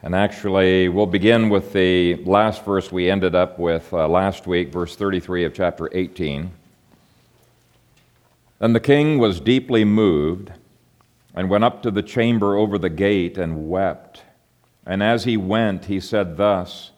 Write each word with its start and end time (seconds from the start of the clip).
And 0.00 0.14
actually, 0.14 0.88
we'll 0.88 1.06
begin 1.06 1.48
with 1.48 1.72
the 1.72 2.14
last 2.22 2.64
verse 2.64 2.92
we 2.92 3.10
ended 3.10 3.34
up 3.34 3.58
with 3.58 3.92
uh, 3.92 4.06
last 4.06 4.46
week, 4.46 4.72
verse 4.72 4.94
33 4.94 5.44
of 5.44 5.54
chapter 5.54 5.88
18. 5.92 6.52
Then 8.60 8.72
the 8.74 8.80
king 8.80 9.18
was 9.18 9.40
deeply 9.40 9.84
moved 9.84 10.52
and 11.34 11.50
went 11.50 11.64
up 11.64 11.82
to 11.82 11.90
the 11.90 12.02
chamber 12.02 12.56
over 12.56 12.78
the 12.78 12.88
gate 12.88 13.38
and 13.38 13.68
wept. 13.68 14.22
And 14.86 15.02
as 15.02 15.24
he 15.24 15.36
went, 15.36 15.86
he 15.86 15.98
said 15.98 16.36
thus, 16.36 16.92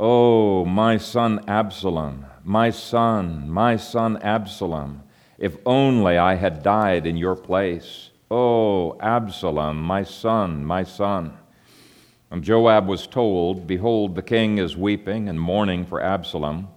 Oh, 0.00 0.64
my 0.64 0.96
son 0.96 1.44
Absalom, 1.46 2.26
my 2.42 2.70
son, 2.70 3.48
my 3.48 3.76
son 3.76 4.16
Absalom, 4.22 5.04
if 5.38 5.56
only 5.64 6.18
I 6.18 6.34
had 6.34 6.64
died 6.64 7.06
in 7.06 7.16
your 7.16 7.36
place. 7.36 8.10
Oh, 8.28 8.98
Absalom, 9.00 9.80
my 9.80 10.02
son, 10.02 10.64
my 10.64 10.82
son. 10.82 11.36
And 12.30 12.44
Joab 12.44 12.86
was 12.86 13.08
told, 13.08 13.66
Behold, 13.66 14.14
the 14.14 14.22
king 14.22 14.58
is 14.58 14.76
weeping 14.76 15.28
and 15.28 15.40
mourning 15.40 15.84
for 15.84 16.00
Absalom. 16.00 16.68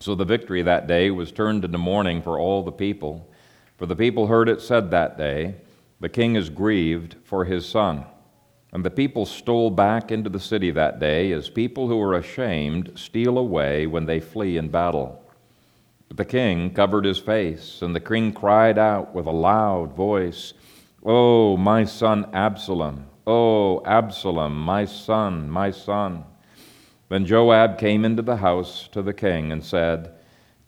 So 0.00 0.14
the 0.14 0.24
victory 0.24 0.62
that 0.62 0.86
day 0.86 1.10
was 1.10 1.32
turned 1.32 1.64
into 1.64 1.78
mourning 1.78 2.22
for 2.22 2.38
all 2.38 2.62
the 2.62 2.72
people. 2.72 3.30
For 3.76 3.84
the 3.84 3.96
people 3.96 4.26
heard 4.26 4.48
it 4.48 4.62
said 4.62 4.90
that 4.90 5.18
day, 5.18 5.56
The 6.00 6.08
king 6.08 6.34
is 6.34 6.48
grieved 6.48 7.16
for 7.24 7.44
his 7.44 7.66
son. 7.66 8.06
And 8.72 8.84
the 8.84 8.90
people 8.90 9.26
stole 9.26 9.70
back 9.70 10.10
into 10.10 10.30
the 10.30 10.40
city 10.40 10.70
that 10.72 10.98
day, 10.98 11.32
as 11.32 11.48
people 11.48 11.88
who 11.88 12.00
are 12.00 12.14
ashamed 12.14 12.92
steal 12.94 13.38
away 13.38 13.86
when 13.86 14.06
they 14.06 14.20
flee 14.20 14.56
in 14.56 14.68
battle. 14.68 15.22
But 16.08 16.16
the 16.16 16.24
king 16.24 16.72
covered 16.72 17.04
his 17.04 17.18
face, 17.18 17.80
and 17.82 17.94
the 17.94 18.00
king 18.00 18.32
cried 18.32 18.78
out 18.78 19.14
with 19.14 19.26
a 19.26 19.30
loud 19.30 19.94
voice, 19.94 20.52
Oh, 21.04 21.56
my 21.56 21.84
son 21.84 22.28
Absalom! 22.32 23.06
Oh, 23.28 23.82
Absalom, 23.84 24.56
my 24.56 24.84
son, 24.84 25.50
my 25.50 25.72
son. 25.72 26.22
Then 27.08 27.26
Joab 27.26 27.76
came 27.76 28.04
into 28.04 28.22
the 28.22 28.36
house 28.36 28.88
to 28.92 29.02
the 29.02 29.12
king 29.12 29.50
and 29.50 29.64
said, 29.64 30.12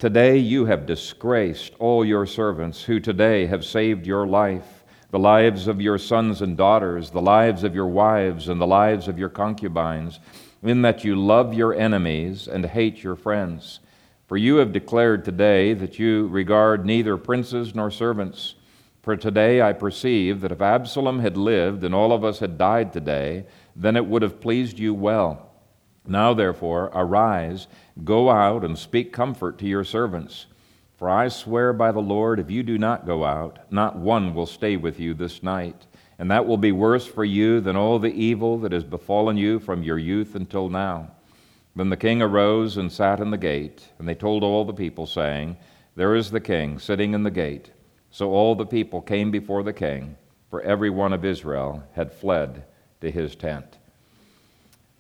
Today 0.00 0.38
you 0.38 0.64
have 0.64 0.84
disgraced 0.84 1.74
all 1.78 2.05
your 2.05 2.27
servants 2.27 2.83
who 2.83 2.98
today 2.98 3.46
have 3.46 3.64
saved 3.64 4.08
your 4.08 4.27
life, 4.27 4.83
the 5.10 5.20
lives 5.20 5.68
of 5.68 5.80
your 5.80 5.98
sons 5.98 6.42
and 6.42 6.56
daughters, 6.56 7.10
the 7.10 7.22
lives 7.22 7.62
of 7.62 7.77
your 7.77 7.86
wives, 7.86 8.48
and 8.48 8.61
the 8.61 8.66
lives 8.66 9.06
of 9.06 9.20
your 9.20 9.28
concubines, 9.28 10.18
in 10.61 10.83
that 10.83 11.05
you 11.05 11.14
love 11.14 11.55
your 11.55 11.74
enemies 11.74 12.48
and 12.48 12.66
hate 12.66 13.05
your 13.05 13.14
friends. 13.14 13.78
For 14.27 14.36
you 14.36 14.56
have 14.56 14.72
declared 14.72 15.24
today 15.24 15.74
that 15.74 16.00
you 16.00 16.27
regard 16.27 16.84
neither 16.84 17.16
princes 17.16 17.72
nor 17.72 17.92
servants. 17.92 18.56
For 19.02 19.16
today 19.16 19.62
I 19.62 19.72
perceive 19.72 20.41
that 20.41 20.52
if 20.52 20.60
Absalom 20.60 21.20
had 21.20 21.36
lived 21.36 21.84
and 21.84 21.94
all 21.94 22.12
of 22.12 22.24
us 22.24 22.41
had 22.41 22.58
died 22.58 22.92
today, 22.92 23.46
then 23.74 23.96
it 23.96 24.06
would 24.06 24.22
have 24.22 24.40
pleased 24.40 24.78
you 24.78 24.92
well. 24.92 25.50
Now, 26.06 26.34
therefore, 26.34 26.90
arise, 26.94 27.68
go 28.02 28.30
out, 28.30 28.64
and 28.64 28.78
speak 28.78 29.12
comfort 29.12 29.58
to 29.58 29.66
your 29.66 29.84
servants. 29.84 30.46
For 30.96 31.08
I 31.08 31.28
swear 31.28 31.72
by 31.72 31.92
the 31.92 32.00
Lord, 32.00 32.40
if 32.40 32.50
you 32.50 32.62
do 32.62 32.78
not 32.78 33.06
go 33.06 33.24
out, 33.24 33.58
not 33.70 33.96
one 33.96 34.34
will 34.34 34.46
stay 34.46 34.77
with 34.77 34.98
you 34.98 35.14
this 35.14 35.42
night. 35.42 35.86
And 36.18 36.30
that 36.30 36.46
will 36.46 36.56
be 36.56 36.72
worse 36.72 37.06
for 37.06 37.24
you 37.24 37.60
than 37.60 37.77
all 37.77 38.00
the 38.00 38.12
evil 38.12 38.58
that 38.58 38.72
has 38.72 38.83
befallen 38.83 39.36
you 39.36 39.60
from 39.60 39.84
your 39.84 39.98
youth 39.98 40.34
until 40.34 40.68
now. 40.68 41.12
Then 41.77 41.90
the 41.90 41.96
king 41.96 42.20
arose 42.20 42.77
and 42.77 42.90
sat 42.90 43.20
in 43.20 43.30
the 43.30 43.38
gate, 43.38 43.86
and 43.98 44.08
they 44.08 44.16
told 44.16 44.42
all 44.42 44.64
the 44.64 44.72
people, 44.72 45.06
saying, 45.06 45.56
There 45.94 46.16
is 46.16 46.33
the 46.33 46.40
king 46.40 46.80
sitting 46.80 47.14
in 47.14 47.22
the 47.22 47.30
gate. 47.30 47.70
So 48.11 48.33
all 48.33 48.55
the 48.55 48.67
people 48.67 49.01
came 49.01 49.31
before 49.31 49.62
the 49.62 49.73
king, 49.73 50.17
for 50.51 50.62
every 50.62 50.91
one 50.91 51.12
of 51.12 51.25
Israel 51.25 51.84
had 51.92 52.12
fled 52.12 52.64
to 53.01 53.11
his 53.11 53.37
tent. 53.37 53.78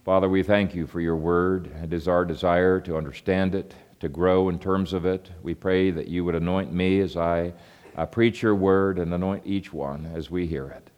Father, 0.04 0.28
we 0.28 0.42
thank 0.42 0.74
you 0.74 0.86
for 0.86 1.00
your 1.00 1.16
word. 1.16 1.70
It 1.82 1.92
is 1.92 2.08
our 2.08 2.24
desire 2.24 2.80
to 2.80 2.96
understand 2.96 3.54
it, 3.54 3.74
to 4.00 4.08
grow 4.08 4.48
in 4.48 4.58
terms 4.58 4.92
of 4.92 5.04
it. 5.04 5.30
We 5.42 5.54
pray 5.54 5.90
that 5.90 6.08
you 6.08 6.24
would 6.24 6.34
anoint 6.34 6.72
me 6.72 7.00
as 7.00 7.16
I 7.16 7.52
uh, 7.96 8.06
preach 8.06 8.42
your 8.42 8.54
word 8.54 8.98
and 8.98 9.12
anoint 9.12 9.42
each 9.44 9.72
one 9.72 10.10
as 10.14 10.30
we 10.30 10.46
hear 10.46 10.68
it. 10.68 10.90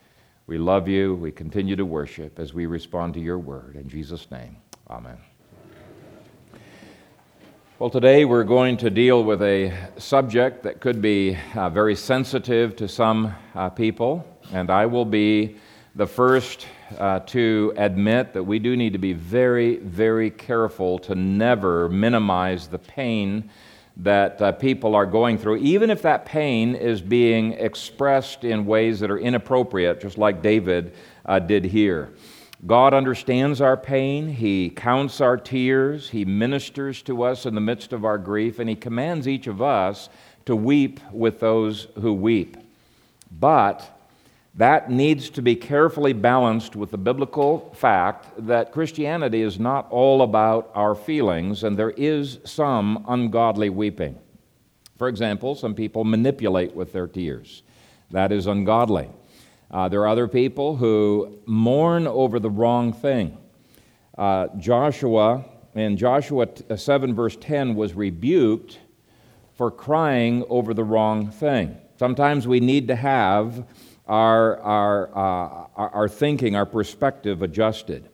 We 0.46 0.58
love 0.58 0.88
you. 0.88 1.14
We 1.14 1.32
continue 1.32 1.76
to 1.76 1.86
worship 1.86 2.38
as 2.38 2.52
we 2.52 2.66
respond 2.66 3.14
to 3.14 3.20
your 3.20 3.38
word. 3.38 3.76
In 3.76 3.88
Jesus' 3.88 4.30
name, 4.30 4.56
amen. 4.88 5.29
Well, 7.80 7.88
today 7.88 8.26
we're 8.26 8.44
going 8.44 8.76
to 8.76 8.90
deal 8.90 9.24
with 9.24 9.40
a 9.40 9.72
subject 9.96 10.64
that 10.64 10.80
could 10.80 11.00
be 11.00 11.38
uh, 11.54 11.70
very 11.70 11.96
sensitive 11.96 12.76
to 12.76 12.86
some 12.86 13.34
uh, 13.54 13.70
people, 13.70 14.22
and 14.52 14.68
I 14.68 14.84
will 14.84 15.06
be 15.06 15.56
the 15.94 16.06
first 16.06 16.66
uh, 16.98 17.20
to 17.20 17.72
admit 17.78 18.34
that 18.34 18.44
we 18.44 18.58
do 18.58 18.76
need 18.76 18.92
to 18.92 18.98
be 18.98 19.14
very, 19.14 19.76
very 19.78 20.30
careful 20.30 20.98
to 20.98 21.14
never 21.14 21.88
minimize 21.88 22.68
the 22.68 22.78
pain 22.78 23.48
that 23.96 24.42
uh, 24.42 24.52
people 24.52 24.94
are 24.94 25.06
going 25.06 25.38
through, 25.38 25.56
even 25.56 25.88
if 25.88 26.02
that 26.02 26.26
pain 26.26 26.74
is 26.74 27.00
being 27.00 27.54
expressed 27.54 28.44
in 28.44 28.66
ways 28.66 29.00
that 29.00 29.10
are 29.10 29.18
inappropriate, 29.18 30.02
just 30.02 30.18
like 30.18 30.42
David 30.42 30.92
uh, 31.24 31.38
did 31.38 31.64
here. 31.64 32.12
God 32.66 32.92
understands 32.92 33.60
our 33.60 33.76
pain. 33.76 34.28
He 34.28 34.68
counts 34.68 35.20
our 35.20 35.38
tears. 35.38 36.10
He 36.10 36.24
ministers 36.24 37.00
to 37.02 37.22
us 37.22 37.46
in 37.46 37.54
the 37.54 37.60
midst 37.60 37.92
of 37.92 38.04
our 38.04 38.18
grief, 38.18 38.58
and 38.58 38.68
He 38.68 38.76
commands 38.76 39.26
each 39.26 39.46
of 39.46 39.62
us 39.62 40.10
to 40.44 40.54
weep 40.54 41.00
with 41.10 41.40
those 41.40 41.88
who 42.00 42.12
weep. 42.12 42.56
But 43.30 43.96
that 44.54 44.90
needs 44.90 45.30
to 45.30 45.42
be 45.42 45.56
carefully 45.56 46.12
balanced 46.12 46.76
with 46.76 46.90
the 46.90 46.98
biblical 46.98 47.72
fact 47.74 48.26
that 48.46 48.72
Christianity 48.72 49.40
is 49.40 49.58
not 49.58 49.86
all 49.90 50.20
about 50.22 50.70
our 50.74 50.94
feelings, 50.94 51.64
and 51.64 51.76
there 51.76 51.92
is 51.92 52.40
some 52.44 53.04
ungodly 53.08 53.70
weeping. 53.70 54.18
For 54.98 55.08
example, 55.08 55.54
some 55.54 55.74
people 55.74 56.04
manipulate 56.04 56.74
with 56.74 56.92
their 56.92 57.06
tears. 57.06 57.62
That 58.10 58.32
is 58.32 58.46
ungodly. 58.46 59.08
Uh, 59.70 59.88
there 59.88 60.00
are 60.00 60.08
other 60.08 60.26
people 60.26 60.76
who 60.76 61.38
mourn 61.46 62.06
over 62.06 62.40
the 62.40 62.50
wrong 62.50 62.92
thing. 62.92 63.38
Uh, 64.18 64.48
Joshua, 64.58 65.44
in 65.74 65.96
Joshua 65.96 66.48
uh, 66.68 66.76
7, 66.76 67.14
verse 67.14 67.36
10, 67.40 67.76
was 67.76 67.94
rebuked 67.94 68.78
for 69.54 69.70
crying 69.70 70.44
over 70.48 70.74
the 70.74 70.82
wrong 70.82 71.30
thing. 71.30 71.76
Sometimes 71.98 72.48
we 72.48 72.60
need 72.60 72.88
to 72.88 72.96
have 72.96 73.64
our, 74.08 74.58
our, 74.60 75.08
uh, 75.10 75.66
our, 75.76 75.90
our 75.90 76.08
thinking, 76.08 76.56
our 76.56 76.66
perspective 76.66 77.42
adjusted. 77.42 78.08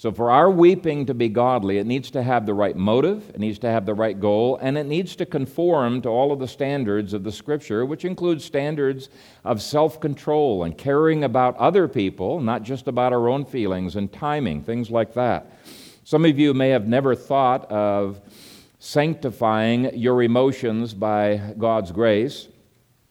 So, 0.00 0.10
for 0.10 0.30
our 0.30 0.50
weeping 0.50 1.04
to 1.04 1.12
be 1.12 1.28
godly, 1.28 1.76
it 1.76 1.86
needs 1.86 2.10
to 2.12 2.22
have 2.22 2.46
the 2.46 2.54
right 2.54 2.74
motive, 2.74 3.28
it 3.34 3.38
needs 3.38 3.58
to 3.58 3.68
have 3.68 3.84
the 3.84 3.92
right 3.92 4.18
goal, 4.18 4.58
and 4.62 4.78
it 4.78 4.86
needs 4.86 5.14
to 5.16 5.26
conform 5.26 6.00
to 6.00 6.08
all 6.08 6.32
of 6.32 6.38
the 6.38 6.48
standards 6.48 7.12
of 7.12 7.22
the 7.22 7.30
Scripture, 7.30 7.84
which 7.84 8.06
includes 8.06 8.42
standards 8.42 9.10
of 9.44 9.60
self 9.60 10.00
control 10.00 10.64
and 10.64 10.78
caring 10.78 11.22
about 11.22 11.54
other 11.58 11.86
people, 11.86 12.40
not 12.40 12.62
just 12.62 12.88
about 12.88 13.12
our 13.12 13.28
own 13.28 13.44
feelings 13.44 13.94
and 13.94 14.10
timing, 14.10 14.62
things 14.62 14.90
like 14.90 15.12
that. 15.12 15.52
Some 16.04 16.24
of 16.24 16.38
you 16.38 16.54
may 16.54 16.70
have 16.70 16.88
never 16.88 17.14
thought 17.14 17.70
of 17.70 18.22
sanctifying 18.78 19.94
your 19.94 20.22
emotions 20.22 20.94
by 20.94 21.52
God's 21.58 21.92
grace. 21.92 22.48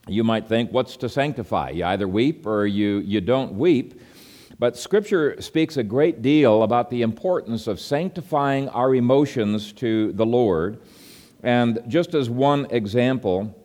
You 0.07 0.23
might 0.23 0.47
think, 0.47 0.71
what's 0.71 0.97
to 0.97 1.07
sanctify? 1.07 1.69
You 1.69 1.85
either 1.85 2.07
weep 2.07 2.47
or 2.47 2.65
you, 2.65 2.97
you 3.05 3.21
don't 3.21 3.53
weep. 3.53 3.98
But 4.59 4.75
Scripture 4.75 5.41
speaks 5.41 5.77
a 5.77 5.83
great 5.83 6.21
deal 6.21 6.63
about 6.63 6.89
the 6.89 7.01
importance 7.01 7.65
of 7.65 7.79
sanctifying 7.79 8.67
our 8.69 8.93
emotions 8.93 9.71
to 9.73 10.11
the 10.11 10.25
Lord. 10.25 10.81
And 11.41 11.81
just 11.87 12.13
as 12.13 12.29
one 12.29 12.67
example, 12.69 13.55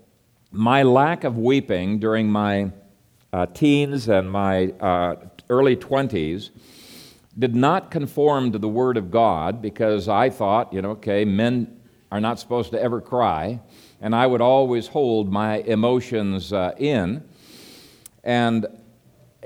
my 0.52 0.84
lack 0.84 1.24
of 1.24 1.36
weeping 1.36 1.98
during 1.98 2.30
my 2.30 2.70
uh, 3.32 3.46
teens 3.46 4.08
and 4.08 4.30
my 4.30 4.66
uh, 4.78 5.16
early 5.50 5.74
20s 5.74 6.50
did 7.36 7.56
not 7.56 7.90
conform 7.90 8.52
to 8.52 8.58
the 8.58 8.68
Word 8.68 8.96
of 8.96 9.10
God 9.10 9.60
because 9.60 10.08
I 10.08 10.30
thought, 10.30 10.72
you 10.72 10.80
know, 10.80 10.90
okay, 10.90 11.24
men 11.24 11.76
are 12.12 12.20
not 12.20 12.38
supposed 12.38 12.70
to 12.70 12.80
ever 12.80 13.00
cry, 13.00 13.58
and 14.00 14.14
I 14.14 14.28
would 14.28 14.40
always 14.40 14.86
hold 14.86 15.32
my 15.32 15.56
emotions 15.56 16.52
uh, 16.52 16.72
in. 16.78 17.24
And 18.22 18.68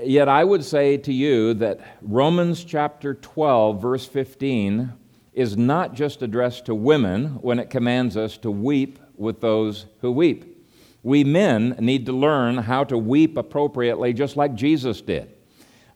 Yet 0.01 0.29
I 0.29 0.45
would 0.45 0.63
say 0.63 0.95
to 0.97 1.11
you 1.11 1.53
that 1.55 1.81
Romans 2.01 2.63
chapter 2.63 3.15
12, 3.15 3.81
verse 3.81 4.05
15, 4.07 4.93
is 5.33 5.57
not 5.57 5.93
just 5.93 6.21
addressed 6.21 6.65
to 6.65 6.75
women 6.75 7.41
when 7.41 7.59
it 7.59 7.69
commands 7.69 8.15
us 8.15 8.37
to 8.37 8.51
weep 8.51 8.99
with 9.17 9.41
those 9.41 9.87
who 9.99 10.11
weep. 10.11 10.65
We 11.03 11.23
men 11.25 11.75
need 11.79 12.05
to 12.05 12.13
learn 12.13 12.57
how 12.57 12.85
to 12.85 12.97
weep 12.97 13.35
appropriately, 13.35 14.13
just 14.13 14.37
like 14.37 14.55
Jesus 14.55 15.01
did. 15.01 15.33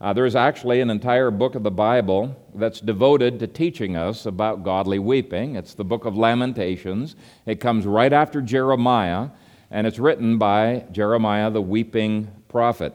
Uh, 0.02 0.12
there's 0.12 0.36
actually 0.36 0.82
an 0.82 0.90
entire 0.90 1.32
book 1.32 1.56
of 1.56 1.64
the 1.64 1.72
Bible 1.72 2.36
that's 2.56 2.82
devoted 2.82 3.40
to 3.40 3.48
teaching 3.48 3.96
us 3.96 4.26
about 4.26 4.64
godly 4.64 5.00
weeping. 5.00 5.56
It's 5.56 5.76
the 5.76 5.86
book 5.86 6.04
of 6.04 6.18
Lamentations. 6.18 7.16
It 7.46 7.62
comes 7.62 7.86
right 7.86 8.12
after 8.12 8.42
Jeremiah, 8.42 9.30
and 9.72 9.88
it's 9.88 10.00
written 10.00 10.38
by 10.38 10.86
Jeremiah, 10.92 11.50
the 11.50 11.62
weeping 11.62 12.30
prophet. 12.50 12.94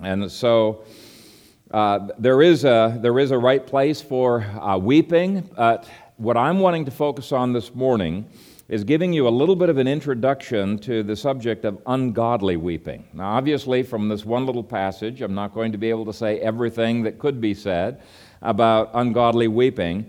And 0.00 0.30
so 0.30 0.84
Uh, 1.72 2.10
there, 2.18 2.42
is 2.42 2.64
a, 2.64 2.98
there 3.00 3.18
is 3.18 3.30
a 3.30 3.38
right 3.38 3.66
place 3.66 4.02
for 4.02 4.42
uh, 4.42 4.76
weeping, 4.76 5.48
but 5.56 5.88
what 6.18 6.36
I'm 6.36 6.60
wanting 6.60 6.84
to 6.84 6.90
focus 6.90 7.32
on 7.32 7.54
this 7.54 7.74
morning 7.74 8.26
is 8.68 8.84
giving 8.84 9.14
you 9.14 9.26
a 9.26 9.30
little 9.30 9.56
bit 9.56 9.70
of 9.70 9.78
an 9.78 9.88
introduction 9.88 10.78
to 10.80 11.02
the 11.02 11.16
subject 11.16 11.64
of 11.64 11.80
ungodly 11.86 12.58
weeping. 12.58 13.04
Now, 13.14 13.38
obviously, 13.38 13.82
from 13.82 14.10
this 14.10 14.26
one 14.26 14.44
little 14.44 14.62
passage, 14.62 15.22
I'm 15.22 15.34
not 15.34 15.54
going 15.54 15.72
to 15.72 15.78
be 15.78 15.88
able 15.88 16.04
to 16.04 16.12
say 16.12 16.40
everything 16.40 17.04
that 17.04 17.18
could 17.18 17.40
be 17.40 17.54
said 17.54 18.02
about 18.42 18.90
ungodly 18.92 19.48
weeping, 19.48 20.04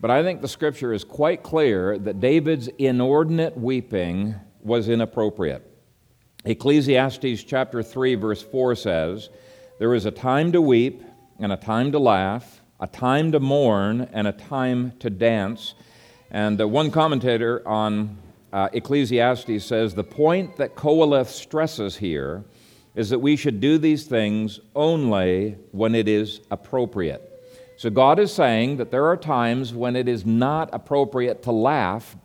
but 0.00 0.10
I 0.10 0.24
think 0.24 0.40
the 0.40 0.48
scripture 0.48 0.92
is 0.92 1.04
quite 1.04 1.44
clear 1.44 1.98
that 1.98 2.18
David's 2.18 2.66
inordinate 2.78 3.56
weeping 3.56 4.34
was 4.64 4.88
inappropriate. 4.88 5.62
Ecclesiastes 6.46 7.42
chapter 7.42 7.82
3, 7.82 8.14
verse 8.14 8.40
4 8.40 8.76
says, 8.76 9.30
there 9.80 9.94
is 9.94 10.06
a 10.06 10.12
time 10.12 10.52
to 10.52 10.62
weep 10.62 11.02
and 11.40 11.50
a 11.50 11.56
time 11.56 11.90
to 11.90 11.98
laugh, 11.98 12.60
a 12.78 12.86
time 12.86 13.32
to 13.32 13.40
mourn 13.40 14.08
and 14.12 14.28
a 14.28 14.32
time 14.32 14.92
to 15.00 15.10
dance. 15.10 15.74
And 16.30 16.60
uh, 16.60 16.68
one 16.68 16.92
commentator 16.92 17.66
on 17.66 18.16
uh, 18.52 18.68
Ecclesiastes 18.72 19.64
says 19.64 19.94
the 19.94 20.04
point 20.04 20.56
that 20.56 20.76
Qoheleth 20.76 21.26
stresses 21.26 21.96
here 21.96 22.44
is 22.94 23.10
that 23.10 23.18
we 23.18 23.34
should 23.34 23.60
do 23.60 23.76
these 23.76 24.04
things 24.04 24.60
only 24.76 25.56
when 25.72 25.96
it 25.96 26.06
is 26.06 26.42
appropriate. 26.52 27.28
So 27.76 27.90
God 27.90 28.20
is 28.20 28.32
saying 28.32 28.76
that 28.76 28.92
there 28.92 29.06
are 29.06 29.16
times 29.16 29.74
when 29.74 29.96
it 29.96 30.06
is 30.06 30.24
not 30.24 30.70
appropriate 30.72 31.42
to 31.42 31.50
laugh, 31.50 32.16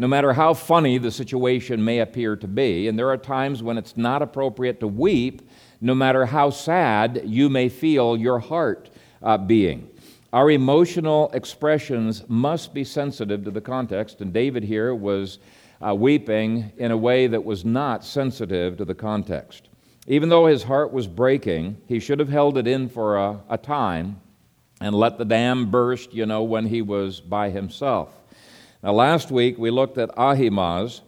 no 0.00 0.08
matter 0.08 0.32
how 0.32 0.54
funny 0.54 0.96
the 0.96 1.10
situation 1.10 1.84
may 1.84 1.98
appear 1.98 2.34
to 2.34 2.48
be. 2.48 2.88
And 2.88 2.98
there 2.98 3.10
are 3.10 3.18
times 3.18 3.62
when 3.62 3.76
it's 3.76 3.98
not 3.98 4.22
appropriate 4.22 4.80
to 4.80 4.88
weep, 4.88 5.46
no 5.82 5.94
matter 5.94 6.24
how 6.24 6.48
sad 6.48 7.20
you 7.26 7.50
may 7.50 7.68
feel 7.68 8.16
your 8.16 8.38
heart 8.38 8.88
uh, 9.22 9.36
being. 9.36 9.90
Our 10.32 10.52
emotional 10.52 11.30
expressions 11.34 12.24
must 12.28 12.72
be 12.72 12.82
sensitive 12.82 13.44
to 13.44 13.50
the 13.50 13.60
context, 13.60 14.22
and 14.22 14.32
David 14.32 14.64
here 14.64 14.94
was 14.94 15.38
uh, 15.86 15.94
weeping 15.94 16.72
in 16.78 16.92
a 16.92 16.96
way 16.96 17.26
that 17.26 17.44
was 17.44 17.66
not 17.66 18.02
sensitive 18.02 18.78
to 18.78 18.86
the 18.86 18.94
context. 18.94 19.68
Even 20.06 20.30
though 20.30 20.46
his 20.46 20.62
heart 20.62 20.94
was 20.94 21.06
breaking, 21.06 21.76
he 21.86 22.00
should 22.00 22.20
have 22.20 22.30
held 22.30 22.56
it 22.56 22.66
in 22.66 22.88
for 22.88 23.18
a, 23.18 23.38
a 23.50 23.58
time 23.58 24.18
and 24.80 24.94
let 24.94 25.18
the 25.18 25.26
dam 25.26 25.70
burst, 25.70 26.14
you 26.14 26.24
know, 26.24 26.42
when 26.42 26.64
he 26.64 26.80
was 26.80 27.20
by 27.20 27.50
himself. 27.50 28.19
Now, 28.82 28.92
last 28.92 29.30
week 29.30 29.58
we 29.58 29.70
looked 29.70 29.98
at 29.98 30.10
Ahimaaz, 30.16 31.02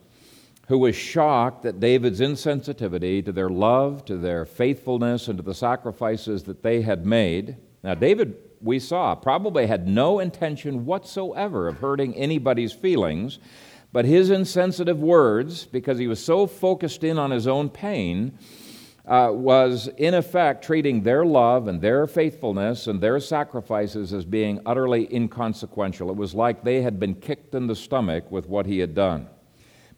who 0.68 0.76
was 0.76 0.94
shocked 0.94 1.64
at 1.64 1.80
David's 1.80 2.20
insensitivity 2.20 3.24
to 3.24 3.32
their 3.32 3.48
love, 3.48 4.04
to 4.04 4.18
their 4.18 4.44
faithfulness, 4.44 5.28
and 5.28 5.38
to 5.38 5.42
the 5.42 5.54
sacrifices 5.54 6.42
that 6.42 6.62
they 6.62 6.82
had 6.82 7.06
made. 7.06 7.56
Now, 7.82 7.94
David, 7.94 8.36
we 8.60 8.78
saw, 8.78 9.14
probably 9.14 9.66
had 9.66 9.88
no 9.88 10.18
intention 10.18 10.84
whatsoever 10.84 11.66
of 11.66 11.78
hurting 11.78 12.14
anybody's 12.14 12.74
feelings, 12.74 13.38
but 13.90 14.04
his 14.04 14.28
insensitive 14.28 15.00
words, 15.00 15.64
because 15.64 15.98
he 15.98 16.06
was 16.06 16.22
so 16.22 16.46
focused 16.46 17.02
in 17.02 17.18
on 17.18 17.30
his 17.30 17.46
own 17.46 17.70
pain, 17.70 18.38
uh, 19.06 19.30
was 19.32 19.88
in 19.96 20.14
effect 20.14 20.64
treating 20.64 21.02
their 21.02 21.24
love 21.24 21.66
and 21.66 21.80
their 21.80 22.06
faithfulness 22.06 22.86
and 22.86 23.00
their 23.00 23.18
sacrifices 23.18 24.12
as 24.12 24.24
being 24.24 24.60
utterly 24.64 25.12
inconsequential. 25.12 26.10
It 26.10 26.16
was 26.16 26.34
like 26.34 26.62
they 26.62 26.82
had 26.82 27.00
been 27.00 27.16
kicked 27.16 27.54
in 27.54 27.66
the 27.66 27.74
stomach 27.74 28.30
with 28.30 28.48
what 28.48 28.66
he 28.66 28.78
had 28.78 28.94
done. 28.94 29.28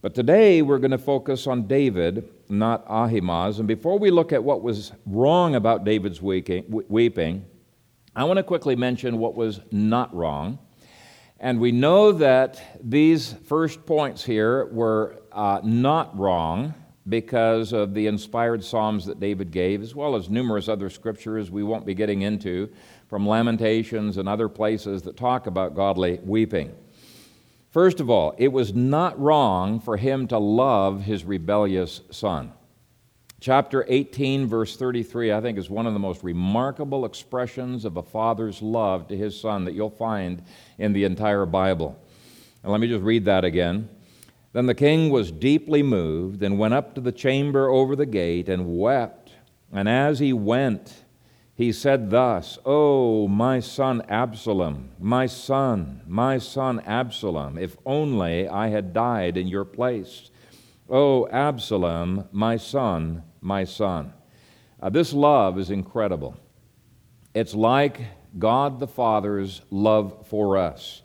But 0.00 0.14
today 0.14 0.62
we're 0.62 0.78
going 0.78 0.90
to 0.90 0.98
focus 0.98 1.46
on 1.46 1.66
David, 1.66 2.28
not 2.48 2.84
Ahimaaz. 2.88 3.58
And 3.58 3.68
before 3.68 3.98
we 3.98 4.10
look 4.10 4.32
at 4.32 4.42
what 4.42 4.62
was 4.62 4.92
wrong 5.06 5.54
about 5.54 5.84
David's 5.84 6.20
weeping, 6.20 7.44
I 8.16 8.24
want 8.24 8.36
to 8.38 8.42
quickly 8.42 8.76
mention 8.76 9.18
what 9.18 9.34
was 9.34 9.60
not 9.70 10.14
wrong. 10.14 10.58
And 11.40 11.58
we 11.58 11.72
know 11.72 12.12
that 12.12 12.62
these 12.82 13.34
first 13.46 13.84
points 13.84 14.24
here 14.24 14.66
were 14.66 15.20
uh, 15.32 15.60
not 15.62 16.16
wrong 16.18 16.74
because 17.08 17.72
of 17.72 17.94
the 17.94 18.06
inspired 18.06 18.64
Psalms 18.64 19.06
that 19.06 19.20
David 19.20 19.50
gave, 19.50 19.82
as 19.82 19.94
well 19.94 20.16
as 20.16 20.30
numerous 20.30 20.68
other 20.68 20.88
scriptures 20.88 21.50
we 21.50 21.62
won't 21.62 21.84
be 21.84 21.94
getting 21.94 22.22
into 22.22 22.70
from 23.08 23.28
Lamentations 23.28 24.16
and 24.16 24.28
other 24.28 24.48
places 24.48 25.02
that 25.02 25.16
talk 25.16 25.46
about 25.46 25.74
godly 25.74 26.18
weeping. 26.24 26.74
First 27.70 28.00
of 28.00 28.08
all, 28.08 28.34
it 28.38 28.52
was 28.52 28.72
not 28.72 29.18
wrong 29.20 29.80
for 29.80 29.96
him 29.96 30.28
to 30.28 30.38
love 30.38 31.02
his 31.02 31.24
rebellious 31.24 32.00
son. 32.10 32.52
Chapter 33.40 33.84
18, 33.88 34.46
verse 34.46 34.76
33, 34.76 35.32
I 35.32 35.40
think 35.42 35.58
is 35.58 35.68
one 35.68 35.86
of 35.86 35.92
the 35.92 35.98
most 35.98 36.22
remarkable 36.22 37.04
expressions 37.04 37.84
of 37.84 37.98
a 37.98 38.02
father's 38.02 38.62
love 38.62 39.08
to 39.08 39.16
his 39.16 39.38
son 39.38 39.66
that 39.66 39.74
you'll 39.74 39.90
find 39.90 40.42
in 40.78 40.94
the 40.94 41.04
entire 41.04 41.44
Bible. 41.44 42.00
And 42.62 42.72
let 42.72 42.80
me 42.80 42.88
just 42.88 43.02
read 43.02 43.26
that 43.26 43.44
again. 43.44 43.90
Then 44.54 44.66
the 44.66 44.74
king 44.74 45.10
was 45.10 45.32
deeply 45.32 45.82
moved 45.82 46.40
and 46.44 46.60
went 46.60 46.74
up 46.74 46.94
to 46.94 47.00
the 47.00 47.10
chamber 47.10 47.68
over 47.68 47.96
the 47.96 48.06
gate 48.06 48.48
and 48.48 48.78
wept. 48.78 49.32
And 49.72 49.88
as 49.88 50.20
he 50.20 50.32
went, 50.32 51.04
he 51.56 51.72
said 51.72 52.10
thus, 52.10 52.56
Oh, 52.64 53.26
my 53.26 53.58
son 53.58 54.02
Absalom, 54.08 54.90
my 55.00 55.26
son, 55.26 56.02
my 56.06 56.38
son 56.38 56.78
Absalom, 56.86 57.58
if 57.58 57.76
only 57.84 58.48
I 58.48 58.68
had 58.68 58.92
died 58.92 59.36
in 59.36 59.48
your 59.48 59.64
place. 59.64 60.30
Oh, 60.88 61.26
Absalom, 61.30 62.28
my 62.30 62.56
son, 62.56 63.24
my 63.40 63.64
son. 63.64 64.12
Uh, 64.80 64.88
this 64.88 65.12
love 65.12 65.58
is 65.58 65.70
incredible. 65.70 66.36
It's 67.34 67.54
like 67.54 68.00
God 68.38 68.78
the 68.78 68.86
Father's 68.86 69.62
love 69.70 70.28
for 70.28 70.58
us. 70.58 71.02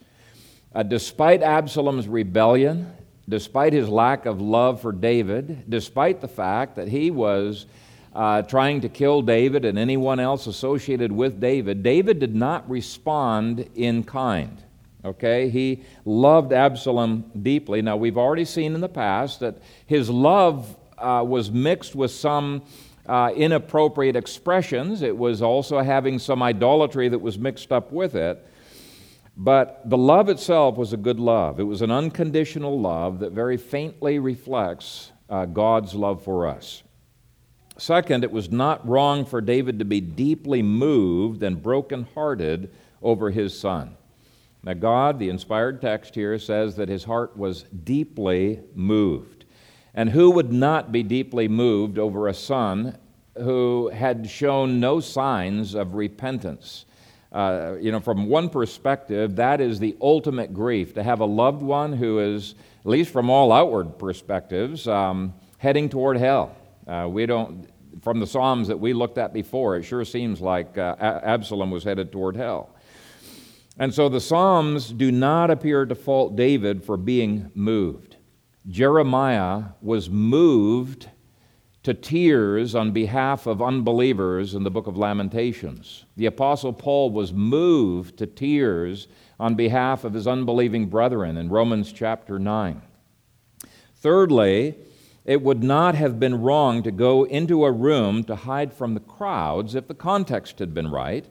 Uh, 0.72 0.84
despite 0.84 1.42
Absalom's 1.42 2.06
rebellion, 2.06 2.94
despite 3.30 3.72
his 3.72 3.88
lack 3.88 4.26
of 4.26 4.40
love 4.40 4.80
for 4.80 4.92
David, 4.92 5.64
despite 5.68 6.20
the 6.20 6.28
fact 6.28 6.76
that 6.76 6.88
he 6.88 7.10
was 7.10 7.66
uh, 8.14 8.42
trying 8.42 8.80
to 8.80 8.88
kill 8.88 9.22
David 9.22 9.64
and 9.64 9.78
anyone 9.78 10.20
else 10.20 10.46
associated 10.46 11.12
with 11.12 11.40
David, 11.40 11.82
David 11.82 12.18
did 12.18 12.34
not 12.34 12.68
respond 12.68 13.70
in 13.74 14.02
kind. 14.02 14.62
Okay? 15.04 15.48
He 15.48 15.84
loved 16.04 16.52
Absalom 16.52 17.30
deeply. 17.42 17.82
Now, 17.82 17.96
we've 17.96 18.18
already 18.18 18.44
seen 18.44 18.74
in 18.74 18.80
the 18.80 18.88
past 18.88 19.40
that 19.40 19.56
his 19.86 20.10
love 20.10 20.76
uh, 20.98 21.24
was 21.26 21.50
mixed 21.50 21.94
with 21.94 22.10
some 22.10 22.62
uh, 23.06 23.32
inappropriate 23.34 24.16
expressions. 24.16 25.02
It 25.02 25.16
was 25.16 25.40
also 25.40 25.80
having 25.80 26.18
some 26.18 26.42
idolatry 26.42 27.08
that 27.08 27.18
was 27.18 27.38
mixed 27.38 27.72
up 27.72 27.92
with 27.92 28.14
it. 28.14 28.46
But 29.36 29.88
the 29.88 29.96
love 29.96 30.28
itself 30.28 30.76
was 30.76 30.92
a 30.92 30.98
good 30.98 31.20
love. 31.20 31.60
It 31.60 31.64
was 31.64 31.82
an 31.82 31.90
unconditional 31.90 32.78
love 32.80 33.20
that 33.20 33.32
very 33.32 33.56
faintly 33.56 34.18
reflects 34.18 35.12
uh, 35.28 35.46
God's 35.46 35.94
love 35.94 36.22
for 36.22 36.46
us. 36.46 36.82
Second, 37.78 38.24
it 38.24 38.30
was 38.30 38.50
not 38.50 38.86
wrong 38.86 39.24
for 39.24 39.40
David 39.40 39.78
to 39.78 39.84
be 39.86 40.00
deeply 40.00 40.60
moved 40.60 41.42
and 41.42 41.62
brokenhearted 41.62 42.70
over 43.00 43.30
his 43.30 43.58
son. 43.58 43.96
Now, 44.62 44.74
God, 44.74 45.18
the 45.18 45.30
inspired 45.30 45.80
text 45.80 46.14
here, 46.14 46.38
says 46.38 46.76
that 46.76 46.90
his 46.90 47.04
heart 47.04 47.36
was 47.36 47.62
deeply 47.62 48.60
moved. 48.74 49.46
And 49.94 50.10
who 50.10 50.30
would 50.32 50.52
not 50.52 50.92
be 50.92 51.02
deeply 51.02 51.48
moved 51.48 51.98
over 51.98 52.28
a 52.28 52.34
son 52.34 52.98
who 53.38 53.88
had 53.88 54.28
shown 54.28 54.78
no 54.78 55.00
signs 55.00 55.74
of 55.74 55.94
repentance? 55.94 56.84
Uh, 57.32 57.76
you 57.80 57.92
know, 57.92 58.00
from 58.00 58.26
one 58.26 58.48
perspective, 58.48 59.36
that 59.36 59.60
is 59.60 59.78
the 59.78 59.96
ultimate 60.00 60.52
grief 60.52 60.94
to 60.94 61.02
have 61.02 61.20
a 61.20 61.24
loved 61.24 61.62
one 61.62 61.92
who 61.92 62.18
is, 62.18 62.56
at 62.80 62.86
least 62.86 63.12
from 63.12 63.30
all 63.30 63.52
outward 63.52 63.98
perspectives, 63.98 64.88
um, 64.88 65.32
heading 65.58 65.88
toward 65.88 66.16
hell. 66.16 66.56
Uh, 66.88 67.06
we 67.08 67.26
don't, 67.26 67.68
from 68.02 68.18
the 68.18 68.26
Psalms 68.26 68.66
that 68.66 68.80
we 68.80 68.92
looked 68.92 69.16
at 69.16 69.32
before, 69.32 69.76
it 69.76 69.84
sure 69.84 70.04
seems 70.04 70.40
like 70.40 70.76
uh, 70.76 70.96
Absalom 70.98 71.70
was 71.70 71.84
headed 71.84 72.10
toward 72.10 72.34
hell. 72.34 72.74
And 73.78 73.94
so 73.94 74.08
the 74.08 74.20
Psalms 74.20 74.90
do 74.90 75.12
not 75.12 75.50
appear 75.50 75.86
to 75.86 75.94
fault 75.94 76.34
David 76.34 76.84
for 76.84 76.96
being 76.96 77.50
moved. 77.54 78.16
Jeremiah 78.68 79.62
was 79.80 80.10
moved 80.10 81.08
to 81.82 81.94
tears 81.94 82.74
on 82.74 82.92
behalf 82.92 83.46
of 83.46 83.62
unbelievers 83.62 84.54
in 84.54 84.64
the 84.64 84.70
book 84.70 84.86
of 84.86 84.98
Lamentations. 84.98 86.04
The 86.16 86.26
Apostle 86.26 86.74
Paul 86.74 87.10
was 87.10 87.32
moved 87.32 88.18
to 88.18 88.26
tears 88.26 89.08
on 89.38 89.54
behalf 89.54 90.04
of 90.04 90.12
his 90.12 90.26
unbelieving 90.26 90.86
brethren 90.86 91.38
in 91.38 91.48
Romans 91.48 91.90
chapter 91.92 92.38
9. 92.38 92.82
Thirdly, 93.96 94.74
it 95.24 95.40
would 95.42 95.62
not 95.62 95.94
have 95.94 96.20
been 96.20 96.42
wrong 96.42 96.82
to 96.82 96.90
go 96.90 97.24
into 97.24 97.64
a 97.64 97.72
room 97.72 98.24
to 98.24 98.36
hide 98.36 98.74
from 98.74 98.92
the 98.92 99.00
crowds 99.00 99.74
if 99.74 99.88
the 99.88 99.94
context 99.94 100.58
had 100.58 100.74
been 100.74 100.90
right. 100.90 101.26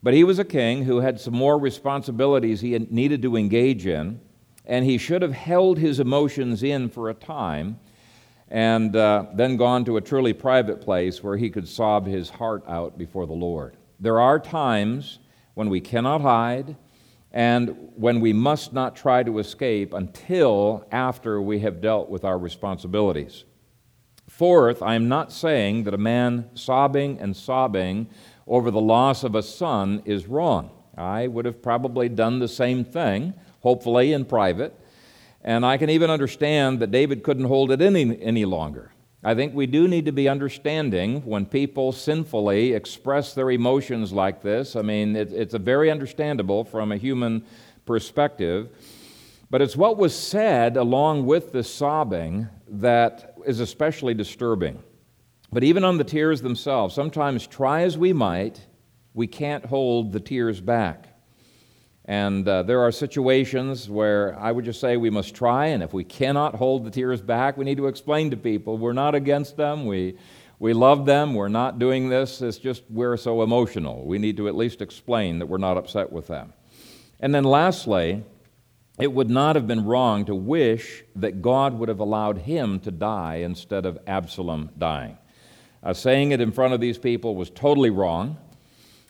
But 0.00 0.14
he 0.14 0.22
was 0.22 0.38
a 0.38 0.44
king 0.44 0.84
who 0.84 0.98
had 1.00 1.20
some 1.20 1.34
more 1.34 1.58
responsibilities 1.58 2.60
he 2.60 2.78
needed 2.78 3.20
to 3.22 3.36
engage 3.36 3.84
in, 3.84 4.20
and 4.64 4.84
he 4.84 4.96
should 4.96 5.22
have 5.22 5.32
held 5.32 5.78
his 5.78 5.98
emotions 5.98 6.62
in 6.62 6.88
for 6.88 7.10
a 7.10 7.14
time 7.14 7.80
and 8.50 8.96
uh, 8.96 9.26
then 9.34 9.56
gone 9.56 9.84
to 9.84 9.96
a 9.96 10.00
truly 10.00 10.32
private 10.32 10.80
place 10.80 11.22
where 11.22 11.36
he 11.36 11.50
could 11.50 11.68
sob 11.68 12.06
his 12.06 12.30
heart 12.30 12.64
out 12.66 12.96
before 12.96 13.26
the 13.26 13.32
Lord. 13.32 13.76
There 14.00 14.20
are 14.20 14.38
times 14.38 15.18
when 15.54 15.68
we 15.68 15.80
cannot 15.80 16.20
hide 16.20 16.76
and 17.32 17.90
when 17.94 18.20
we 18.20 18.32
must 18.32 18.72
not 18.72 18.96
try 18.96 19.22
to 19.22 19.38
escape 19.38 19.92
until 19.92 20.86
after 20.90 21.42
we 21.42 21.60
have 21.60 21.80
dealt 21.80 22.08
with 22.08 22.24
our 22.24 22.38
responsibilities. 22.38 23.44
Fourth, 24.28 24.82
I 24.82 24.94
am 24.94 25.08
not 25.08 25.32
saying 25.32 25.84
that 25.84 25.94
a 25.94 25.98
man 25.98 26.48
sobbing 26.54 27.18
and 27.18 27.36
sobbing 27.36 28.08
over 28.46 28.70
the 28.70 28.80
loss 28.80 29.24
of 29.24 29.34
a 29.34 29.42
son 29.42 30.02
is 30.04 30.26
wrong. 30.26 30.70
I 30.96 31.26
would 31.26 31.44
have 31.44 31.62
probably 31.62 32.08
done 32.08 32.38
the 32.38 32.48
same 32.48 32.84
thing, 32.84 33.34
hopefully 33.60 34.12
in 34.12 34.24
private. 34.24 34.74
And 35.42 35.64
I 35.64 35.76
can 35.76 35.90
even 35.90 36.10
understand 36.10 36.80
that 36.80 36.90
David 36.90 37.22
couldn't 37.22 37.44
hold 37.44 37.70
it 37.70 37.80
any, 37.80 38.20
any 38.20 38.44
longer. 38.44 38.92
I 39.22 39.34
think 39.34 39.54
we 39.54 39.66
do 39.66 39.88
need 39.88 40.04
to 40.06 40.12
be 40.12 40.28
understanding 40.28 41.22
when 41.24 41.44
people 41.44 41.90
sinfully 41.90 42.72
express 42.72 43.34
their 43.34 43.50
emotions 43.50 44.12
like 44.12 44.42
this. 44.42 44.76
I 44.76 44.82
mean, 44.82 45.16
it, 45.16 45.32
it's 45.32 45.54
a 45.54 45.58
very 45.58 45.90
understandable 45.90 46.64
from 46.64 46.92
a 46.92 46.96
human 46.96 47.44
perspective. 47.84 48.70
But 49.50 49.62
it's 49.62 49.76
what 49.76 49.96
was 49.96 50.14
said 50.14 50.76
along 50.76 51.26
with 51.26 51.52
the 51.52 51.64
sobbing 51.64 52.48
that 52.68 53.34
is 53.46 53.60
especially 53.60 54.14
disturbing. 54.14 54.82
But 55.50 55.64
even 55.64 55.84
on 55.84 55.96
the 55.96 56.04
tears 56.04 56.42
themselves, 56.42 56.94
sometimes 56.94 57.46
try 57.46 57.82
as 57.82 57.96
we 57.96 58.12
might, 58.12 58.66
we 59.14 59.26
can't 59.26 59.64
hold 59.64 60.12
the 60.12 60.20
tears 60.20 60.60
back. 60.60 61.07
And 62.08 62.48
uh, 62.48 62.62
there 62.62 62.80
are 62.80 62.90
situations 62.90 63.90
where 63.90 64.34
I 64.40 64.50
would 64.50 64.64
just 64.64 64.80
say 64.80 64.96
we 64.96 65.10
must 65.10 65.34
try, 65.34 65.66
and 65.66 65.82
if 65.82 65.92
we 65.92 66.04
cannot 66.04 66.54
hold 66.54 66.86
the 66.86 66.90
tears 66.90 67.20
back, 67.20 67.58
we 67.58 67.66
need 67.66 67.76
to 67.76 67.86
explain 67.86 68.30
to 68.30 68.36
people 68.38 68.78
we're 68.78 68.94
not 68.94 69.14
against 69.14 69.58
them, 69.58 69.84
we, 69.84 70.16
we 70.58 70.72
love 70.72 71.04
them, 71.04 71.34
we're 71.34 71.48
not 71.48 71.78
doing 71.78 72.08
this, 72.08 72.40
it's 72.40 72.56
just 72.56 72.82
we're 72.88 73.18
so 73.18 73.42
emotional. 73.42 74.06
We 74.06 74.18
need 74.18 74.38
to 74.38 74.48
at 74.48 74.56
least 74.56 74.80
explain 74.80 75.38
that 75.40 75.46
we're 75.46 75.58
not 75.58 75.76
upset 75.76 76.10
with 76.10 76.28
them. 76.28 76.54
And 77.20 77.34
then 77.34 77.44
lastly, 77.44 78.24
it 78.98 79.12
would 79.12 79.28
not 79.28 79.54
have 79.54 79.66
been 79.66 79.84
wrong 79.84 80.24
to 80.24 80.34
wish 80.34 81.04
that 81.16 81.42
God 81.42 81.78
would 81.78 81.90
have 81.90 82.00
allowed 82.00 82.38
him 82.38 82.80
to 82.80 82.90
die 82.90 83.42
instead 83.44 83.84
of 83.84 83.98
Absalom 84.06 84.70
dying. 84.78 85.18
Uh, 85.82 85.92
saying 85.92 86.32
it 86.32 86.40
in 86.40 86.52
front 86.52 86.72
of 86.72 86.80
these 86.80 86.96
people 86.96 87.36
was 87.36 87.50
totally 87.50 87.90
wrong, 87.90 88.38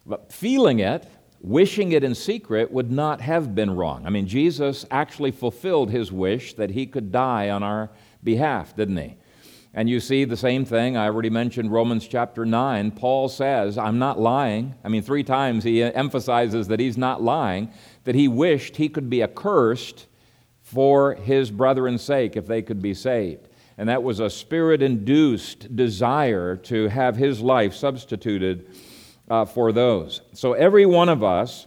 but 0.05 0.33
feeling 0.33 0.81
it, 0.81 1.09
wishing 1.41 1.93
it 1.93 2.05
in 2.05 2.15
secret, 2.15 2.71
would 2.71 2.91
not 2.91 3.21
have 3.21 3.55
been 3.55 3.71
wrong. 3.71 4.07
I 4.07 4.11
mean, 4.11 4.27
Jesus 4.27 4.85
actually 4.91 5.31
fulfilled 5.31 5.91
his 5.91 6.11
wish 6.11 6.55
that 6.55 6.71
he 6.71 6.87
could 6.87 7.13
die 7.13 7.51
on 7.51 7.63
our 7.63 7.91
behalf, 8.25 8.75
didn't 8.77 8.97
he? 8.97 9.17
And 9.75 9.89
you 9.89 10.01
see 10.01 10.25
the 10.25 10.37
same 10.37 10.65
thing. 10.65 10.97
I 10.97 11.05
already 11.05 11.31
mentioned 11.31 11.71
Romans 11.71 12.09
chapter 12.09 12.45
9. 12.45 12.91
Paul 12.93 13.29
says, 13.29 13.79
I'm 13.79 13.99
not 13.99 14.19
lying. 14.19 14.75
I 14.83 14.89
mean, 14.89 15.03
three 15.03 15.23
times 15.23 15.63
he 15.63 15.83
emphasizes 15.83 16.69
that 16.69 16.81
he's 16.81 16.99
not 16.99 17.23
lying 17.23 17.71
that 18.05 18.15
he 18.15 18.27
wished 18.27 18.77
he 18.77 18.89
could 18.89 19.11
be 19.11 19.23
accursed 19.23 20.07
for 20.63 21.15
his 21.15 21.51
brethren's 21.51 22.03
sake 22.03 22.37
if 22.37 22.47
they 22.47 22.63
could 22.63 22.81
be 22.81 22.95
saved. 22.95 23.49
And 23.77 23.89
that 23.89 24.03
was 24.03 24.19
a 24.19 24.31
spirit 24.31 24.83
induced 24.83 25.77
desire 25.77 26.57
to 26.57 26.89
have 26.89 27.17
his 27.17 27.41
life 27.41 27.75
substituted 27.75 28.67
uh, 29.29 29.45
for 29.45 29.73
those. 29.73 30.23
So 30.33 30.53
every 30.53 30.87
one 30.87 31.09
of 31.09 31.23
us 31.23 31.67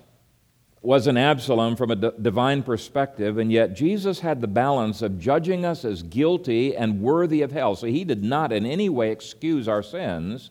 was 0.82 1.06
an 1.06 1.16
Absalom 1.16 1.76
from 1.76 1.92
a 1.92 1.96
d- 1.96 2.12
divine 2.22 2.64
perspective, 2.64 3.38
and 3.38 3.52
yet 3.52 3.76
Jesus 3.76 4.20
had 4.20 4.42
the 4.42 4.48
balance 4.48 5.02
of 5.04 5.20
judging 5.20 5.64
us 5.64 5.86
as 5.86 6.02
guilty 6.02 6.76
and 6.76 7.02
worthy 7.02 7.44
of 7.44 7.52
hell. 7.52 7.76
So 7.76 7.88
he 7.88 8.04
did 8.04 8.24
not 8.24 8.52
in 8.52 8.66
any 8.66 8.90
way 8.90 9.12
excuse 9.12 9.68
our 9.68 9.84
sins, 9.84 10.50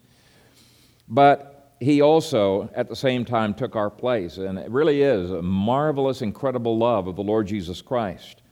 but 1.08 1.74
he 1.80 2.00
also, 2.00 2.70
at 2.74 2.88
the 2.88 2.94
same 2.94 3.24
time, 3.24 3.54
took 3.54 3.74
our 3.74 3.90
place. 3.90 4.36
And 4.36 4.58
it 4.58 4.70
really 4.70 5.02
is 5.02 5.30
a 5.30 5.42
marvelous, 5.42 6.22
incredible 6.22 6.78
love 6.78 7.08
of 7.08 7.16
the 7.16 7.22
Lord 7.22 7.48
Jesus 7.48 7.82
Christ. 7.82 8.42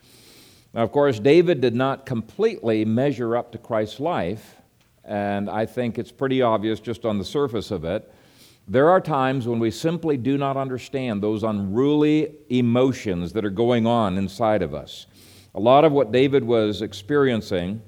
Now, 0.75 0.83
of 0.83 0.91
course, 0.91 1.21
David 1.21 1.61
did 1.61 1.75
not 1.75 2.07
completely 2.07 2.85
measure 2.85 3.37
up 3.37 3.53
to 3.53 3.59
Christ's 3.59 4.01
life, 4.01 4.57
and 5.05 5.49
I 5.49 5.65
think 5.67 5.99
it's 5.99 6.11
pretty 6.11 6.43
obvious 6.43 6.81
just 6.81 7.05
on 7.05 7.19
the 7.19 7.25
surface 7.25 7.71
of 7.71 7.85
it. 7.85 8.13
There 8.71 8.91
are 8.91 9.01
times 9.01 9.49
when 9.49 9.61
we 9.61 9.71
simply 9.71 10.19
do 10.19 10.37
not 10.37 10.59
understand 10.59 11.23
those 11.23 11.43
unruly 11.43 12.35
emotions 12.51 13.33
that 13.33 13.47
are 13.47 13.51
going 13.51 13.87
on 13.87 14.19
inside 14.19 14.61
of 14.61 14.75
us. 14.75 15.07
A 15.55 15.61
lot 15.61 15.87
of 15.87 15.93
what 15.93 16.13
David 16.13 16.45
was 16.45 16.83
experiencing 16.83 17.81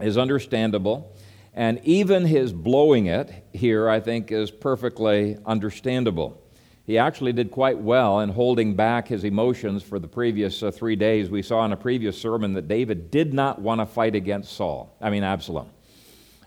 is 0.00 0.16
understandable. 0.16 1.14
And 1.52 1.80
even 1.84 2.24
his 2.24 2.54
blowing 2.54 3.06
it 3.06 3.30
here, 3.52 3.90
I 3.90 4.00
think, 4.00 4.32
is 4.32 4.50
perfectly 4.50 5.36
understandable. 5.44 6.42
He 6.86 6.96
actually 6.96 7.34
did 7.34 7.50
quite 7.50 7.78
well 7.78 8.20
in 8.20 8.30
holding 8.30 8.74
back 8.74 9.08
his 9.08 9.22
emotions 9.22 9.82
for 9.82 9.98
the 9.98 10.08
previous 10.08 10.62
uh, 10.62 10.70
three 10.70 10.96
days. 10.96 11.28
We 11.28 11.42
saw 11.42 11.62
in 11.66 11.72
a 11.72 11.76
previous 11.76 12.18
sermon 12.18 12.54
that 12.54 12.68
David 12.68 13.10
did 13.10 13.34
not 13.34 13.60
want 13.60 13.82
to 13.82 13.86
fight 13.86 14.14
against 14.14 14.54
Saul, 14.54 14.96
I 14.98 15.10
mean, 15.10 15.24
Absalom. 15.24 15.68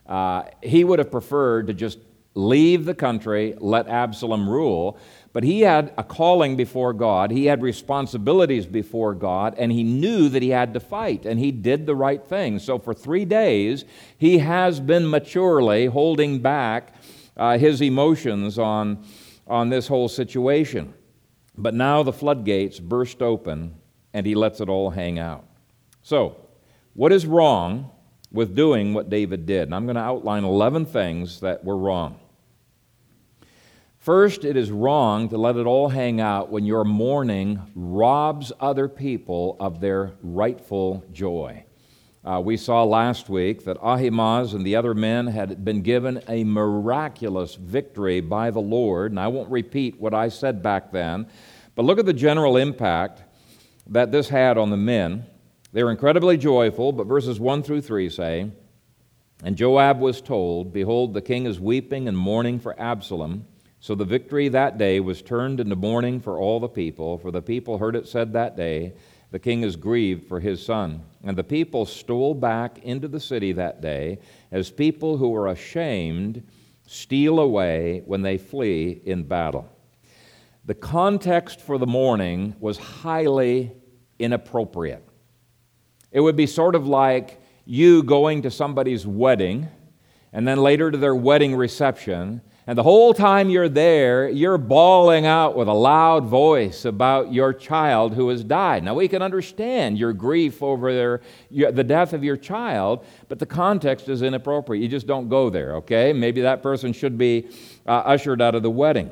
Uh, 0.08 0.46
he 0.64 0.84
would 0.84 0.98
have 0.98 1.12
preferred 1.12 1.68
to 1.68 1.74
just 1.74 2.00
leave 2.36 2.86
the 2.86 2.94
country, 2.94 3.56
let 3.60 3.88
Absalom 3.88 4.50
rule. 4.50 4.98
But 5.32 5.44
he 5.44 5.62
had 5.62 5.94
a 5.98 6.04
calling 6.04 6.56
before 6.56 6.92
God, 6.94 7.30
he 7.32 7.46
had 7.46 7.62
responsibilities 7.62 8.66
before 8.66 9.14
God, 9.14 9.54
and 9.58 9.72
he 9.72 9.84
knew 9.84 10.28
that 10.30 10.42
he 10.42 10.50
had 10.50 10.74
to 10.74 10.80
fight, 10.80 11.26
and 11.26 11.40
he 11.40 11.52
did 11.52 11.86
the 11.86 11.96
right 11.96 12.24
thing. 12.24 12.58
So 12.58 12.80
for 12.80 12.94
three 12.94 13.26
days, 13.26 13.86
he 14.18 14.40
has 14.40 14.80
been 14.80 15.10
maturely 15.10 15.86
holding 15.86 16.40
back 16.40 16.96
uh, 17.38 17.58
his 17.58 17.82
emotions 17.82 18.58
on, 18.58 19.04
on 19.48 19.70
this 19.70 19.88
whole 19.88 20.10
situation. 20.10 20.94
But 21.58 21.74
now 21.74 22.04
the 22.04 22.14
floodgates 22.14 22.80
burst 22.80 23.22
open, 23.22 23.76
and 24.14 24.26
he 24.26 24.34
lets 24.34 24.60
it 24.62 24.70
all 24.70 24.90
hang 24.90 25.20
out. 25.20 25.46
So, 26.02 26.38
what 26.94 27.12
is 27.12 27.26
wrong 27.26 27.92
with 28.32 28.56
doing 28.56 28.94
what 28.94 29.10
David 29.10 29.46
did? 29.46 29.64
And 29.64 29.76
I'm 29.76 29.86
going 29.86 29.96
to 29.96 30.02
outline 30.02 30.44
11 30.44 30.86
things 30.86 31.40
that 31.42 31.64
were 31.64 31.78
wrong. 31.78 32.20
First, 33.98 34.46
it 34.46 34.56
is 34.56 34.72
wrong 34.72 35.28
to 35.30 35.38
let 35.38 35.58
it 35.58 35.66
all 35.66 35.90
hang 35.90 36.22
out 36.22 36.50
when 36.50 36.66
your 36.66 36.86
mourning 36.86 37.62
robs 37.76 38.52
other 38.60 38.88
people 38.88 39.58
of 39.60 39.82
their 39.82 40.14
rightful 40.24 41.04
joy. 41.12 41.66
Uh, 42.24 42.42
we 42.44 42.58
saw 42.58 42.84
last 42.84 43.30
week 43.30 43.66
that 43.66 43.78
Ahimaaz 43.82 44.54
and 44.54 44.66
the 44.66 44.76
other 44.76 44.94
men 44.94 45.28
had 45.28 45.64
been 45.64 45.82
given 45.82 46.22
a 46.28 46.44
miraculous 46.44 47.56
victory 47.56 48.20
by 48.20 48.52
the 48.52 48.60
Lord, 48.60 49.12
and 49.12 49.20
I 49.20 49.28
won't 49.28 49.50
repeat 49.50 50.00
what 50.00 50.14
I 50.14 50.30
said 50.30 50.62
back 50.62 50.92
then, 50.92 51.28
but 51.76 51.86
look 51.86 52.00
at 52.00 52.06
the 52.06 52.14
general 52.14 52.58
impact 52.58 53.24
that 53.88 54.12
this 54.12 54.30
had 54.30 54.58
on 54.58 54.70
the 54.70 54.78
men. 54.78 55.26
They 55.72 55.84
were 55.84 55.92
incredibly 55.92 56.38
joyful, 56.38 56.92
but 56.92 57.06
verses 57.06 57.40
1 57.40 57.62
through 57.62 57.82
3 57.82 58.10
say, 58.10 58.52
And 59.44 59.56
Joab 59.56 60.00
was 60.00 60.20
told, 60.20 60.74
Behold, 60.74 61.14
the 61.14 61.22
king 61.22 61.46
is 61.46 61.60
weeping 61.60 62.08
and 62.08 62.18
mourning 62.18 62.60
for 62.60 62.80
Absalom. 62.80 63.46
So 63.80 63.94
the 63.94 64.06
victory 64.06 64.50
that 64.50 64.78
day 64.78 65.00
was 65.00 65.22
turned 65.22 65.60
into 65.60 65.76
mourning 65.76 66.20
for 66.20 66.40
all 66.40 66.60
the 66.60 66.68
people, 66.68 67.18
for 67.20 67.32
the 67.32 67.42
people 67.42 67.78
heard 67.78 67.96
it 67.96 68.08
said 68.08 68.34
that 68.34 68.58
day, 68.58 68.94
The 69.30 69.40
king 69.40 69.62
is 69.62 69.76
grieved 69.76 70.28
for 70.28 70.40
his 70.40 70.66
son. 70.66 71.04
And 71.24 71.38
the 71.38 71.44
people 71.44 71.86
stole 71.86 72.34
back 72.34 72.80
into 72.80 73.08
the 73.08 73.20
city 73.20 73.52
that 73.52 73.80
day, 73.80 74.20
as 74.52 74.72
people 74.72 75.18
who 75.18 75.36
are 75.36 75.50
ashamed 75.50 76.44
steal 76.88 77.40
away 77.40 78.02
when 78.06 78.24
they 78.24 78.40
flee 78.40 79.00
in 79.06 79.22
battle. 79.22 79.70
The 80.66 80.74
context 80.74 81.62
for 81.62 81.78
the 81.78 81.86
mourning 81.86 82.56
was 82.60 82.80
highly 82.80 83.72
inappropriate. 84.18 85.09
It 86.12 86.22
would 86.22 86.36
be 86.36 86.48
sort 86.48 86.76
of 86.76 86.88
like 86.88 87.42
you 87.66 88.04
going 88.04 88.44
to 88.44 88.52
somebody's 88.52 89.06
wedding 89.06 89.68
and 90.34 90.48
then 90.48 90.62
later 90.62 90.92
to 90.92 90.98
their 90.98 91.16
wedding 91.16 91.56
reception 91.56 92.42
and 92.70 92.78
the 92.78 92.84
whole 92.84 93.16
time 93.16 93.50
you're 93.50 93.68
there, 93.68 94.30
you're 94.30 94.60
bawling 94.60 95.26
out 95.26 95.56
with 95.56 95.68
a 95.68 95.74
loud 95.74 96.26
voice 96.26 96.86
about 96.86 97.34
your 97.34 97.52
child 97.52 98.14
who 98.14 98.30
has 98.30 98.44
died. 98.44 98.84
Now, 98.84 98.94
we 98.94 99.08
can 99.08 99.24
understand 99.24 99.98
your 99.98 100.14
grief 100.14 100.62
over 100.62 100.94
their, 100.94 101.22
your, 101.50 101.72
the 101.72 101.84
death 101.84 102.14
of 102.14 102.24
your 102.24 102.38
child, 102.38 103.04
but 103.28 103.40
the 103.40 103.48
context 103.48 104.08
is 104.08 104.22
inappropriate. 104.22 104.84
You 104.84 104.88
just 104.88 105.08
don't 105.08 105.30
go 105.30 105.50
there, 105.50 105.78
okay? 105.78 106.14
Maybe 106.14 106.42
that 106.42 106.62
person 106.62 106.94
should 106.94 107.18
be 107.18 107.48
uh, 107.88 108.04
ushered 108.06 108.40
out 108.40 108.54
of 108.54 108.62
the 108.62 108.70
wedding. 108.70 109.10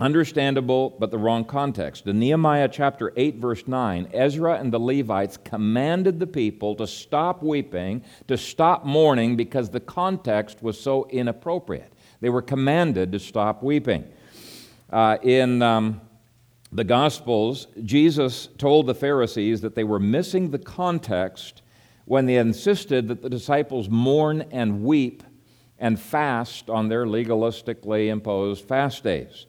Understandable, 0.00 0.96
but 0.98 1.10
the 1.10 1.18
wrong 1.18 1.44
context. 1.44 2.06
In 2.06 2.18
Nehemiah 2.18 2.68
chapter 2.68 3.12
8, 3.16 3.36
verse 3.36 3.68
9, 3.68 4.08
Ezra 4.14 4.54
and 4.58 4.72
the 4.72 4.80
Levites 4.80 5.36
commanded 5.36 6.18
the 6.18 6.26
people 6.26 6.74
to 6.76 6.86
stop 6.86 7.42
weeping, 7.42 8.02
to 8.26 8.38
stop 8.38 8.86
mourning, 8.86 9.36
because 9.36 9.68
the 9.68 9.80
context 9.80 10.62
was 10.62 10.80
so 10.80 11.06
inappropriate. 11.10 11.92
They 12.22 12.30
were 12.30 12.40
commanded 12.40 13.12
to 13.12 13.18
stop 13.18 13.62
weeping. 13.62 14.04
Uh, 14.88 15.18
in 15.22 15.60
um, 15.60 16.00
the 16.72 16.84
Gospels, 16.84 17.66
Jesus 17.84 18.48
told 18.56 18.86
the 18.86 18.94
Pharisees 18.94 19.60
that 19.60 19.74
they 19.74 19.84
were 19.84 20.00
missing 20.00 20.50
the 20.50 20.58
context 20.58 21.60
when 22.06 22.24
they 22.24 22.36
insisted 22.36 23.08
that 23.08 23.20
the 23.20 23.28
disciples 23.28 23.90
mourn 23.90 24.46
and 24.50 24.82
weep 24.82 25.22
and 25.78 26.00
fast 26.00 26.70
on 26.70 26.88
their 26.88 27.04
legalistically 27.04 28.08
imposed 28.08 28.64
fast 28.64 29.04
days. 29.04 29.46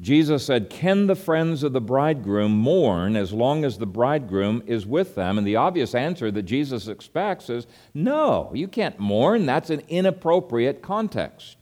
Jesus 0.00 0.44
said, 0.44 0.68
Can 0.68 1.06
the 1.06 1.14
friends 1.14 1.62
of 1.62 1.72
the 1.72 1.80
bridegroom 1.80 2.52
mourn 2.52 3.16
as 3.16 3.32
long 3.32 3.64
as 3.64 3.78
the 3.78 3.86
bridegroom 3.86 4.62
is 4.66 4.86
with 4.86 5.14
them? 5.14 5.38
And 5.38 5.46
the 5.46 5.56
obvious 5.56 5.94
answer 5.94 6.30
that 6.30 6.42
Jesus 6.42 6.86
expects 6.88 7.48
is 7.48 7.66
no, 7.94 8.50
you 8.54 8.68
can't 8.68 8.98
mourn. 8.98 9.46
That's 9.46 9.70
an 9.70 9.82
inappropriate 9.88 10.82
context. 10.82 11.56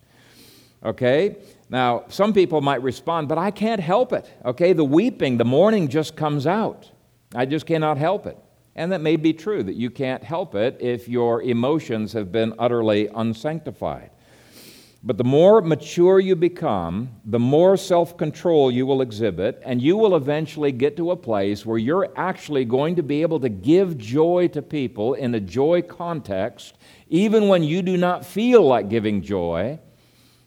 Okay? 0.84 1.36
Now, 1.70 2.04
some 2.08 2.32
people 2.32 2.60
might 2.60 2.82
respond, 2.82 3.28
but 3.28 3.38
I 3.38 3.50
can't 3.50 3.80
help 3.80 4.12
it. 4.12 4.30
Okay? 4.44 4.72
The 4.72 4.84
weeping, 4.84 5.38
the 5.38 5.44
mourning 5.44 5.88
just 5.88 6.16
comes 6.16 6.46
out. 6.46 6.90
I 7.34 7.46
just 7.46 7.66
cannot 7.66 7.98
help 7.98 8.26
it. 8.26 8.36
And 8.76 8.90
that 8.90 9.00
may 9.00 9.14
be 9.14 9.32
true 9.32 9.62
that 9.62 9.76
you 9.76 9.90
can't 9.90 10.24
help 10.24 10.56
it 10.56 10.76
if 10.80 11.08
your 11.08 11.40
emotions 11.42 12.12
have 12.12 12.32
been 12.32 12.52
utterly 12.58 13.06
unsanctified. 13.14 14.10
But 15.06 15.18
the 15.18 15.24
more 15.24 15.60
mature 15.60 16.18
you 16.18 16.34
become, 16.34 17.10
the 17.26 17.38
more 17.38 17.76
self 17.76 18.16
control 18.16 18.70
you 18.70 18.86
will 18.86 19.02
exhibit, 19.02 19.60
and 19.62 19.82
you 19.82 19.98
will 19.98 20.16
eventually 20.16 20.72
get 20.72 20.96
to 20.96 21.10
a 21.10 21.16
place 21.16 21.66
where 21.66 21.76
you're 21.76 22.10
actually 22.16 22.64
going 22.64 22.96
to 22.96 23.02
be 23.02 23.20
able 23.20 23.38
to 23.40 23.50
give 23.50 23.98
joy 23.98 24.48
to 24.54 24.62
people 24.62 25.12
in 25.12 25.34
a 25.34 25.40
joy 25.40 25.82
context, 25.82 26.78
even 27.08 27.48
when 27.48 27.62
you 27.62 27.82
do 27.82 27.98
not 27.98 28.24
feel 28.24 28.62
like 28.62 28.88
giving 28.88 29.20
joy. 29.20 29.78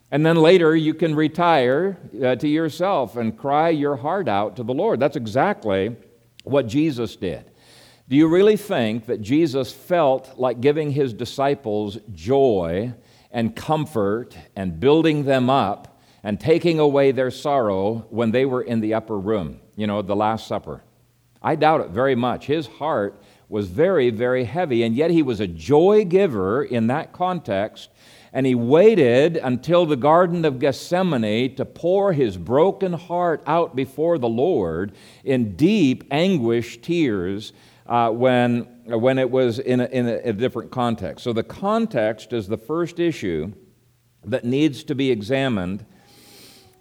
And 0.09 0.25
then 0.25 0.37
later 0.37 0.75
you 0.75 0.95
can 0.95 1.13
retire 1.13 1.99
uh, 2.23 2.35
to 2.37 2.47
yourself 2.47 3.15
and 3.15 3.37
cry 3.37 3.69
your 3.69 3.97
heart 3.97 4.27
out 4.27 4.55
to 4.55 4.63
the 4.63 4.73
Lord. 4.73 4.99
That's 4.99 5.17
exactly 5.17 5.95
what 6.45 6.65
Jesus 6.65 7.15
did. 7.15 7.51
Do 8.09 8.15
you 8.15 8.27
really 8.27 8.57
think 8.57 9.05
that 9.05 9.21
Jesus 9.21 9.71
felt 9.71 10.39
like 10.39 10.61
giving 10.61 10.91
his 10.91 11.13
disciples 11.13 11.99
joy? 12.13 12.93
And 13.31 13.55
comfort 13.55 14.37
and 14.55 14.79
building 14.79 15.25
them 15.25 15.49
up 15.49 16.01
and 16.23 16.39
taking 16.39 16.79
away 16.79 17.11
their 17.11 17.31
sorrow 17.31 18.05
when 18.09 18.31
they 18.31 18.45
were 18.45 18.61
in 18.61 18.79
the 18.79 18.93
upper 18.93 19.17
room, 19.17 19.59
you 19.75 19.87
know, 19.87 20.01
the 20.01 20.15
Last 20.15 20.47
Supper. 20.47 20.83
I 21.41 21.55
doubt 21.55 21.81
it 21.81 21.89
very 21.91 22.15
much. 22.15 22.47
His 22.47 22.67
heart 22.67 23.21
was 23.49 23.67
very, 23.67 24.09
very 24.09 24.43
heavy, 24.43 24.83
and 24.83 24.95
yet 24.95 25.11
he 25.11 25.21
was 25.23 25.39
a 25.39 25.47
joy 25.47 26.03
giver 26.03 26.63
in 26.63 26.87
that 26.87 27.13
context. 27.13 27.89
And 28.33 28.45
he 28.45 28.55
waited 28.55 29.37
until 29.37 29.85
the 29.85 29.95
Garden 29.95 30.43
of 30.43 30.59
Gethsemane 30.59 31.55
to 31.55 31.65
pour 31.65 32.11
his 32.11 32.37
broken 32.37 32.93
heart 32.93 33.41
out 33.47 33.75
before 33.75 34.17
the 34.17 34.27
Lord 34.27 34.91
in 35.23 35.55
deep 35.55 36.03
anguish 36.11 36.77
tears 36.81 37.53
uh, 37.87 38.11
when 38.11 38.61
when 38.85 39.17
it 39.17 39.29
was 39.29 39.59
in, 39.59 39.81
a, 39.81 39.85
in 39.85 40.07
a, 40.07 40.29
a 40.29 40.33
different 40.33 40.71
context. 40.71 41.23
So 41.23 41.33
the 41.33 41.43
context 41.43 42.31
is 42.31 42.47
the 42.47 42.57
first 42.57 42.99
issue 42.99 43.51
that 44.23 44.45
needs 44.45 44.83
to 44.85 44.95
be 44.95 45.11
examined 45.11 45.85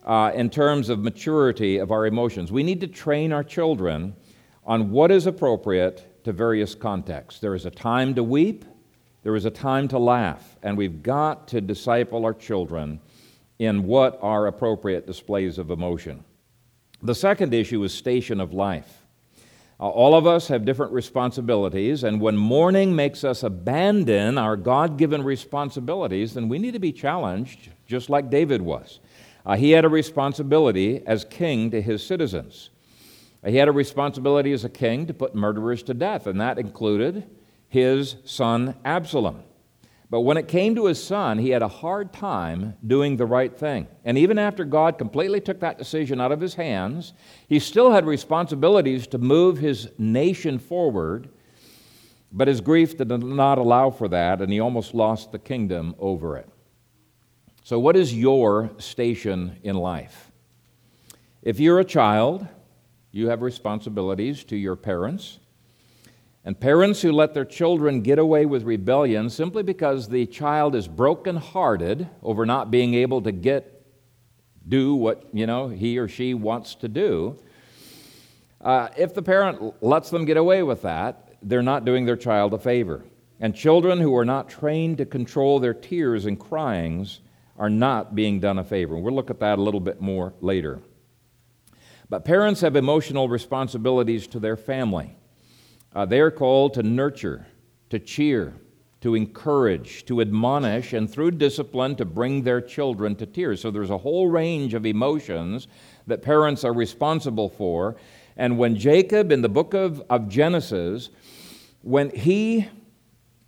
uh, 0.05 0.31
in 0.35 0.51
terms 0.51 0.89
of 0.89 1.01
maturity 1.01 1.79
of 1.79 1.91
our 1.91 2.07
emotions. 2.07 2.53
We 2.53 2.63
need 2.63 2.81
to 2.81 2.87
train 2.87 3.33
our 3.33 3.43
children 3.43 4.15
on 4.65 4.91
what 4.91 5.11
is 5.11 5.27
appropriate 5.27 6.25
to 6.25 6.33
various 6.33 6.75
contexts. 6.75 7.41
There 7.41 7.55
is 7.55 7.67
a 7.67 7.71
time 7.71 8.15
to 8.15 8.23
weep, 8.23 8.65
there 9.23 9.37
is 9.37 9.45
a 9.45 9.51
time 9.51 9.89
to 9.89 9.99
laugh, 9.99 10.57
and 10.63 10.77
we've 10.77 11.03
got 11.03 11.49
to 11.49 11.61
disciple 11.61 12.25
our 12.25 12.35
children 12.35 13.01
in 13.59 13.85
what 13.85 14.19
are 14.23 14.47
appropriate 14.47 15.07
displays 15.07 15.59
of 15.59 15.71
emotion. 15.71 16.25
The 17.03 17.15
second 17.15 17.53
issue 17.55 17.83
is 17.85 17.93
station 17.93 18.41
of 18.41 18.53
life. 18.53 19.06
All 19.79 20.15
of 20.15 20.27
us 20.27 20.49
have 20.49 20.65
different 20.65 20.93
responsibilities, 20.93 22.03
and 22.03 22.19
when 22.19 22.37
mourning 22.37 22.97
makes 22.97 23.25
us 23.25 23.43
abandon 23.43 24.39
our 24.39 24.57
God 24.57 24.97
given 24.97 25.23
responsibilities, 25.23 26.33
then 26.33 26.49
we 26.49 26.59
need 26.59 26.73
to 26.73 26.79
be 26.79 26.93
challenged, 26.93 27.69
just 27.87 28.09
like 28.09 28.31
David 28.31 28.63
was. 28.63 29.01
Uh, 29.45 29.57
he 29.57 29.73
had 29.73 29.85
a 29.85 29.89
responsibility 29.91 31.07
as 31.07 31.27
king 31.27 31.71
to 31.73 31.83
his 31.83 32.03
citizens. 32.03 32.71
He 33.45 33.57
had 33.57 33.69
a 33.69 33.73
responsibility 33.73 34.53
as 34.53 34.65
a 34.65 34.71
king 34.71 35.07
to 35.07 35.15
put 35.15 35.35
murderers 35.35 35.83
to 35.85 35.95
death, 35.95 36.27
and 36.27 36.41
that 36.41 36.59
included 36.59 37.29
his 37.69 38.17
son 38.25 38.77
Absalom. 38.83 39.43
But 40.09 40.21
when 40.21 40.37
it 40.37 40.47
came 40.47 40.77
to 40.77 40.87
his 40.87 41.03
son, 41.03 41.39
he 41.39 41.51
had 41.51 41.63
a 41.63 41.69
hard 41.69 42.13
time 42.13 42.75
doing 42.87 43.17
the 43.17 43.27
right 43.27 43.57
thing. 43.57 43.89
And 44.05 44.17
even 44.17 44.39
after 44.39 44.65
God 44.65 44.99
completely 44.99 45.41
took 45.41 45.61
that 45.61 45.79
decision 45.79 46.21
out 46.21 46.31
of 46.31 46.41
his 46.41 46.55
hands, 46.55 47.13
he 47.49 47.59
still 47.59 47.91
had 47.91 48.07
responsibilities 48.07 49.09
to 49.09 49.19
move 49.19 49.59
his 49.59 49.89
nation 49.99 50.61
forward. 50.61 51.29
But 52.31 52.47
his 52.47 52.61
grief 52.61 52.97
did 52.97 53.09
not 53.09 53.59
allow 53.59 53.91
for 53.91 54.07
that, 54.09 54.41
and 54.41 54.53
he 54.53 54.61
almost 54.61 54.95
lost 54.95 55.33
the 55.33 55.39
kingdom 55.39 55.95
over 55.99 56.37
it. 56.37 56.49
So, 57.65 57.81
what 57.81 57.97
is 57.97 58.15
your 58.15 58.71
station 58.79 59.59
in 59.65 59.75
life? 59.75 60.31
If 61.43 61.59
you're 61.59 61.81
a 61.81 61.85
child, 61.85 62.47
you 63.11 63.29
have 63.29 63.43
responsibilities 63.43 64.45
to 64.45 64.57
your 64.57 64.77
parents. 64.77 65.41
And 66.47 66.59
parents 66.59 67.03
who 67.03 67.11
let 67.11 67.35
their 67.35 67.45
children 67.45 68.03
get 68.03 68.21
away 68.21 68.47
with 68.47 68.63
rebellion 68.63 69.31
simply 69.31 69.65
because 69.65 70.09
the 70.09 70.27
child 70.27 70.77
is 70.77 70.87
brokenhearted 70.87 72.09
over 72.23 72.47
not 72.47 72.71
being 72.71 72.95
able 72.95 73.21
to 73.23 73.33
get 73.33 73.73
do 74.69 74.95
what 74.95 75.25
you 75.33 75.45
know 75.45 75.69
he 75.69 75.99
or 75.99 76.07
she 76.07 76.35
wants 76.35 76.77
to 76.77 76.89
do. 76.89 77.37
Uh, 78.61 78.89
if 78.97 79.13
the 79.13 79.23
parent 79.23 79.83
lets 79.83 80.11
them 80.11 80.25
get 80.25 80.37
away 80.37 80.63
with 80.63 80.83
that, 80.83 81.35
they're 81.43 81.63
not 81.63 81.85
doing 81.85 82.07
their 82.07 82.17
child 82.17 82.55
a 82.55 82.59
favor. 82.59 83.05
And 83.41 83.53
children 83.53 84.01
who 84.01 84.17
are 84.17 84.25
not 84.25 84.49
trained 84.49 84.99
to 84.99 85.05
control 85.05 85.59
their 85.59 85.75
tears 85.75 86.27
and 86.27 86.39
cryings 86.39 87.23
are 87.59 87.71
not 87.71 88.15
being 88.15 88.39
done 88.39 88.61
a 88.61 88.65
favor. 88.65 88.95
And 88.95 89.03
We'll 89.03 89.15
look 89.15 89.31
at 89.31 89.41
that 89.41 89.59
a 89.59 89.63
little 89.63 89.81
bit 89.81 90.01
more 90.01 90.33
later. 90.41 90.81
But 92.09 92.25
parents 92.25 92.61
have 92.61 92.77
emotional 92.77 93.29
responsibilities 93.29 94.29
to 94.29 94.39
their 94.39 94.57
family. 94.57 95.17
Uh, 95.97 96.05
they 96.05 96.21
are 96.21 96.31
called 96.31 96.75
to 96.75 96.83
nurture, 96.83 97.47
to 97.89 97.99
cheer, 97.99 98.53
to 99.01 99.15
encourage, 99.15 100.05
to 100.05 100.21
admonish, 100.21 100.93
and 100.93 101.11
through 101.11 101.31
discipline 101.31 101.97
to 101.97 102.05
bring 102.05 102.43
their 102.43 102.61
children 102.61 103.17
to 103.17 103.25
tears. 103.25 103.63
So 103.63 103.71
there's 103.71 103.89
a 103.89 103.97
whole 103.97 104.29
range 104.29 104.75
of 104.75 104.85
emotions 104.85 105.69
that 106.07 106.21
parents 106.21 106.65
are 106.65 106.75
responsible 106.75 107.49
for. 107.49 107.97
And 108.37 108.59
when 108.59 108.77
Jacob, 108.77 109.33
in 109.33 109.41
the 109.41 109.49
book 109.49 109.73
of, 109.73 110.03
of 110.11 110.29
Genesis, 110.29 111.09
when 111.81 112.11
he 112.11 112.69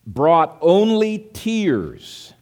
brought 0.07 0.57
only 0.63 1.29
tears 1.35 2.33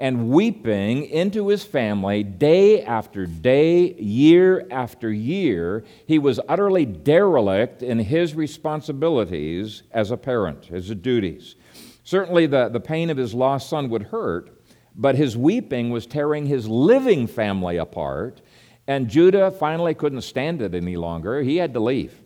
and 0.00 0.30
weeping 0.30 1.04
into 1.04 1.48
his 1.48 1.62
family 1.62 2.22
day 2.22 2.82
after 2.82 3.26
day, 3.26 3.92
year 3.94 4.66
after 4.70 5.12
year, 5.12 5.84
he 6.06 6.18
was 6.18 6.40
utterly 6.48 6.86
derelict 6.86 7.82
in 7.82 7.98
his 7.98 8.34
responsibilities 8.34 9.82
as 9.92 10.10
a 10.10 10.16
parent, 10.16 10.64
his 10.64 10.88
duties. 10.88 11.54
Certainly, 12.02 12.46
the, 12.46 12.70
the 12.70 12.80
pain 12.80 13.10
of 13.10 13.18
his 13.18 13.34
lost 13.34 13.68
son 13.68 13.90
would 13.90 14.04
hurt, 14.04 14.62
but 14.96 15.16
his 15.16 15.36
weeping 15.36 15.90
was 15.90 16.06
tearing 16.06 16.46
his 16.46 16.66
living 16.66 17.26
family 17.26 17.76
apart, 17.76 18.40
and 18.86 19.06
Judah 19.06 19.50
finally 19.50 19.94
couldn't 19.94 20.22
stand 20.22 20.62
it 20.62 20.74
any 20.74 20.96
longer. 20.96 21.42
He 21.42 21.58
had 21.58 21.74
to 21.74 21.80
leave. 21.80 22.18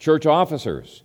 Church 0.00 0.26
officers, 0.26 1.01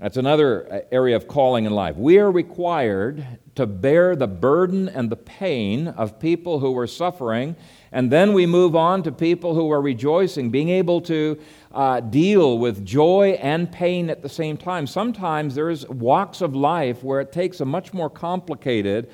that's 0.00 0.16
another 0.16 0.72
uh, 0.72 0.80
area 0.90 1.14
of 1.14 1.28
calling 1.28 1.66
in 1.66 1.72
life. 1.72 1.94
We 1.96 2.18
are 2.18 2.30
required 2.30 3.22
to 3.56 3.66
bear 3.66 4.16
the 4.16 4.26
burden 4.26 4.88
and 4.88 5.10
the 5.10 5.16
pain 5.16 5.88
of 5.88 6.18
people 6.18 6.58
who 6.58 6.76
are 6.78 6.86
suffering, 6.86 7.54
and 7.92 8.10
then 8.10 8.32
we 8.32 8.46
move 8.46 8.74
on 8.74 9.02
to 9.02 9.12
people 9.12 9.54
who 9.54 9.70
are 9.70 9.82
rejoicing, 9.82 10.48
being 10.48 10.70
able 10.70 11.02
to 11.02 11.38
uh, 11.72 12.00
deal 12.00 12.58
with 12.58 12.84
joy 12.84 13.38
and 13.42 13.70
pain 13.70 14.08
at 14.08 14.22
the 14.22 14.28
same 14.28 14.56
time. 14.56 14.86
Sometimes 14.86 15.54
there's 15.54 15.86
walks 15.88 16.40
of 16.40 16.56
life 16.56 17.04
where 17.04 17.20
it 17.20 17.30
takes 17.30 17.60
a 17.60 17.66
much 17.66 17.92
more 17.92 18.08
complicated 18.08 19.10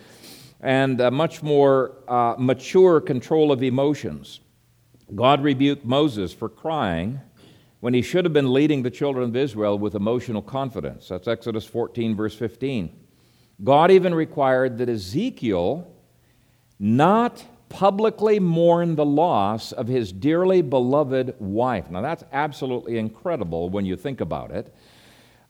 and 0.61 1.01
a 1.01 1.11
much 1.11 1.43
more 1.43 1.97
uh, 2.07 2.37
mature 2.39 3.01
control 3.01 3.51
of 3.51 3.61
emotions. 3.63 4.39
God 5.15 5.43
rebuked 5.43 5.85
Moses 5.85 6.33
for 6.33 6.49
crying 6.49 7.21
when 7.81 7.95
he 7.95 8.03
should 8.03 8.25
have 8.25 8.33
been 8.33 8.53
leading 8.53 8.83
the 8.83 8.91
children 8.91 9.29
of 9.29 9.37
Israel 9.37 9.79
with 9.79 9.95
emotional 9.95 10.43
confidence. 10.43 11.09
That's 11.09 11.29
Exodus 11.29 11.65
14, 11.65 12.17
verse 12.17 12.35
15. 12.35 12.93
God 13.63 13.91
even 13.91 14.15
required 14.15 14.79
that 14.79 14.89
Ezekiel 14.89 15.91
not 16.79 17.45
publicly 17.69 18.39
mourn 18.39 18.97
the 18.97 19.05
loss 19.05 19.73
of 19.73 19.89
his 19.89 20.13
dearly 20.13 20.63
beloved 20.63 21.35
wife. 21.39 21.91
Now, 21.91 22.01
that's 22.01 22.25
absolutely 22.33 22.99
incredible 22.99 23.71
when 23.71 23.85
you 23.85 23.97
think 23.97 24.21
about 24.21 24.51
it. 24.51 24.75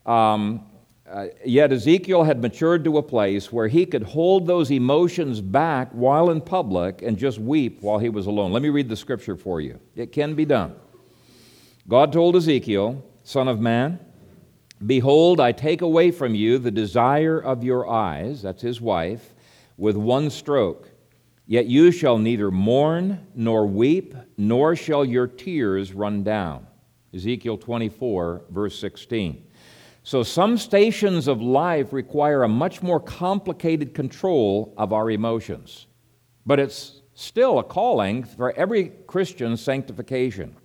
Um, 0.07 0.67
uh, 1.09 1.27
yet 1.45 1.73
Ezekiel 1.73 2.25
had 2.25 2.43
matured 2.43 2.83
to 2.85 2.99
a 2.99 3.03
place 3.03 3.53
where 3.53 3.69
he 3.69 3.87
could 3.87 4.03
hold 4.03 4.47
those 4.47 4.73
emotions 4.73 5.41
back 5.41 5.91
while 5.93 6.31
in 6.31 6.41
public 6.41 7.03
and 7.03 7.17
just 7.17 7.39
weep 7.39 7.81
while 7.81 7.99
he 7.99 8.09
was 8.09 8.27
alone. 8.27 8.53
Let 8.53 8.63
me 8.63 8.71
read 8.71 8.89
the 8.89 8.97
scripture 8.97 9.37
for 9.37 9.61
you. 9.61 9.79
It 9.95 10.11
can 10.11 10.35
be 10.35 10.45
done. 10.45 10.75
God 11.89 12.13
told 12.13 12.35
Ezekiel, 12.35 13.05
Son 13.23 13.47
of 13.47 13.61
man, 13.61 14.01
behold, 14.85 15.41
I 15.41 15.53
take 15.53 15.83
away 15.83 16.11
from 16.11 16.35
you 16.35 16.59
the 16.59 16.73
desire 16.73 17.39
of 17.39 17.63
your 17.63 17.89
eyes, 17.89 18.43
that's 18.43 18.63
his 18.63 18.81
wife, 18.81 19.35
with 19.77 19.97
one 19.97 20.31
stroke. 20.31 20.91
Yet 21.47 21.67
you 21.67 21.93
shall 21.93 22.19
neither 22.19 22.51
mourn 22.51 23.25
nor 23.37 23.67
weep, 23.67 24.17
nor 24.37 24.75
shall 24.75 25.05
your 25.05 25.29
tears 25.29 25.93
run 25.93 26.25
down. 26.25 26.67
Ezekiel 27.15 27.57
24, 27.57 28.47
verse 28.51 28.77
16. 28.81 29.45
So, 30.03 30.25
some 30.25 30.59
stations 30.59 31.29
of 31.29 31.41
life 31.41 31.93
require 31.93 32.43
a 32.43 32.49
much 32.49 32.83
more 32.83 33.01
complicated 33.01 33.95
control 33.95 34.75
of 34.77 34.93
our 34.93 35.11
emotions. 35.11 35.87
But 36.45 36.59
it's 36.59 37.03
still 37.15 37.61
a 37.61 37.65
calling 37.65 38.25
for 38.25 38.53
every 38.53 38.91
Christian 39.07 39.57
sanctification. 39.57 40.57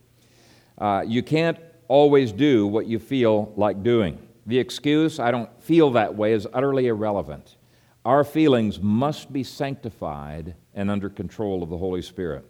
Uh, 0.82 1.04
you 1.06 1.22
can't 1.22 1.60
always 1.88 2.32
do 2.32 2.66
what 2.66 2.88
you 2.88 2.98
feel 2.98 3.54
like 3.56 3.84
doing. 3.84 4.18
The 4.48 4.58
excuse, 4.58 5.20
I 5.20 5.30
don't 5.30 5.50
feel 5.62 5.92
that 5.92 6.16
way, 6.16 6.34
is 6.34 6.48
utterly 6.52 6.88
irrelevant. 6.88 7.56
Our 8.04 8.24
feelings 8.24 8.82
must 8.82 9.32
be 9.32 9.44
sanctified 9.44 10.56
and 10.74 10.90
under 10.90 11.08
control 11.08 11.62
of 11.62 11.70
the 11.70 11.78
Holy 11.78 12.02
Spirit. 12.02 12.46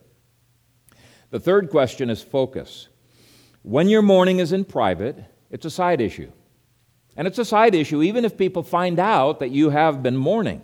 The 1.31 1.41
third 1.41 1.69
question 1.69 2.09
is 2.09 2.21
focus. 2.21 2.87
When 3.63 3.89
your 3.89 4.01
mourning 4.01 4.39
is 4.39 4.53
in 4.53 4.63
private, 4.63 5.25
it's 5.49 5.65
a 5.65 5.69
side 5.69 5.99
issue. 5.99 6.31
And 7.17 7.27
it's 7.27 7.37
a 7.37 7.43
side 7.43 7.75
issue 7.75 8.01
even 8.01 8.23
if 8.23 8.37
people 8.37 8.63
find 8.63 8.97
out 8.97 9.39
that 9.39 9.51
you 9.51 9.71
have 9.71 10.01
been 10.01 10.15
mourning. 10.15 10.61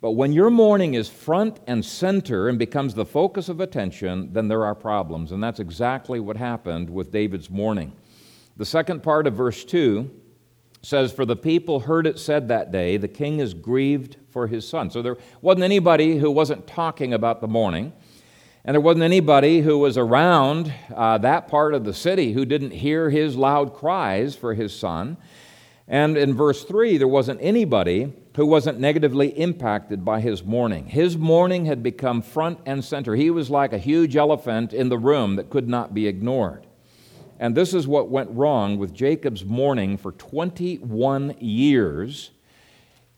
But 0.00 0.12
when 0.12 0.32
your 0.32 0.50
mourning 0.50 0.94
is 0.94 1.08
front 1.08 1.60
and 1.66 1.84
center 1.84 2.48
and 2.48 2.58
becomes 2.58 2.94
the 2.94 3.06
focus 3.06 3.48
of 3.48 3.60
attention, 3.60 4.32
then 4.32 4.48
there 4.48 4.64
are 4.64 4.74
problems. 4.74 5.32
And 5.32 5.42
that's 5.42 5.60
exactly 5.60 6.20
what 6.20 6.36
happened 6.36 6.90
with 6.90 7.12
David's 7.12 7.50
mourning. 7.50 7.92
The 8.56 8.64
second 8.64 9.02
part 9.02 9.26
of 9.26 9.34
verse 9.34 9.64
2 9.64 10.10
says, 10.82 11.12
For 11.12 11.24
the 11.24 11.36
people 11.36 11.80
heard 11.80 12.06
it 12.06 12.18
said 12.18 12.48
that 12.48 12.70
day, 12.70 12.96
the 12.96 13.08
king 13.08 13.40
is 13.40 13.54
grieved 13.54 14.16
for 14.30 14.46
his 14.46 14.68
son. 14.68 14.90
So 14.90 15.02
there 15.02 15.16
wasn't 15.40 15.64
anybody 15.64 16.18
who 16.18 16.30
wasn't 16.30 16.66
talking 16.66 17.14
about 17.14 17.40
the 17.40 17.48
mourning. 17.48 17.92
And 18.64 18.74
there 18.74 18.80
wasn't 18.80 19.04
anybody 19.04 19.60
who 19.60 19.78
was 19.78 19.98
around 19.98 20.72
uh, 20.94 21.18
that 21.18 21.48
part 21.48 21.74
of 21.74 21.84
the 21.84 21.92
city 21.92 22.32
who 22.32 22.46
didn't 22.46 22.70
hear 22.70 23.10
his 23.10 23.36
loud 23.36 23.74
cries 23.74 24.34
for 24.36 24.54
his 24.54 24.74
son. 24.74 25.18
And 25.86 26.16
in 26.16 26.34
verse 26.34 26.64
3, 26.64 26.96
there 26.96 27.08
wasn't 27.08 27.40
anybody 27.42 28.12
who 28.36 28.46
wasn't 28.46 28.80
negatively 28.80 29.28
impacted 29.28 30.04
by 30.04 30.20
his 30.20 30.42
mourning. 30.44 30.86
His 30.86 31.16
mourning 31.16 31.66
had 31.66 31.82
become 31.82 32.20
front 32.20 32.58
and 32.66 32.84
center. 32.84 33.14
He 33.14 33.30
was 33.30 33.48
like 33.48 33.72
a 33.72 33.78
huge 33.78 34.16
elephant 34.16 34.72
in 34.72 34.88
the 34.88 34.98
room 34.98 35.36
that 35.36 35.50
could 35.50 35.68
not 35.68 35.94
be 35.94 36.06
ignored. 36.08 36.66
And 37.38 37.54
this 37.54 37.74
is 37.74 37.86
what 37.86 38.08
went 38.08 38.30
wrong 38.30 38.78
with 38.78 38.94
Jacob's 38.94 39.44
mourning 39.44 39.96
for 39.96 40.12
21 40.12 41.36
years 41.38 42.30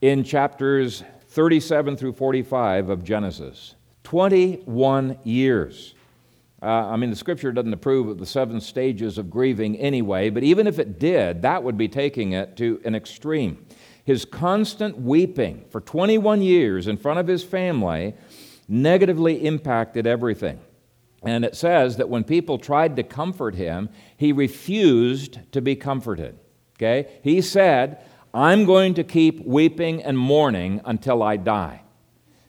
in 0.01 0.23
chapters 0.23 1.03
37 1.29 1.97
through 1.97 2.13
45 2.13 2.89
of 2.89 3.03
Genesis. 3.03 3.75
21 4.03 5.19
years. 5.23 5.93
Uh, 6.61 6.65
I 6.65 6.95
mean, 6.95 7.09
the 7.09 7.15
scripture 7.15 7.51
doesn't 7.51 7.73
approve 7.73 8.07
of 8.07 8.17
the 8.17 8.25
seven 8.25 8.59
stages 8.59 9.17
of 9.17 9.29
grieving 9.29 9.75
anyway, 9.77 10.29
but 10.29 10.43
even 10.43 10.65
if 10.65 10.79
it 10.79 10.97
did, 10.97 11.43
that 11.43 11.61
would 11.63 11.77
be 11.77 11.87
taking 11.87 12.31
it 12.31 12.57
to 12.57 12.81
an 12.85 12.95
extreme. 12.95 13.66
His 14.07 14.23
constant 14.23 14.97
weeping 14.97 15.65
for 15.69 15.81
21 15.81 16.41
years 16.41 16.87
in 16.87 16.95
front 16.95 17.19
of 17.19 17.27
his 17.27 17.43
family 17.43 18.13
negatively 18.65 19.45
impacted 19.45 20.07
everything. 20.07 20.61
And 21.23 21.43
it 21.43 21.57
says 21.57 21.97
that 21.97 22.07
when 22.07 22.23
people 22.23 22.57
tried 22.57 22.95
to 22.95 23.03
comfort 23.03 23.55
him, 23.55 23.89
he 24.15 24.31
refused 24.31 25.39
to 25.51 25.61
be 25.61 25.75
comforted. 25.75 26.39
Okay? 26.77 27.19
He 27.21 27.41
said, 27.41 28.01
I'm 28.33 28.63
going 28.63 28.93
to 28.93 29.03
keep 29.03 29.45
weeping 29.45 30.01
and 30.01 30.17
mourning 30.17 30.79
until 30.85 31.21
I 31.21 31.35
die. 31.35 31.81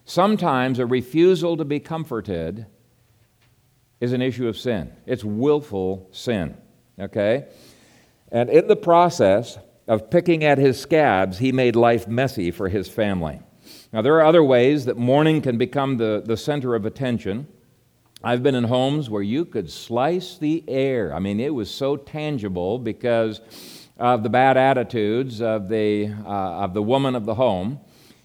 Sometimes 0.05 0.79
a 0.79 0.87
refusal 0.87 1.57
to 1.57 1.64
be 1.64 1.81
comforted 1.81 2.66
is 4.01 4.12
an 4.12 4.23
issue 4.23 4.47
of 4.47 4.57
sin. 4.57 4.92
It's 5.07 5.25
willful 5.25 6.09
sin. 6.12 6.57
Okay? 7.01 7.47
And 8.31 8.49
in 8.49 8.68
the 8.68 8.77
process 8.77 9.59
of 9.88 10.11
picking 10.11 10.44
at 10.44 10.59
his 10.59 10.79
scabs, 10.79 11.38
he 11.38 11.51
made 11.51 11.74
life 11.74 12.07
messy 12.07 12.51
for 12.51 12.68
his 12.68 12.88
family. 12.88 13.40
Now, 13.92 14.03
there 14.03 14.14
are 14.16 14.24
other 14.24 14.44
ways 14.44 14.85
that 14.85 14.96
mourning 14.96 15.40
can 15.40 15.57
become 15.57 15.96
the, 15.96 16.22
the 16.24 16.37
center 16.37 16.74
of 16.74 16.85
attention. 16.85 17.48
I've 18.22 18.42
been 18.42 18.55
in 18.55 18.64
homes 18.64 19.09
where 19.09 19.22
you 19.22 19.44
could 19.44 19.70
slice 19.70 20.38
the 20.38 20.62
air. 20.68 21.14
I 21.14 21.20
mean, 21.20 21.40
it 21.40 21.55
was 21.55 21.70
so 21.70 21.96
tangible 21.96 22.79
because 22.79 23.40
of 23.96 24.22
the 24.22 24.29
bad 24.29 24.57
attitudes 24.57 25.40
of 25.40 25.68
the, 25.68 26.14
uh, 26.24 26.64
of 26.64 26.74
the 26.74 26.83
woman 26.83 27.14
of 27.14 27.24
the 27.24 27.35
home. 27.35 27.81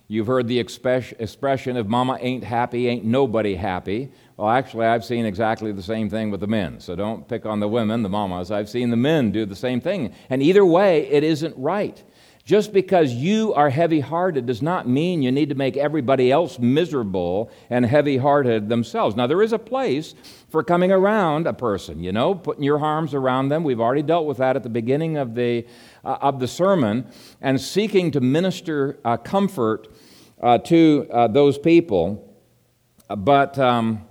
You've 0.08 0.28
heard 0.28 0.48
the 0.48 0.60
expression, 0.60 1.78
if 1.78 1.88
mama 1.88 2.18
ain't 2.20 2.44
happy, 2.44 2.88
ain't 2.88 3.06
nobody 3.06 3.56
happy. 3.56 4.12
Well, 4.36 4.50
actually, 4.50 4.88
I've 4.88 5.06
seen 5.06 5.26
exactly 5.26 5.72
the 5.72 5.84
same 5.84 6.10
thing 6.10 6.32
with 6.32 6.40
the 6.40 6.48
men. 6.48 6.80
So 6.80 6.96
don't 6.96 7.28
pick 7.28 7.46
on 7.46 7.60
the 7.60 7.68
women, 7.68 8.02
the 8.02 8.10
mamas. 8.10 8.50
I've 8.50 8.68
seen 8.68 8.90
the 8.90 8.98
men 8.98 9.32
do 9.32 9.46
the 9.46 9.56
same 9.56 9.80
thing. 9.80 10.14
And 10.30 10.42
either 10.42 10.66
way, 10.66 11.08
it 11.08 11.24
isn't 11.24 11.56
right. 11.56 12.04
Just 12.44 12.74
because 12.74 13.14
you 13.14 13.54
are 13.54 13.70
heavy 13.70 14.02
hearted 14.02 14.48
does 14.48 14.62
not 14.62 14.90
mean 14.90 15.22
you 15.22 15.32
need 15.32 15.50
to 15.50 15.56
make 15.56 15.78
everybody 15.78 16.30
else 16.32 16.60
miserable 16.60 17.52
and 17.70 17.86
heavy 17.86 18.18
hearted 18.18 18.68
themselves. 18.68 19.16
Now, 19.16 19.28
there 19.28 19.42
is 19.44 19.54
a 19.54 19.60
place 19.60 20.14
for 20.50 20.62
coming 20.62 20.92
around 20.92 21.48
a 21.48 21.54
person, 21.54 22.04
you 22.04 22.12
know, 22.12 22.36
putting 22.36 22.64
your 22.64 22.84
arms 22.84 23.14
around 23.14 23.48
them. 23.48 23.64
We've 23.64 23.80
already 23.80 24.02
dealt 24.02 24.26
with 24.26 24.38
that 24.40 24.56
at 24.58 24.64
the 24.64 24.70
beginning 24.70 25.16
of 25.16 25.36
the, 25.36 25.66
uh, 26.04 26.18
of 26.20 26.40
the 26.40 26.48
sermon, 26.48 27.06
and 27.40 27.62
seeking 27.62 28.12
to 28.12 28.20
minister 28.20 29.00
uh, 29.06 29.16
comfort 29.16 29.88
uh, 30.42 30.58
to 30.58 31.08
uh, 31.12 31.28
those 31.28 31.60
people. 31.60 32.36
But. 33.08 33.60
Um, 33.60 34.06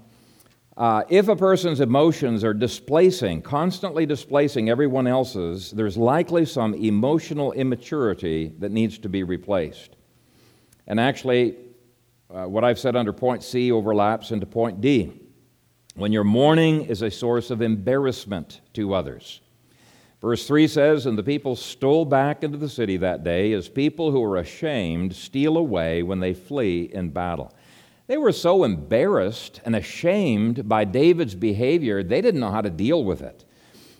uh, 0.76 1.02
if 1.10 1.28
a 1.28 1.36
person's 1.36 1.80
emotions 1.80 2.42
are 2.42 2.54
displacing, 2.54 3.42
constantly 3.42 4.06
displacing 4.06 4.70
everyone 4.70 5.06
else's, 5.06 5.70
there's 5.70 5.96
likely 5.96 6.46
some 6.46 6.72
emotional 6.74 7.52
immaturity 7.52 8.52
that 8.58 8.72
needs 8.72 8.98
to 8.98 9.08
be 9.08 9.22
replaced. 9.22 9.96
And 10.86 10.98
actually, 10.98 11.56
uh, 12.32 12.46
what 12.46 12.64
I've 12.64 12.78
said 12.78 12.96
under 12.96 13.12
point 13.12 13.42
C 13.42 13.70
overlaps 13.70 14.30
into 14.30 14.46
point 14.46 14.80
D. 14.80 15.12
When 15.94 16.10
your 16.10 16.24
mourning 16.24 16.86
is 16.86 17.02
a 17.02 17.10
source 17.10 17.50
of 17.50 17.60
embarrassment 17.60 18.62
to 18.72 18.94
others. 18.94 19.42
Verse 20.22 20.46
3 20.46 20.66
says, 20.68 21.04
And 21.04 21.18
the 21.18 21.22
people 21.22 21.54
stole 21.54 22.06
back 22.06 22.42
into 22.42 22.56
the 22.56 22.68
city 22.68 22.96
that 22.96 23.24
day 23.24 23.52
as 23.52 23.68
people 23.68 24.10
who 24.10 24.22
are 24.22 24.38
ashamed 24.38 25.14
steal 25.14 25.58
away 25.58 26.02
when 26.02 26.20
they 26.20 26.32
flee 26.32 26.88
in 26.92 27.10
battle. 27.10 27.52
They 28.12 28.18
were 28.18 28.32
so 28.32 28.64
embarrassed 28.64 29.62
and 29.64 29.74
ashamed 29.74 30.68
by 30.68 30.84
David's 30.84 31.34
behavior, 31.34 32.02
they 32.02 32.20
didn't 32.20 32.42
know 32.42 32.50
how 32.50 32.60
to 32.60 32.68
deal 32.68 33.02
with 33.02 33.22
it. 33.22 33.46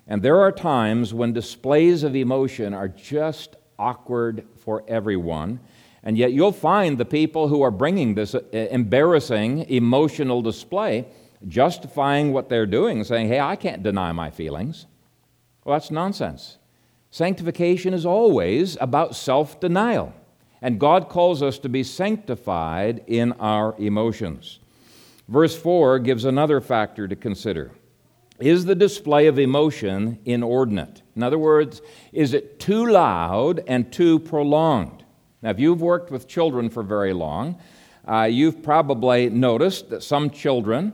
And 0.07 0.21
there 0.21 0.39
are 0.39 0.53
times 0.53 1.15
when 1.15 1.33
displays 1.33 2.03
of 2.03 2.15
emotion 2.15 2.75
are 2.75 2.89
just 2.89 3.57
awkward 3.79 4.45
for 4.55 4.85
everyone. 4.87 5.61
And 6.03 6.19
yet 6.19 6.35
you'll 6.35 6.53
find 6.53 6.99
the 6.99 7.07
people 7.07 7.49
who 7.49 7.63
are 7.63 7.71
bringing 7.71 8.15
this 8.15 8.35
uh, 8.35 8.43
embarrassing 8.53 9.61
emotional 9.71 10.43
display 10.43 11.07
justifying 11.49 12.35
what 12.35 12.51
they're 12.51 12.67
doing, 12.67 13.05
saying, 13.05 13.29
hey, 13.29 13.41
I 13.41 13.57
can't 13.57 13.83
deny 13.83 14.13
my 14.13 14.29
feelings. 14.29 14.85
Well, 15.65 15.75
that's 15.75 15.91
nonsense. 15.91 16.59
Sanctification 17.11 17.95
is 17.95 18.05
always 18.05 18.77
about 18.79 19.17
self 19.17 19.59
denial. 19.59 20.13
And 20.63 20.79
God 20.79 21.09
calls 21.09 21.43
us 21.43 21.59
to 21.59 21.69
be 21.69 21.83
sanctified 21.83 23.03
in 23.09 23.33
our 23.33 23.75
emotions. 23.79 24.61
Verse 25.29 25.57
4 25.57 25.99
gives 25.99 26.25
another 26.25 26.61
factor 26.61 27.09
to 27.09 27.17
consider. 27.17 27.73
Is 28.39 28.65
the 28.65 28.75
display 28.75 29.27
of 29.27 29.39
emotion 29.39 30.19
inordinate? 30.25 31.03
In 31.15 31.23
other 31.23 31.39
words, 31.39 31.83
is 32.13 32.33
it 32.33 32.61
too 32.61 32.87
loud 32.87 33.63
and 33.67 33.93
too 33.93 34.21
prolonged? 34.21 35.05
Now, 35.43 35.51
if 35.51 35.59
you've 35.59 35.83
worked 35.83 36.11
with 36.11 36.29
children 36.29 36.71
for 36.71 36.83
very 36.83 37.13
long, 37.13 37.59
uh, 38.07 38.25
you've 38.25 38.63
probably 38.63 39.31
noticed 39.31 39.91
that 39.91 40.03
some 40.03 40.31
children, 40.31 40.93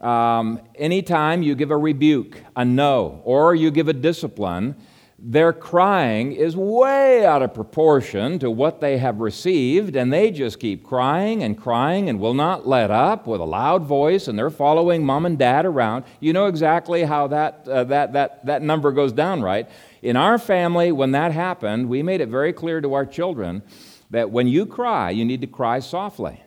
um, 0.00 0.60
anytime 0.74 1.42
you 1.42 1.54
give 1.54 1.70
a 1.70 1.76
rebuke, 1.76 2.40
a 2.56 2.64
no, 2.64 3.20
or 3.24 3.54
you 3.54 3.70
give 3.70 3.88
a 3.88 3.92
discipline, 3.92 4.76
their 5.20 5.52
crying 5.52 6.30
is 6.30 6.56
way 6.56 7.26
out 7.26 7.42
of 7.42 7.52
proportion 7.52 8.38
to 8.38 8.48
what 8.48 8.80
they 8.80 8.98
have 8.98 9.18
received, 9.18 9.96
and 9.96 10.12
they 10.12 10.30
just 10.30 10.60
keep 10.60 10.84
crying 10.84 11.42
and 11.42 11.58
crying 11.58 12.08
and 12.08 12.20
will 12.20 12.34
not 12.34 12.68
let 12.68 12.92
up 12.92 13.26
with 13.26 13.40
a 13.40 13.44
loud 13.44 13.82
voice, 13.82 14.28
and 14.28 14.38
they're 14.38 14.48
following 14.48 15.04
mom 15.04 15.26
and 15.26 15.36
dad 15.36 15.66
around. 15.66 16.04
You 16.20 16.32
know 16.32 16.46
exactly 16.46 17.02
how 17.02 17.26
that, 17.28 17.66
uh, 17.66 17.82
that, 17.84 18.12
that, 18.12 18.46
that 18.46 18.62
number 18.62 18.92
goes 18.92 19.12
down, 19.12 19.42
right? 19.42 19.68
In 20.02 20.16
our 20.16 20.38
family, 20.38 20.92
when 20.92 21.10
that 21.10 21.32
happened, 21.32 21.88
we 21.88 22.00
made 22.00 22.20
it 22.20 22.28
very 22.28 22.52
clear 22.52 22.80
to 22.80 22.94
our 22.94 23.04
children 23.04 23.62
that 24.10 24.30
when 24.30 24.46
you 24.46 24.66
cry, 24.66 25.10
you 25.10 25.24
need 25.24 25.40
to 25.40 25.48
cry 25.48 25.80
softly. 25.80 26.40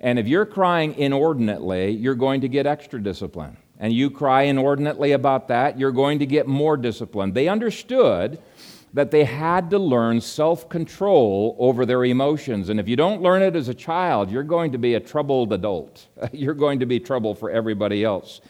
And 0.00 0.18
if 0.18 0.26
you're 0.26 0.46
crying 0.46 0.94
inordinately, 0.94 1.90
you're 1.90 2.14
going 2.14 2.40
to 2.40 2.48
get 2.48 2.66
extra 2.66 3.02
discipline 3.02 3.58
and 3.78 3.92
you 3.92 4.10
cry 4.10 4.42
inordinately 4.42 5.12
about 5.12 5.48
that, 5.48 5.78
you're 5.78 5.92
going 5.92 6.18
to 6.18 6.26
get 6.26 6.46
more 6.46 6.76
discipline. 6.76 7.32
They 7.32 7.48
understood 7.48 8.40
that 8.94 9.10
they 9.10 9.24
had 9.24 9.70
to 9.70 9.78
learn 9.78 10.20
self 10.20 10.68
control 10.68 11.56
over 11.58 11.86
their 11.86 12.04
emotions. 12.04 12.68
And 12.68 12.80
if 12.80 12.88
you 12.88 12.96
don't 12.96 13.22
learn 13.22 13.42
it 13.42 13.54
as 13.54 13.68
a 13.68 13.74
child, 13.74 14.30
you're 14.30 14.42
going 14.42 14.72
to 14.72 14.78
be 14.78 14.94
a 14.94 15.00
troubled 15.00 15.52
adult. 15.52 16.06
you're 16.32 16.54
going 16.54 16.80
to 16.80 16.86
be 16.86 16.98
trouble 16.98 17.34
for 17.34 17.50
everybody 17.50 18.04
else 18.04 18.40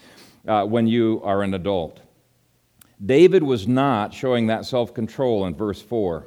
uh, 0.47 0.65
when 0.65 0.87
you 0.87 1.21
are 1.25 1.43
an 1.43 1.55
adult. 1.55 2.01
David 3.05 3.43
was 3.43 3.69
not 3.69 4.13
showing 4.13 4.47
that 4.47 4.65
self 4.65 4.95
control 4.95 5.47
in 5.47 5.55
verse 5.55 5.81
4. 5.83 6.27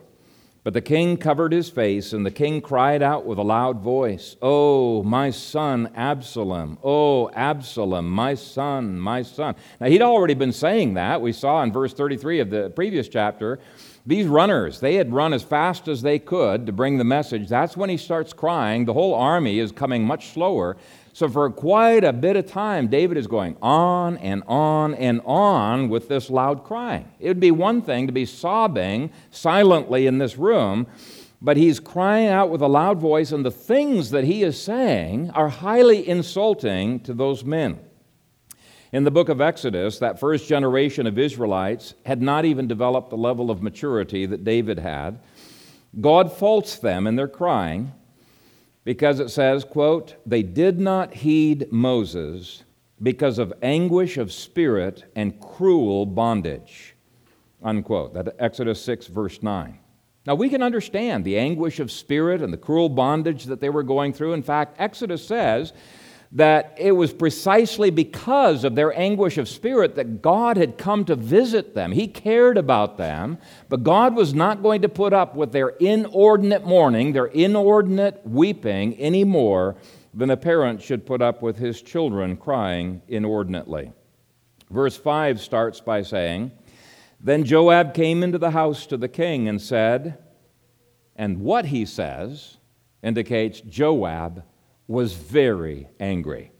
But 0.63 0.73
the 0.75 0.81
king 0.81 1.17
covered 1.17 1.53
his 1.53 1.71
face, 1.71 2.13
and 2.13 2.23
the 2.23 2.29
king 2.29 2.61
cried 2.61 3.01
out 3.01 3.25
with 3.25 3.39
a 3.39 3.43
loud 3.43 3.79
voice, 3.79 4.35
Oh, 4.43 5.01
my 5.01 5.31
son 5.31 5.89
Absalom! 5.95 6.77
Oh, 6.83 7.31
Absalom, 7.31 8.07
my 8.07 8.35
son, 8.35 8.99
my 8.99 9.23
son. 9.23 9.55
Now, 9.79 9.87
he'd 9.87 10.03
already 10.03 10.35
been 10.35 10.53
saying 10.53 10.93
that. 10.93 11.19
We 11.19 11.33
saw 11.33 11.63
in 11.63 11.71
verse 11.71 11.93
33 11.93 12.41
of 12.41 12.51
the 12.51 12.69
previous 12.69 13.07
chapter. 13.07 13.59
These 14.05 14.27
runners, 14.27 14.79
they 14.79 14.95
had 14.95 15.11
run 15.11 15.33
as 15.33 15.41
fast 15.41 15.87
as 15.87 16.03
they 16.03 16.19
could 16.19 16.67
to 16.67 16.71
bring 16.71 16.99
the 16.99 17.03
message. 17.03 17.49
That's 17.49 17.75
when 17.75 17.89
he 17.89 17.97
starts 17.97 18.31
crying. 18.31 18.85
The 18.85 18.93
whole 18.93 19.15
army 19.15 19.57
is 19.57 19.71
coming 19.71 20.05
much 20.05 20.29
slower. 20.29 20.77
So, 21.13 21.27
for 21.27 21.49
quite 21.49 22.05
a 22.05 22.13
bit 22.13 22.37
of 22.37 22.47
time, 22.47 22.87
David 22.87 23.17
is 23.17 23.27
going 23.27 23.57
on 23.61 24.17
and 24.17 24.43
on 24.47 24.95
and 24.95 25.21
on 25.25 25.89
with 25.89 26.07
this 26.07 26.29
loud 26.29 26.63
crying. 26.63 27.11
It 27.19 27.27
would 27.27 27.39
be 27.39 27.51
one 27.51 27.81
thing 27.81 28.07
to 28.07 28.13
be 28.13 28.25
sobbing 28.25 29.11
silently 29.29 30.07
in 30.07 30.19
this 30.19 30.37
room, 30.37 30.87
but 31.41 31.57
he's 31.57 31.81
crying 31.81 32.29
out 32.29 32.49
with 32.49 32.61
a 32.61 32.67
loud 32.67 32.99
voice, 32.99 33.33
and 33.33 33.43
the 33.43 33.51
things 33.51 34.11
that 34.11 34.23
he 34.23 34.43
is 34.43 34.61
saying 34.61 35.31
are 35.31 35.49
highly 35.49 36.07
insulting 36.07 37.01
to 37.01 37.13
those 37.13 37.43
men. 37.43 37.79
In 38.93 39.03
the 39.03 39.11
book 39.11 39.27
of 39.27 39.41
Exodus, 39.41 39.99
that 39.99 40.19
first 40.19 40.47
generation 40.47 41.07
of 41.07 41.17
Israelites 41.19 41.93
had 42.05 42.21
not 42.21 42.45
even 42.45 42.67
developed 42.67 43.09
the 43.09 43.17
level 43.17 43.51
of 43.51 43.61
maturity 43.61 44.25
that 44.25 44.43
David 44.43 44.79
had. 44.79 45.19
God 45.99 46.31
faults 46.31 46.77
them 46.77 47.05
in 47.05 47.17
their 47.17 47.27
crying 47.27 47.91
because 48.83 49.19
it 49.19 49.29
says, 49.29 49.63
quote, 49.63 50.15
they 50.25 50.43
did 50.43 50.79
not 50.79 51.13
heed 51.13 51.71
Moses 51.71 52.63
because 53.01 53.39
of 53.39 53.53
anguish 53.61 54.17
of 54.17 54.31
spirit 54.31 55.05
and 55.15 55.39
cruel 55.39 56.05
bondage, 56.05 56.95
unquote. 57.63 58.13
That 58.13 58.35
Exodus 58.39 58.81
6, 58.83 59.07
verse 59.07 59.41
9. 59.41 59.79
Now 60.25 60.35
we 60.35 60.49
can 60.49 60.61
understand 60.61 61.25
the 61.25 61.37
anguish 61.37 61.79
of 61.79 61.91
spirit 61.91 62.41
and 62.41 62.53
the 62.53 62.57
cruel 62.57 62.89
bondage 62.89 63.45
that 63.45 63.59
they 63.59 63.69
were 63.69 63.83
going 63.83 64.13
through. 64.13 64.33
In 64.33 64.43
fact, 64.43 64.75
Exodus 64.79 65.25
says 65.25 65.73
that 66.33 66.75
it 66.77 66.93
was 66.93 67.11
precisely 67.11 67.89
because 67.89 68.63
of 68.63 68.75
their 68.75 68.97
anguish 68.97 69.37
of 69.37 69.49
spirit 69.49 69.95
that 69.95 70.21
God 70.21 70.55
had 70.55 70.77
come 70.77 71.03
to 71.05 71.15
visit 71.15 71.75
them. 71.75 71.91
He 71.91 72.07
cared 72.07 72.57
about 72.57 72.97
them, 72.97 73.37
but 73.67 73.83
God 73.83 74.15
was 74.15 74.33
not 74.33 74.63
going 74.63 74.81
to 74.83 74.89
put 74.89 75.11
up 75.11 75.35
with 75.35 75.51
their 75.51 75.69
inordinate 75.69 76.65
mourning, 76.65 77.11
their 77.11 77.25
inordinate 77.25 78.21
weeping, 78.25 78.93
any 78.95 79.25
more 79.25 79.75
than 80.13 80.29
a 80.29 80.37
parent 80.37 80.81
should 80.81 81.05
put 81.05 81.21
up 81.21 81.41
with 81.41 81.57
his 81.57 81.81
children 81.81 82.37
crying 82.37 83.01
inordinately. 83.09 83.91
Verse 84.69 84.95
5 84.95 85.41
starts 85.41 85.81
by 85.81 86.01
saying, 86.01 86.51
Then 87.19 87.43
Joab 87.43 87.93
came 87.93 88.23
into 88.23 88.37
the 88.37 88.51
house 88.51 88.85
to 88.87 88.95
the 88.95 89.09
king 89.09 89.49
and 89.49 89.61
said, 89.61 90.17
and 91.15 91.41
what 91.41 91.65
he 91.65 91.85
says 91.85 92.57
indicates 93.03 93.59
Joab 93.61 94.43
was 94.91 95.13
very 95.13 95.87
angry. 95.99 96.51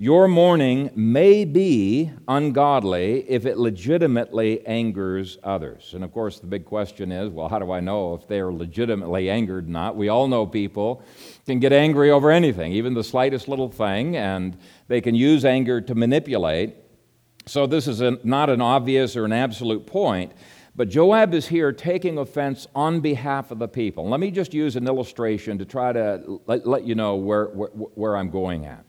Your 0.00 0.28
mourning 0.28 0.90
may 0.94 1.44
be 1.44 2.12
ungodly 2.28 3.28
if 3.28 3.46
it 3.46 3.58
legitimately 3.58 4.64
angers 4.64 5.38
others. 5.42 5.92
And 5.92 6.04
of 6.04 6.12
course, 6.12 6.38
the 6.38 6.46
big 6.46 6.64
question 6.64 7.10
is 7.10 7.30
well, 7.30 7.48
how 7.48 7.58
do 7.58 7.72
I 7.72 7.80
know 7.80 8.14
if 8.14 8.28
they're 8.28 8.52
legitimately 8.52 9.28
angered 9.28 9.66
or 9.66 9.70
not? 9.70 9.96
We 9.96 10.08
all 10.08 10.28
know 10.28 10.46
people 10.46 11.02
can 11.46 11.58
get 11.58 11.72
angry 11.72 12.12
over 12.12 12.30
anything, 12.30 12.70
even 12.74 12.94
the 12.94 13.02
slightest 13.02 13.48
little 13.48 13.70
thing, 13.70 14.16
and 14.16 14.56
they 14.86 15.00
can 15.00 15.16
use 15.16 15.44
anger 15.44 15.80
to 15.80 15.96
manipulate. 15.96 16.76
So, 17.46 17.66
this 17.66 17.88
is 17.88 18.00
a, 18.00 18.18
not 18.22 18.50
an 18.50 18.60
obvious 18.60 19.16
or 19.16 19.24
an 19.24 19.32
absolute 19.32 19.84
point. 19.84 20.30
But 20.78 20.90
Joab 20.90 21.34
is 21.34 21.48
here 21.48 21.72
taking 21.72 22.18
offense 22.18 22.68
on 22.72 23.00
behalf 23.00 23.50
of 23.50 23.58
the 23.58 23.66
people. 23.66 24.08
Let 24.08 24.20
me 24.20 24.30
just 24.30 24.54
use 24.54 24.76
an 24.76 24.86
illustration 24.86 25.58
to 25.58 25.64
try 25.64 25.92
to 25.92 26.40
let, 26.46 26.68
let 26.68 26.84
you 26.84 26.94
know 26.94 27.16
where, 27.16 27.46
where, 27.46 27.68
where 27.70 28.16
I'm 28.16 28.30
going 28.30 28.64
at. 28.64 28.84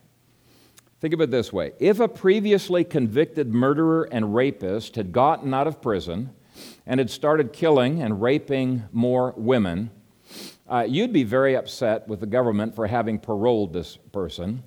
Think 1.02 1.15
of 1.15 1.21
it 1.21 1.32
this 1.32 1.52
way 1.52 1.71
if 1.80 1.99
a 1.99 2.08
previously 2.08 2.84
convicted 2.84 3.56
murderer 3.56 4.08
and 4.12 4.36
rapist 4.36 4.97
had 4.97 5.12
gotten 5.12 5.52
out 5.52 5.65
of 5.65 5.82
prison 5.82 6.30
and 6.86 6.99
had 6.99 7.10
started 7.10 7.54
killing 7.54 8.04
and 8.04 8.21
raping 8.21 8.84
more 8.91 9.34
women, 9.36 9.89
uh, 10.67 10.86
you'd 10.88 11.12
be 11.12 11.23
very 11.23 11.56
upset 11.56 12.08
with 12.08 12.19
the 12.19 12.28
government 12.28 12.75
for 12.75 12.86
having 12.86 13.17
paroled 13.17 13.73
this 13.73 13.97
person. 14.12 14.62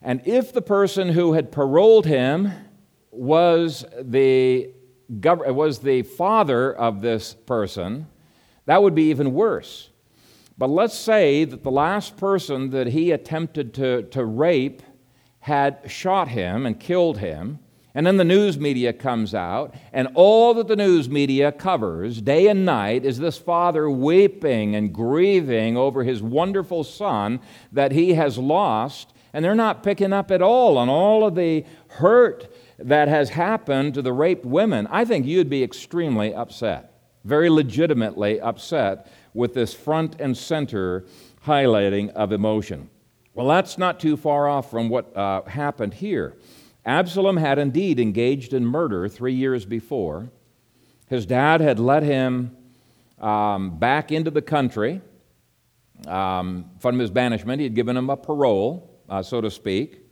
And 0.00 0.22
if 0.24 0.52
the 0.52 0.62
person 0.62 1.08
who 1.08 1.32
had 1.32 1.50
paroled 1.50 2.06
him 2.06 2.52
was 3.10 3.84
the 4.00 4.70
gov- 5.10 5.52
was 5.54 5.80
the 5.80 6.02
father 6.02 6.72
of 6.72 7.00
this 7.00 7.34
person, 7.34 8.06
that 8.66 8.82
would 8.82 8.94
be 8.94 9.10
even 9.10 9.32
worse. 9.32 9.90
But 10.58 10.70
let's 10.70 10.98
say 10.98 11.44
that 11.44 11.62
the 11.62 11.70
last 11.70 12.16
person 12.16 12.70
that 12.70 12.88
he 12.88 13.12
attempted 13.12 13.72
to, 13.74 14.02
to 14.02 14.24
rape 14.24 14.82
had 15.40 15.80
shot 15.86 16.28
him 16.28 16.66
and 16.66 16.78
killed 16.78 17.18
him. 17.18 17.60
And 17.94 18.06
then 18.06 18.16
the 18.16 18.24
news 18.24 18.58
media 18.58 18.92
comes 18.92 19.34
out, 19.34 19.74
and 19.92 20.08
all 20.14 20.54
that 20.54 20.68
the 20.68 20.76
news 20.76 21.08
media 21.08 21.50
covers 21.50 22.20
day 22.20 22.46
and 22.46 22.64
night 22.64 23.04
is 23.04 23.18
this 23.18 23.38
father 23.38 23.90
weeping 23.90 24.76
and 24.76 24.92
grieving 24.92 25.76
over 25.76 26.04
his 26.04 26.22
wonderful 26.22 26.84
son 26.84 27.40
that 27.72 27.92
he 27.92 28.14
has 28.14 28.36
lost. 28.38 29.12
And 29.32 29.44
they're 29.44 29.54
not 29.54 29.82
picking 29.82 30.12
up 30.12 30.30
at 30.30 30.42
all 30.42 30.78
on 30.78 30.88
all 30.88 31.26
of 31.26 31.34
the 31.34 31.64
hurt 31.88 32.52
that 32.78 33.08
has 33.08 33.30
happened 33.30 33.94
to 33.94 34.02
the 34.02 34.12
raped 34.12 34.44
women, 34.44 34.86
I 34.90 35.04
think 35.04 35.26
you'd 35.26 35.50
be 35.50 35.64
extremely 35.64 36.34
upset, 36.34 36.92
very 37.24 37.50
legitimately 37.50 38.40
upset 38.40 39.10
with 39.34 39.54
this 39.54 39.74
front 39.74 40.20
and 40.20 40.36
center 40.36 41.04
highlighting 41.44 42.10
of 42.10 42.32
emotion. 42.32 42.90
Well, 43.34 43.48
that's 43.48 43.78
not 43.78 44.00
too 44.00 44.16
far 44.16 44.48
off 44.48 44.70
from 44.70 44.88
what 44.88 45.16
uh, 45.16 45.42
happened 45.42 45.94
here. 45.94 46.36
Absalom 46.84 47.36
had 47.36 47.58
indeed 47.58 48.00
engaged 48.00 48.52
in 48.52 48.64
murder 48.64 49.08
three 49.08 49.34
years 49.34 49.64
before. 49.64 50.30
His 51.06 51.26
dad 51.26 51.60
had 51.60 51.78
let 51.78 52.02
him 52.02 52.56
um, 53.18 53.78
back 53.78 54.10
into 54.12 54.30
the 54.30 54.42
country 54.42 55.00
um, 56.06 56.70
from 56.78 56.98
his 56.98 57.10
banishment. 57.10 57.60
He 57.60 57.64
had 57.64 57.74
given 57.74 57.96
him 57.96 58.10
a 58.10 58.16
parole, 58.16 58.90
uh, 59.08 59.22
so 59.22 59.40
to 59.40 59.50
speak. 59.50 60.07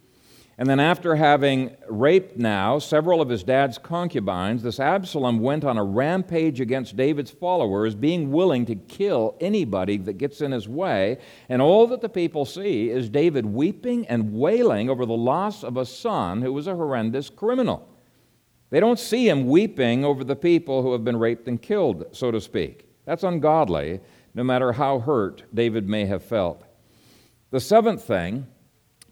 And 0.59 0.71
then, 0.71 0.81
after 0.81 1.17
having 1.17 1.77
raped 1.87 2.39
now 2.39 2.79
several 2.79 3.21
of 3.21 3.29
his 3.29 3.43
dad's 3.43 3.77
concubines, 3.77 4.63
this 4.63 4.81
Absalom 4.81 5.41
went 5.41 5.65
on 5.65 5.77
a 5.77 5.85
rampage 5.85 6.63
against 6.63 6.97
David's 6.97 7.31
followers, 7.31 7.95
being 7.95 8.33
willing 8.33 8.65
to 8.67 8.75
kill 8.75 9.37
anybody 9.39 9.99
that 9.99 10.15
gets 10.15 10.41
in 10.41 10.53
his 10.53 10.67
way. 10.67 11.19
And 11.51 11.61
all 11.61 11.87
that 11.89 12.01
the 12.01 12.09
people 12.09 12.47
see 12.47 12.89
is 12.89 13.11
David 13.11 13.45
weeping 13.45 14.07
and 14.07 14.33
wailing 14.33 14.89
over 14.89 15.05
the 15.05 15.13
loss 15.13 15.63
of 15.63 15.77
a 15.77 15.85
son 15.85 16.41
who 16.41 16.55
was 16.55 16.67
a 16.67 16.75
horrendous 16.75 17.29
criminal. 17.29 17.87
They 18.71 18.81
don't 18.81 18.99
see 18.99 19.29
him 19.29 19.49
weeping 19.49 20.07
over 20.07 20.25
the 20.25 20.37
people 20.37 20.81
who 20.83 20.93
have 20.93 21.05
been 21.05 21.19
raped 21.19 21.49
and 21.49 21.61
killed, 21.61 22.07
so 22.13 22.31
to 22.31 22.41
speak. 22.41 22.89
That's 23.05 23.25
ungodly, 23.25 24.01
no 24.35 24.43
matter 24.43 24.73
how 24.73 25.01
hurt 25.01 25.43
David 25.55 25.87
may 25.87 26.07
have 26.07 26.25
felt. 26.25 26.65
The 27.51 27.61
seventh 27.61 28.03
thing 28.03 28.47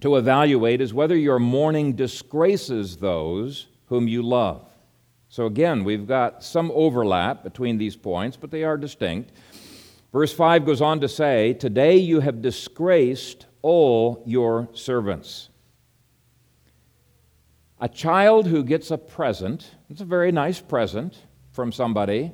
to 0.00 0.16
evaluate 0.16 0.80
is 0.80 0.92
whether 0.92 1.16
your 1.16 1.38
mourning 1.38 1.94
disgraces 1.94 2.96
those 2.96 3.68
whom 3.86 4.08
you 4.08 4.22
love. 4.22 4.66
So 5.28 5.46
again, 5.46 5.84
we've 5.84 6.06
got 6.06 6.44
some 6.44 6.70
overlap 6.74 7.42
between 7.42 7.78
these 7.78 7.96
points, 7.96 8.36
but 8.36 8.50
they 8.50 8.64
are 8.64 8.76
distinct. 8.76 9.32
Verse 10.12 10.32
5 10.32 10.64
goes 10.64 10.80
on 10.80 11.00
to 11.00 11.08
say, 11.08 11.54
Today 11.54 11.96
you 11.96 12.20
have 12.20 12.40
disgraced 12.40 13.46
all 13.62 14.22
your 14.26 14.68
servants. 14.74 15.48
A 17.80 17.88
child 17.88 18.46
who 18.46 18.62
gets 18.62 18.90
a 18.90 18.98
present, 18.98 19.72
it's 19.90 20.00
a 20.00 20.04
very 20.04 20.30
nice 20.30 20.60
present 20.60 21.18
from 21.50 21.72
somebody, 21.72 22.32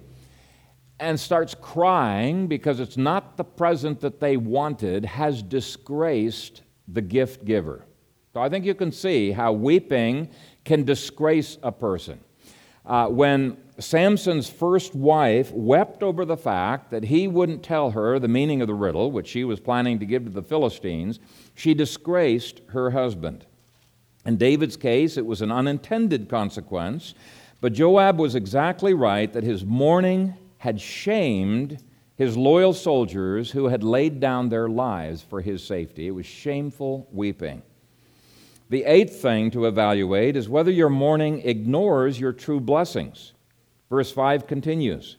and 0.98 1.18
starts 1.18 1.54
crying 1.54 2.46
because 2.46 2.80
it's 2.80 2.98
not 2.98 3.36
the 3.38 3.44
present 3.44 4.00
that 4.00 4.20
they 4.20 4.36
wanted, 4.36 5.06
has 5.06 5.42
disgraced 5.42 6.62
the 6.92 7.02
gift 7.02 7.44
giver. 7.44 7.84
So 8.32 8.40
I 8.40 8.48
think 8.48 8.64
you 8.64 8.74
can 8.74 8.92
see 8.92 9.32
how 9.32 9.52
weeping 9.52 10.28
can 10.64 10.84
disgrace 10.84 11.58
a 11.62 11.72
person. 11.72 12.20
Uh, 12.86 13.08
when 13.08 13.56
Samson's 13.78 14.48
first 14.48 14.94
wife 14.94 15.52
wept 15.52 16.02
over 16.02 16.24
the 16.24 16.36
fact 16.36 16.90
that 16.90 17.04
he 17.04 17.28
wouldn't 17.28 17.62
tell 17.62 17.90
her 17.90 18.18
the 18.18 18.28
meaning 18.28 18.60
of 18.60 18.68
the 18.68 18.74
riddle, 18.74 19.10
which 19.10 19.28
she 19.28 19.44
was 19.44 19.60
planning 19.60 19.98
to 19.98 20.06
give 20.06 20.24
to 20.24 20.30
the 20.30 20.42
Philistines, 20.42 21.18
she 21.54 21.74
disgraced 21.74 22.60
her 22.68 22.90
husband. 22.90 23.46
In 24.26 24.36
David's 24.36 24.76
case, 24.76 25.16
it 25.16 25.26
was 25.26 25.42
an 25.42 25.50
unintended 25.50 26.28
consequence, 26.28 27.14
but 27.60 27.72
Joab 27.72 28.18
was 28.18 28.34
exactly 28.34 28.94
right 28.94 29.32
that 29.32 29.44
his 29.44 29.64
mourning 29.64 30.34
had 30.58 30.80
shamed 30.80 31.82
his 32.20 32.36
loyal 32.36 32.74
soldiers 32.74 33.50
who 33.50 33.68
had 33.68 33.82
laid 33.82 34.20
down 34.20 34.50
their 34.50 34.68
lives 34.68 35.22
for 35.22 35.40
his 35.40 35.64
safety. 35.64 36.06
It 36.06 36.10
was 36.10 36.26
shameful 36.26 37.08
weeping. 37.10 37.62
The 38.68 38.84
eighth 38.84 39.22
thing 39.22 39.50
to 39.52 39.64
evaluate 39.64 40.36
is 40.36 40.46
whether 40.46 40.70
your 40.70 40.90
mourning 40.90 41.40
ignores 41.40 42.20
your 42.20 42.34
true 42.34 42.60
blessings. 42.60 43.32
Verse 43.88 44.12
5 44.12 44.46
continues 44.46 45.16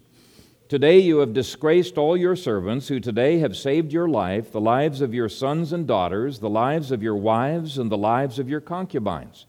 Today 0.69 0.99
you 0.99 1.17
have 1.17 1.33
disgraced 1.33 1.97
all 1.97 2.15
your 2.15 2.35
servants 2.35 2.87
who 2.87 2.99
today 2.99 3.39
have 3.39 3.57
saved 3.57 3.91
your 3.91 4.07
life, 4.07 4.51
the 4.51 4.61
lives 4.61 5.01
of 5.01 5.11
your 5.11 5.27
sons 5.27 5.73
and 5.73 5.87
daughters, 5.87 6.37
the 6.37 6.51
lives 6.51 6.91
of 6.91 7.01
your 7.01 7.15
wives, 7.15 7.79
and 7.79 7.91
the 7.91 7.97
lives 7.97 8.37
of 8.37 8.47
your 8.47 8.61
concubines. 8.61 9.47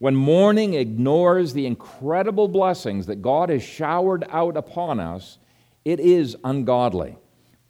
When 0.00 0.16
mourning 0.16 0.74
ignores 0.74 1.52
the 1.52 1.66
incredible 1.66 2.48
blessings 2.48 3.06
that 3.06 3.22
God 3.22 3.50
has 3.50 3.62
showered 3.62 4.24
out 4.30 4.56
upon 4.56 4.98
us, 4.98 5.38
it 5.84 6.00
is 6.00 6.36
ungodly. 6.44 7.16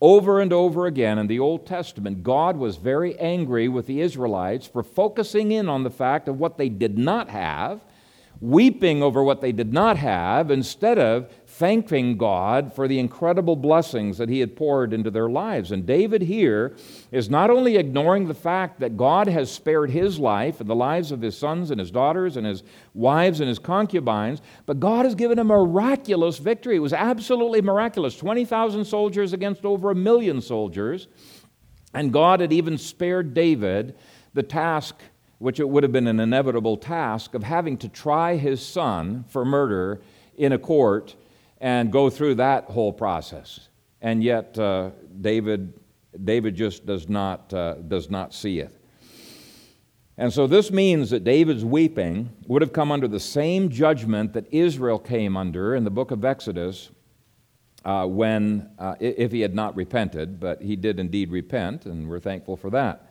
Over 0.00 0.40
and 0.40 0.52
over 0.52 0.86
again 0.86 1.18
in 1.18 1.28
the 1.28 1.38
Old 1.38 1.64
Testament, 1.64 2.24
God 2.24 2.56
was 2.56 2.76
very 2.76 3.18
angry 3.20 3.68
with 3.68 3.86
the 3.86 4.00
Israelites 4.00 4.66
for 4.66 4.82
focusing 4.82 5.52
in 5.52 5.68
on 5.68 5.84
the 5.84 5.90
fact 5.90 6.28
of 6.28 6.40
what 6.40 6.58
they 6.58 6.68
did 6.68 6.98
not 6.98 7.28
have, 7.28 7.84
weeping 8.40 9.02
over 9.02 9.22
what 9.22 9.40
they 9.40 9.52
did 9.52 9.72
not 9.72 9.96
have, 9.96 10.50
instead 10.50 10.98
of 10.98 11.30
thanking 11.54 12.16
God 12.16 12.72
for 12.72 12.88
the 12.88 12.98
incredible 12.98 13.56
blessings 13.56 14.16
that 14.16 14.30
He 14.30 14.40
had 14.40 14.56
poured 14.56 14.94
into 14.94 15.10
their 15.10 15.28
lives. 15.28 15.70
And 15.70 15.84
David 15.84 16.22
here 16.22 16.74
is 17.10 17.28
not 17.28 17.50
only 17.50 17.76
ignoring 17.76 18.26
the 18.26 18.34
fact 18.34 18.80
that 18.80 18.96
God 18.96 19.28
has 19.28 19.52
spared 19.52 19.90
his 19.90 20.18
life 20.18 20.60
and 20.60 20.70
the 20.70 20.74
lives 20.74 21.12
of 21.12 21.20
his 21.20 21.36
sons 21.36 21.70
and 21.70 21.78
his 21.78 21.90
daughters 21.90 22.38
and 22.38 22.46
his 22.46 22.62
wives 22.94 23.40
and 23.40 23.50
his 23.50 23.58
concubines, 23.58 24.40
but 24.64 24.80
God 24.80 25.04
has 25.04 25.14
given 25.14 25.38
a 25.38 25.44
miraculous 25.44 26.38
victory. 26.38 26.76
It 26.76 26.80
was 26.80 26.94
absolutely 26.94 27.60
miraculous 27.60 28.16
20,000 28.16 28.86
soldiers 28.86 29.34
against 29.34 29.66
over 29.66 29.90
a 29.90 29.94
million 29.94 30.40
soldiers. 30.40 31.06
And 31.92 32.14
God 32.14 32.40
had 32.40 32.54
even 32.54 32.78
spared 32.78 33.34
David 33.34 33.94
the 34.32 34.42
task 34.42 34.96
which 35.38 35.60
it 35.60 35.68
would 35.68 35.82
have 35.82 35.92
been 35.92 36.06
an 36.06 36.20
inevitable 36.20 36.78
task 36.78 37.34
of 37.34 37.42
having 37.42 37.76
to 37.76 37.88
try 37.88 38.36
his 38.36 38.64
son 38.64 39.24
for 39.28 39.44
murder 39.44 40.00
in 40.36 40.52
a 40.52 40.58
court 40.58 41.14
and 41.62 41.92
go 41.92 42.10
through 42.10 42.34
that 42.34 42.64
whole 42.64 42.92
process. 42.92 43.68
And 44.02 44.22
yet, 44.22 44.58
uh, 44.58 44.90
David, 45.20 45.72
David 46.24 46.56
just 46.56 46.84
does 46.84 47.08
not, 47.08 47.54
uh, 47.54 47.74
does 47.74 48.10
not 48.10 48.34
see 48.34 48.58
it. 48.58 48.76
And 50.18 50.32
so 50.32 50.48
this 50.48 50.72
means 50.72 51.10
that 51.10 51.22
David's 51.22 51.64
weeping 51.64 52.30
would 52.48 52.62
have 52.62 52.72
come 52.72 52.90
under 52.90 53.06
the 53.06 53.20
same 53.20 53.70
judgment 53.70 54.32
that 54.32 54.52
Israel 54.52 54.98
came 54.98 55.36
under 55.36 55.76
in 55.76 55.84
the 55.84 55.90
book 55.90 56.10
of 56.10 56.24
Exodus 56.24 56.90
uh, 57.84 58.06
when, 58.06 58.68
uh, 58.78 58.96
if 58.98 59.30
he 59.30 59.40
had 59.40 59.54
not 59.54 59.76
repented, 59.76 60.40
but 60.40 60.60
he 60.60 60.74
did 60.74 60.98
indeed 60.98 61.30
repent, 61.30 61.86
and 61.86 62.08
we're 62.08 62.20
thankful 62.20 62.56
for 62.56 62.70
that. 62.70 63.08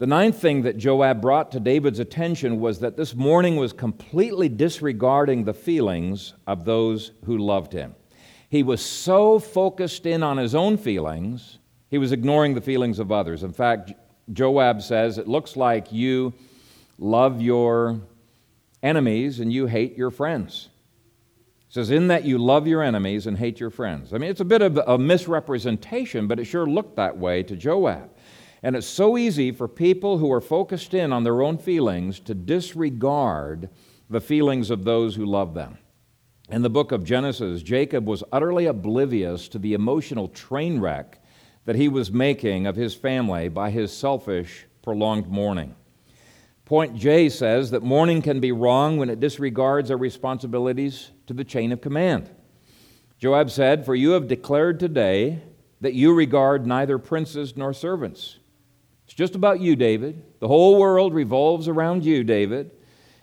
The 0.00 0.06
ninth 0.06 0.40
thing 0.40 0.62
that 0.62 0.78
Joab 0.78 1.20
brought 1.20 1.52
to 1.52 1.60
David's 1.60 1.98
attention 1.98 2.58
was 2.58 2.78
that 2.78 2.96
this 2.96 3.14
mourning 3.14 3.56
was 3.56 3.74
completely 3.74 4.48
disregarding 4.48 5.44
the 5.44 5.52
feelings 5.52 6.32
of 6.46 6.64
those 6.64 7.12
who 7.26 7.36
loved 7.36 7.74
him. 7.74 7.94
He 8.48 8.62
was 8.62 8.80
so 8.80 9.38
focused 9.38 10.06
in 10.06 10.22
on 10.22 10.38
his 10.38 10.54
own 10.54 10.78
feelings, 10.78 11.58
he 11.90 11.98
was 11.98 12.12
ignoring 12.12 12.54
the 12.54 12.62
feelings 12.62 12.98
of 12.98 13.12
others. 13.12 13.42
In 13.42 13.52
fact, 13.52 13.92
Joab 14.32 14.80
says, 14.80 15.18
It 15.18 15.28
looks 15.28 15.54
like 15.54 15.92
you 15.92 16.32
love 16.96 17.42
your 17.42 18.00
enemies 18.82 19.38
and 19.38 19.52
you 19.52 19.66
hate 19.66 19.98
your 19.98 20.10
friends. 20.10 20.70
He 21.68 21.74
says, 21.74 21.90
In 21.90 22.08
that 22.08 22.24
you 22.24 22.38
love 22.38 22.66
your 22.66 22.82
enemies 22.82 23.26
and 23.26 23.36
hate 23.36 23.60
your 23.60 23.70
friends. 23.70 24.14
I 24.14 24.18
mean, 24.18 24.30
it's 24.30 24.40
a 24.40 24.46
bit 24.46 24.62
of 24.62 24.78
a 24.78 24.96
misrepresentation, 24.96 26.26
but 26.26 26.40
it 26.40 26.46
sure 26.46 26.66
looked 26.66 26.96
that 26.96 27.18
way 27.18 27.42
to 27.42 27.54
Joab. 27.54 28.08
And 28.62 28.76
it's 28.76 28.86
so 28.86 29.16
easy 29.16 29.52
for 29.52 29.68
people 29.68 30.18
who 30.18 30.30
are 30.30 30.40
focused 30.40 30.92
in 30.92 31.12
on 31.12 31.24
their 31.24 31.42
own 31.42 31.56
feelings 31.56 32.20
to 32.20 32.34
disregard 32.34 33.70
the 34.10 34.20
feelings 34.20 34.70
of 34.70 34.84
those 34.84 35.14
who 35.14 35.24
love 35.24 35.54
them. 35.54 35.78
In 36.50 36.62
the 36.62 36.68
book 36.68 36.90
of 36.92 37.04
Genesis, 37.04 37.62
Jacob 37.62 38.06
was 38.06 38.24
utterly 38.32 38.66
oblivious 38.66 39.48
to 39.48 39.58
the 39.58 39.72
emotional 39.72 40.28
train 40.28 40.80
wreck 40.80 41.22
that 41.64 41.76
he 41.76 41.88
was 41.88 42.10
making 42.10 42.66
of 42.66 42.74
his 42.74 42.94
family 42.94 43.48
by 43.48 43.70
his 43.70 43.92
selfish, 43.92 44.66
prolonged 44.82 45.28
mourning. 45.28 45.76
Point 46.64 46.96
J 46.96 47.28
says 47.28 47.70
that 47.70 47.82
mourning 47.82 48.20
can 48.20 48.40
be 48.40 48.52
wrong 48.52 48.96
when 48.96 49.10
it 49.10 49.20
disregards 49.20 49.90
our 49.90 49.96
responsibilities 49.96 51.10
to 51.26 51.32
the 51.32 51.44
chain 51.44 51.72
of 51.72 51.80
command. 51.80 52.30
Joab 53.18 53.50
said, 53.50 53.86
For 53.86 53.94
you 53.94 54.10
have 54.10 54.28
declared 54.28 54.80
today 54.80 55.40
that 55.80 55.94
you 55.94 56.12
regard 56.12 56.66
neither 56.66 56.98
princes 56.98 57.56
nor 57.56 57.72
servants. 57.72 58.39
Just 59.20 59.34
about 59.34 59.60
you, 59.60 59.76
David. 59.76 60.24
The 60.38 60.48
whole 60.48 60.78
world 60.78 61.12
revolves 61.12 61.68
around 61.68 62.06
you, 62.06 62.24
David. 62.24 62.70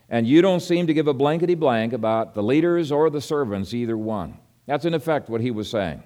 And 0.09 0.27
you 0.27 0.43
don't 0.43 0.59
seem 0.59 0.85
to 0.85 0.93
give 0.93 1.07
a 1.07 1.13
blankety 1.15 1.55
blank 1.55 1.91
about 1.91 2.35
the 2.35 2.43
leaders 2.43 2.91
or 2.91 3.09
the 3.09 3.19
servants, 3.19 3.73
either 3.73 3.97
one. 3.97 4.37
That's 4.67 4.85
in 4.85 4.93
effect 4.93 5.27
what 5.27 5.41
he 5.41 5.49
was 5.49 5.67
saying. 5.67 6.03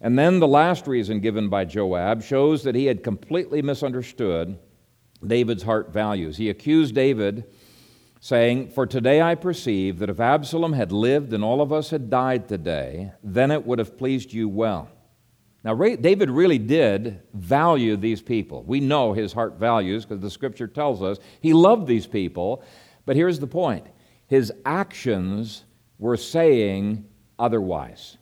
And 0.00 0.16
then 0.16 0.38
the 0.38 0.46
last 0.46 0.86
reason 0.86 1.18
given 1.18 1.48
by 1.48 1.64
Joab 1.64 2.22
shows 2.22 2.62
that 2.62 2.76
he 2.76 2.86
had 2.86 3.02
completely 3.02 3.60
misunderstood 3.60 4.56
David's 5.26 5.64
heart 5.64 5.92
values. 5.92 6.36
He 6.36 6.48
accused 6.48 6.94
David, 6.94 7.42
saying, 8.20 8.68
For 8.68 8.86
today 8.86 9.20
I 9.20 9.34
perceive 9.34 9.98
that 9.98 10.10
if 10.10 10.20
Absalom 10.20 10.74
had 10.74 10.92
lived 10.92 11.32
and 11.32 11.42
all 11.42 11.60
of 11.60 11.72
us 11.72 11.90
had 11.90 12.08
died 12.08 12.46
today, 12.46 13.10
then 13.20 13.50
it 13.50 13.66
would 13.66 13.80
have 13.80 13.98
pleased 13.98 14.32
you 14.32 14.48
well. 14.48 14.88
Now, 15.64 15.74
David 15.74 16.28
really 16.28 16.58
did 16.58 17.20
value 17.34 17.96
these 17.96 18.20
people. 18.20 18.64
We 18.64 18.80
know 18.80 19.12
his 19.12 19.32
heart 19.32 19.58
values 19.58 20.04
because 20.04 20.20
the 20.20 20.30
scripture 20.30 20.66
tells 20.66 21.02
us 21.02 21.18
he 21.40 21.52
loved 21.52 21.86
these 21.86 22.06
people. 22.06 22.64
But 23.06 23.16
here's 23.16 23.38
the 23.38 23.46
point 23.46 23.86
his 24.26 24.52
actions 24.64 25.64
were 25.98 26.16
saying 26.16 27.04
otherwise. 27.38 28.16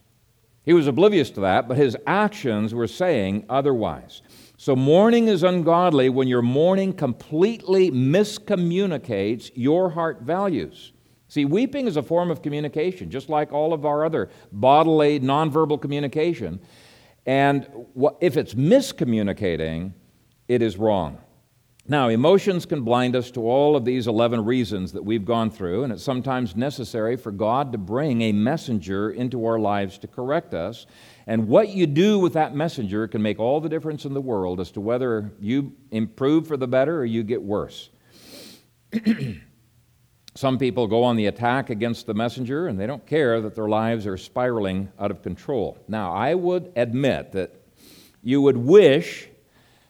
He 0.64 0.74
was 0.74 0.86
oblivious 0.86 1.30
to 1.30 1.40
that, 1.40 1.66
but 1.66 1.78
his 1.78 1.96
actions 2.06 2.74
were 2.74 2.86
saying 2.86 3.46
otherwise. 3.48 4.20
So, 4.58 4.76
mourning 4.76 5.28
is 5.28 5.42
ungodly 5.42 6.10
when 6.10 6.28
your 6.28 6.42
mourning 6.42 6.92
completely 6.92 7.90
miscommunicates 7.90 9.50
your 9.54 9.88
heart 9.88 10.20
values. 10.20 10.92
See, 11.28 11.46
weeping 11.46 11.86
is 11.86 11.96
a 11.96 12.02
form 12.02 12.30
of 12.30 12.42
communication, 12.42 13.10
just 13.10 13.30
like 13.30 13.52
all 13.52 13.72
of 13.72 13.86
our 13.86 14.04
other 14.04 14.28
bodily, 14.52 15.18
nonverbal 15.18 15.80
communication. 15.80 16.60
And 17.26 17.68
if 18.20 18.36
it's 18.36 18.54
miscommunicating, 18.54 19.92
it 20.48 20.62
is 20.62 20.76
wrong. 20.76 21.18
Now, 21.90 22.08
emotions 22.08 22.66
can 22.66 22.82
blind 22.82 23.16
us 23.16 23.32
to 23.32 23.40
all 23.40 23.74
of 23.74 23.84
these 23.84 24.06
11 24.06 24.44
reasons 24.44 24.92
that 24.92 25.02
we've 25.02 25.24
gone 25.24 25.50
through, 25.50 25.82
and 25.82 25.92
it's 25.92 26.04
sometimes 26.04 26.54
necessary 26.54 27.16
for 27.16 27.32
God 27.32 27.72
to 27.72 27.78
bring 27.78 28.22
a 28.22 28.32
messenger 28.32 29.10
into 29.10 29.44
our 29.44 29.58
lives 29.58 29.98
to 29.98 30.06
correct 30.06 30.54
us. 30.54 30.86
And 31.26 31.48
what 31.48 31.70
you 31.70 31.88
do 31.88 32.18
with 32.20 32.34
that 32.34 32.54
messenger 32.54 33.08
can 33.08 33.22
make 33.22 33.40
all 33.40 33.60
the 33.60 33.68
difference 33.68 34.04
in 34.04 34.14
the 34.14 34.20
world 34.20 34.60
as 34.60 34.70
to 34.72 34.80
whether 34.80 35.32
you 35.40 35.72
improve 35.90 36.46
for 36.46 36.56
the 36.56 36.68
better 36.68 36.96
or 36.98 37.04
you 37.04 37.24
get 37.24 37.42
worse. 37.42 37.90
Some 40.34 40.58
people 40.58 40.86
go 40.86 41.02
on 41.02 41.16
the 41.16 41.26
attack 41.26 41.70
against 41.70 42.06
the 42.06 42.14
messenger 42.14 42.68
and 42.68 42.78
they 42.78 42.86
don't 42.86 43.04
care 43.06 43.40
that 43.40 43.54
their 43.54 43.68
lives 43.68 44.06
are 44.06 44.16
spiraling 44.16 44.88
out 44.98 45.10
of 45.10 45.22
control. 45.22 45.78
Now, 45.88 46.12
I 46.12 46.34
would 46.34 46.72
admit 46.76 47.32
that 47.32 47.54
you 48.22 48.40
would 48.42 48.56
wish 48.56 49.28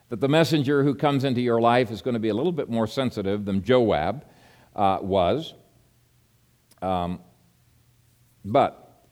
that 0.09 0.21
the 0.21 0.29
messenger 0.29 0.83
who 0.83 0.95
comes 0.95 1.25
into 1.25 1.41
your 1.41 1.61
life 1.61 1.91
is 1.91 2.03
going 2.03 2.15
to 2.15 2.21
be 2.21 2.31
a 2.31 2.35
little 2.35 2.53
bit 2.53 2.71
more 2.71 2.87
sensitive 2.87 3.45
than 3.45 3.63
Joab 3.63 4.25
uh, 4.75 4.99
was. 5.03 5.55
Um, 6.81 7.21
but 8.45 9.05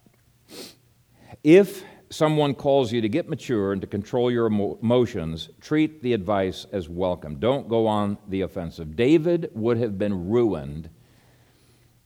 if 1.44 1.84
someone 2.10 2.54
calls 2.54 2.90
you 2.90 3.02
to 3.02 3.08
get 3.08 3.28
mature 3.28 3.72
and 3.72 3.80
to 3.82 3.86
control 3.86 4.30
your 4.30 4.46
emotions, 4.46 5.50
treat 5.60 6.02
the 6.02 6.14
advice 6.14 6.66
as 6.72 6.88
welcome. 6.88 7.36
Don't 7.36 7.68
go 7.68 7.86
on 7.86 8.16
the 8.28 8.40
offensive. 8.40 8.96
David 8.96 9.50
would 9.52 9.76
have 9.76 9.98
been 9.98 10.28
ruined 10.28 10.88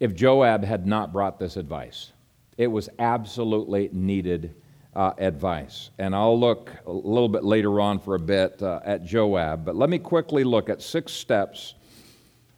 if 0.02 0.16
Joab 0.16 0.64
had 0.64 0.84
not 0.84 1.12
brought 1.12 1.38
this 1.38 1.56
advice. 1.56 2.10
It 2.58 2.66
was 2.66 2.88
absolutely 2.98 3.88
needed 3.92 4.56
uh, 4.96 5.12
advice. 5.16 5.90
And 5.96 6.12
I'll 6.12 6.38
look 6.38 6.72
a 6.86 6.90
little 6.90 7.28
bit 7.28 7.44
later 7.44 7.78
on 7.78 8.00
for 8.00 8.16
a 8.16 8.18
bit 8.18 8.60
uh, 8.60 8.80
at 8.84 9.04
Joab, 9.04 9.64
but 9.64 9.76
let 9.76 9.88
me 9.88 10.00
quickly 10.00 10.42
look 10.42 10.68
at 10.68 10.82
six 10.82 11.12
steps 11.12 11.74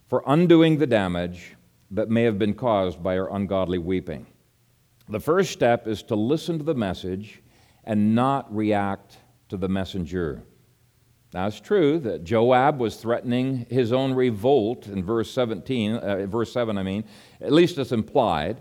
for 0.08 0.22
undoing 0.26 0.78
the 0.78 0.86
damage 0.86 1.54
that 1.90 2.08
may 2.08 2.22
have 2.22 2.38
been 2.38 2.54
caused 2.54 3.02
by 3.02 3.18
our 3.18 3.30
ungodly 3.36 3.76
weeping. 3.76 4.26
The 5.10 5.20
first 5.20 5.52
step 5.52 5.86
is 5.86 6.02
to 6.04 6.16
listen 6.16 6.56
to 6.56 6.64
the 6.64 6.74
message 6.74 7.42
and 7.84 8.14
not 8.14 8.52
react 8.56 9.18
to 9.50 9.58
the 9.58 9.68
messenger. 9.68 10.42
Now, 11.34 11.48
it's 11.48 11.58
true 11.58 11.98
that 11.98 12.22
Joab 12.22 12.78
was 12.78 12.94
threatening 12.94 13.66
his 13.68 13.92
own 13.92 14.14
revolt 14.14 14.86
in 14.86 15.02
verse 15.02 15.28
17, 15.32 15.94
uh, 15.94 16.26
verse 16.26 16.52
7, 16.52 16.78
I 16.78 16.84
mean. 16.84 17.02
At 17.40 17.50
least 17.50 17.76
it's 17.76 17.90
implied. 17.90 18.60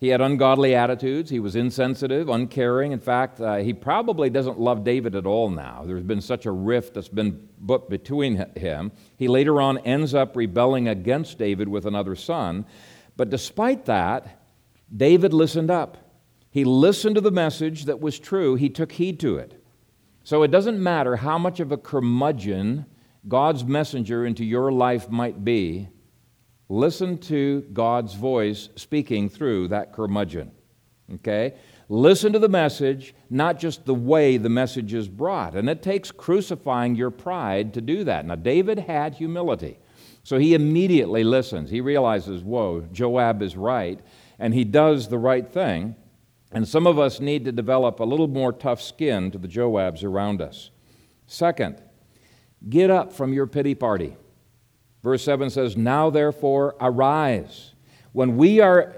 He 0.00 0.08
had 0.08 0.20
ungodly 0.20 0.74
attitudes. 0.74 1.30
He 1.30 1.38
was 1.38 1.54
insensitive, 1.54 2.28
uncaring. 2.28 2.90
In 2.90 2.98
fact, 2.98 3.40
uh, 3.40 3.58
he 3.58 3.72
probably 3.72 4.30
doesn't 4.30 4.58
love 4.58 4.82
David 4.82 5.14
at 5.14 5.26
all 5.26 5.48
now. 5.48 5.84
There's 5.86 6.02
been 6.02 6.20
such 6.20 6.44
a 6.44 6.50
rift 6.50 6.94
that's 6.94 7.06
been 7.06 7.48
put 7.64 7.88
between 7.88 8.46
him. 8.56 8.90
He 9.16 9.28
later 9.28 9.60
on 9.60 9.78
ends 9.78 10.12
up 10.12 10.34
rebelling 10.34 10.88
against 10.88 11.38
David 11.38 11.68
with 11.68 11.86
another 11.86 12.16
son. 12.16 12.66
But 13.16 13.30
despite 13.30 13.84
that, 13.84 14.42
David 14.94 15.32
listened 15.32 15.70
up. 15.70 15.98
He 16.50 16.64
listened 16.64 17.14
to 17.14 17.20
the 17.20 17.30
message 17.30 17.84
that 17.84 18.00
was 18.00 18.18
true, 18.18 18.56
he 18.56 18.70
took 18.70 18.90
heed 18.90 19.20
to 19.20 19.36
it. 19.36 19.61
So 20.24 20.42
it 20.42 20.50
doesn't 20.50 20.82
matter 20.82 21.16
how 21.16 21.38
much 21.38 21.60
of 21.60 21.72
a 21.72 21.76
curmudgeon 21.76 22.86
God's 23.26 23.64
messenger 23.64 24.24
into 24.24 24.44
your 24.44 24.72
life 24.72 25.08
might 25.08 25.44
be, 25.44 25.88
Listen 26.72 27.18
to 27.18 27.60
God's 27.74 28.14
voice 28.14 28.70
speaking 28.76 29.28
through 29.28 29.68
that 29.68 29.92
curmudgeon. 29.92 30.52
Okay? 31.16 31.52
Listen 31.90 32.32
to 32.32 32.38
the 32.38 32.48
message, 32.48 33.14
not 33.28 33.58
just 33.58 33.84
the 33.84 33.94
way 33.94 34.38
the 34.38 34.48
message 34.48 34.94
is 34.94 35.06
brought. 35.06 35.54
And 35.54 35.68
it 35.68 35.82
takes 35.82 36.10
crucifying 36.10 36.94
your 36.94 37.10
pride 37.10 37.74
to 37.74 37.82
do 37.82 38.04
that. 38.04 38.24
Now, 38.24 38.36
David 38.36 38.78
had 38.78 39.16
humility. 39.16 39.80
So 40.22 40.38
he 40.38 40.54
immediately 40.54 41.24
listens. 41.24 41.68
He 41.68 41.82
realizes, 41.82 42.42
whoa, 42.42 42.88
Joab 42.90 43.42
is 43.42 43.54
right. 43.54 44.00
And 44.38 44.54
he 44.54 44.64
does 44.64 45.08
the 45.08 45.18
right 45.18 45.46
thing. 45.46 45.94
And 46.52 46.68
some 46.68 46.86
of 46.86 46.98
us 46.98 47.18
need 47.18 47.44
to 47.46 47.52
develop 47.52 47.98
a 47.98 48.04
little 48.04 48.28
more 48.28 48.52
tough 48.52 48.80
skin 48.80 49.30
to 49.30 49.38
the 49.38 49.48
Joabs 49.48 50.04
around 50.04 50.42
us. 50.42 50.70
Second, 51.26 51.82
get 52.68 52.90
up 52.90 53.12
from 53.12 53.32
your 53.32 53.46
pity 53.46 53.74
party. 53.74 54.16
Verse 55.02 55.24
7 55.24 55.50
says, 55.50 55.76
Now 55.76 56.10
therefore 56.10 56.76
arise. 56.80 57.74
When 58.12 58.36
we 58.36 58.60
are 58.60 58.94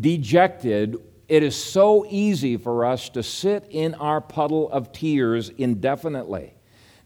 dejected, 0.00 0.96
it 1.28 1.42
is 1.42 1.62
so 1.62 2.06
easy 2.08 2.56
for 2.56 2.86
us 2.86 3.10
to 3.10 3.22
sit 3.22 3.66
in 3.70 3.94
our 3.94 4.20
puddle 4.20 4.70
of 4.70 4.92
tears 4.92 5.50
indefinitely. 5.50 6.54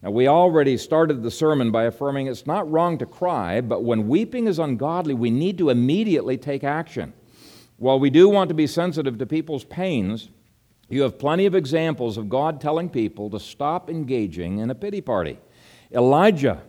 Now, 0.00 0.10
we 0.10 0.28
already 0.28 0.76
started 0.76 1.22
the 1.22 1.30
sermon 1.30 1.70
by 1.70 1.84
affirming 1.84 2.26
it's 2.26 2.46
not 2.46 2.70
wrong 2.70 2.98
to 2.98 3.06
cry, 3.06 3.60
but 3.60 3.84
when 3.84 4.08
weeping 4.08 4.46
is 4.46 4.58
ungodly, 4.58 5.14
we 5.14 5.30
need 5.30 5.58
to 5.58 5.70
immediately 5.70 6.36
take 6.36 6.64
action. 6.64 7.12
While 7.82 7.98
we 7.98 8.10
do 8.10 8.28
want 8.28 8.48
to 8.48 8.54
be 8.54 8.66
sensitive 8.66 9.18
to 9.18 9.26
people's 9.26 9.64
pains, 9.64 10.30
you 10.88 11.02
have 11.02 11.18
plenty 11.18 11.46
of 11.46 11.54
examples 11.54 12.16
of 12.16 12.28
God 12.28 12.60
telling 12.60 12.88
people 12.88 13.28
to 13.30 13.40
stop 13.40 13.90
engaging 13.90 14.58
in 14.58 14.70
a 14.70 14.74
pity 14.74 15.00
party. 15.00 15.38
Elijah 15.92 16.62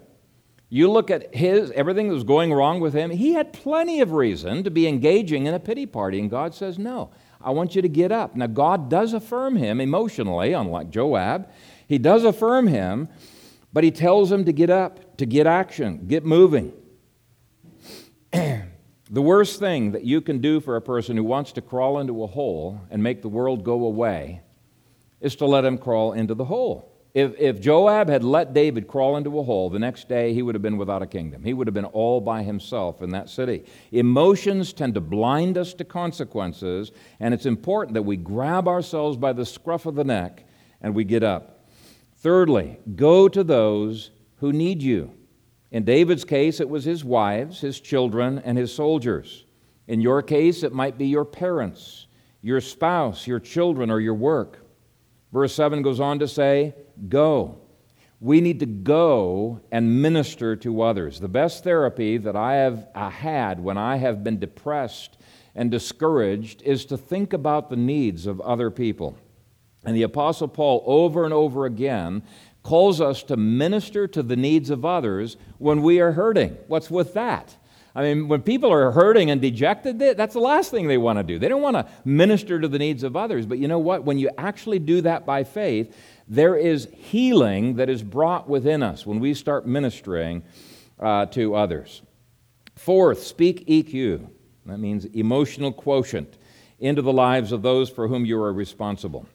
you 0.73 0.89
look 0.89 1.11
at 1.11 1.35
his 1.35 1.69
everything 1.75 2.07
that 2.07 2.15
was 2.15 2.23
going 2.23 2.51
wrong 2.51 2.79
with 2.79 2.95
him, 2.95 3.11
he 3.11 3.33
had 3.33 3.53
plenty 3.53 4.01
of 4.01 4.11
reason 4.11 4.63
to 4.63 4.71
be 4.71 4.87
engaging 4.87 5.45
in 5.45 5.53
a 5.53 5.59
pity 5.59 5.85
party, 5.85 6.19
and 6.19 6.31
God 6.31 6.55
says, 6.55 6.79
No, 6.79 7.11
I 7.39 7.51
want 7.51 7.75
you 7.75 7.83
to 7.83 7.87
get 7.87 8.11
up. 8.11 8.35
Now, 8.35 8.47
God 8.47 8.89
does 8.89 9.13
affirm 9.13 9.55
him 9.55 9.79
emotionally, 9.79 10.51
unlike 10.51 10.89
Joab. 10.89 11.47
He 11.87 11.99
does 11.99 12.23
affirm 12.23 12.65
him, 12.65 13.07
but 13.71 13.83
he 13.83 13.91
tells 13.91 14.31
him 14.31 14.45
to 14.45 14.51
get 14.51 14.71
up, 14.71 15.15
to 15.17 15.27
get 15.27 15.45
action, 15.45 16.07
get 16.07 16.25
moving. 16.25 16.73
The 19.13 19.21
worst 19.21 19.59
thing 19.59 19.91
that 19.91 20.03
you 20.03 20.21
can 20.21 20.39
do 20.39 20.59
for 20.59 20.75
a 20.75 20.81
person 20.81 21.15
who 21.15 21.23
wants 21.23 21.51
to 21.51 21.61
crawl 21.61 21.99
into 21.99 22.23
a 22.23 22.27
hole 22.27 22.81
and 22.89 23.03
make 23.03 23.21
the 23.21 23.29
world 23.29 23.63
go 23.63 23.85
away 23.85 24.41
is 25.21 25.35
to 25.35 25.45
let 25.45 25.63
him 25.63 25.77
crawl 25.77 26.13
into 26.13 26.33
the 26.33 26.45
hole. 26.45 26.91
If, 27.13 27.39
if 27.39 27.61
Joab 27.61 28.09
had 28.09 28.23
let 28.23 28.55
David 28.55 28.87
crawl 28.87 29.15
into 29.15 29.37
a 29.37 29.43
hole, 29.43 29.69
the 29.69 29.77
next 29.77 30.09
day 30.09 30.33
he 30.33 30.41
would 30.41 30.55
have 30.55 30.63
been 30.63 30.79
without 30.79 31.03
a 31.03 31.05
kingdom. 31.05 31.43
He 31.43 31.53
would 31.53 31.67
have 31.67 31.75
been 31.75 31.85
all 31.85 32.21
by 32.21 32.41
himself 32.41 33.03
in 33.03 33.11
that 33.11 33.29
city. 33.29 33.65
Emotions 33.91 34.73
tend 34.73 34.95
to 34.95 35.01
blind 35.01 35.59
us 35.59 35.75
to 35.75 35.85
consequences, 35.85 36.91
and 37.19 37.35
it's 37.35 37.45
important 37.45 37.93
that 37.93 38.01
we 38.01 38.17
grab 38.17 38.67
ourselves 38.67 39.15
by 39.15 39.31
the 39.31 39.45
scruff 39.45 39.85
of 39.85 39.93
the 39.93 40.03
neck 40.03 40.43
and 40.81 40.95
we 40.95 41.03
get 41.03 41.21
up. 41.21 41.67
Thirdly, 42.17 42.79
go 42.95 43.29
to 43.29 43.43
those 43.43 44.09
who 44.37 44.51
need 44.51 44.81
you. 44.81 45.13
In 45.73 45.83
David's 45.83 46.23
case, 46.23 46.59
it 46.59 46.69
was 46.69 46.85
his 46.85 47.03
wives, 47.03 47.59
his 47.61 47.79
children, 47.79 48.37
and 48.45 48.59
his 48.59 48.73
soldiers. 48.73 49.43
In 49.87 50.01
your 50.01 50.21
case, 50.21 50.61
it 50.61 50.71
might 50.71 50.99
be 50.99 51.07
your 51.07 51.25
parents, 51.25 52.05
your 52.41 52.61
spouse, 52.61 53.25
your 53.25 53.39
children, 53.39 53.89
or 53.89 53.99
your 53.99 54.13
work. 54.13 54.67
Verse 55.33 55.53
7 55.55 55.81
goes 55.81 55.99
on 55.99 56.19
to 56.19 56.27
say, 56.27 56.75
Go. 57.09 57.57
We 58.19 58.39
need 58.39 58.59
to 58.59 58.67
go 58.67 59.61
and 59.71 60.01
minister 60.01 60.55
to 60.57 60.83
others. 60.83 61.19
The 61.19 61.27
best 61.27 61.63
therapy 61.63 62.17
that 62.17 62.35
I 62.35 62.53
have 62.53 62.87
had 62.95 63.59
when 63.59 63.77
I 63.77 63.97
have 63.97 64.23
been 64.23 64.37
depressed 64.37 65.17
and 65.55 65.71
discouraged 65.71 66.61
is 66.61 66.85
to 66.85 66.97
think 66.97 67.33
about 67.33 67.69
the 67.69 67.75
needs 67.75 68.27
of 68.27 68.39
other 68.41 68.69
people. 68.69 69.17
And 69.83 69.95
the 69.95 70.03
Apostle 70.03 70.47
Paul, 70.47 70.83
over 70.85 71.25
and 71.25 71.33
over 71.33 71.65
again, 71.65 72.23
calls 72.63 73.01
us 73.01 73.23
to 73.23 73.37
minister 73.37 74.07
to 74.07 74.23
the 74.23 74.35
needs 74.35 74.69
of 74.69 74.85
others 74.85 75.37
when 75.57 75.81
we 75.81 75.99
are 75.99 76.13
hurting. 76.13 76.57
What's 76.67 76.89
with 76.89 77.13
that? 77.13 77.57
I 77.95 78.01
mean, 78.01 78.27
when 78.27 78.41
people 78.41 78.71
are 78.71 78.89
hurting 78.91 79.29
and 79.29 79.39
dejected, 79.39 79.99
that's 79.99 80.33
the 80.33 80.39
last 80.39 80.71
thing 80.71 80.87
they 80.87 80.97
want 80.97 81.19
to 81.19 81.23
do. 81.23 81.37
They 81.37 81.47
don't 81.47 81.61
want 81.61 81.75
to 81.75 81.87
minister 82.03 82.59
to 82.59 82.67
the 82.67 82.79
needs 82.79 83.03
of 83.03 83.15
others. 83.15 83.45
But 83.45 83.59
you 83.59 83.67
know 83.67 83.77
what? 83.77 84.03
When 84.03 84.17
you 84.17 84.31
actually 84.37 84.79
do 84.79 85.01
that 85.01 85.27
by 85.27 85.43
faith, 85.43 85.95
there 86.27 86.55
is 86.55 86.87
healing 86.91 87.75
that 87.75 87.89
is 87.89 88.01
brought 88.01 88.49
within 88.49 88.81
us 88.81 89.05
when 89.05 89.19
we 89.19 89.35
start 89.35 89.67
ministering 89.67 90.43
uh, 90.99 91.27
to 91.27 91.53
others. 91.53 92.01
Fourth, 92.75 93.21
speak 93.21 93.67
EQ. 93.67 94.27
That 94.65 94.79
means 94.79 95.05
emotional 95.05 95.71
quotient 95.71 96.37
into 96.79 97.03
the 97.03 97.13
lives 97.13 97.51
of 97.51 97.61
those 97.61 97.89
for 97.89 98.07
whom 98.07 98.25
you 98.25 98.41
are 98.41 98.53
responsible. 98.53 99.27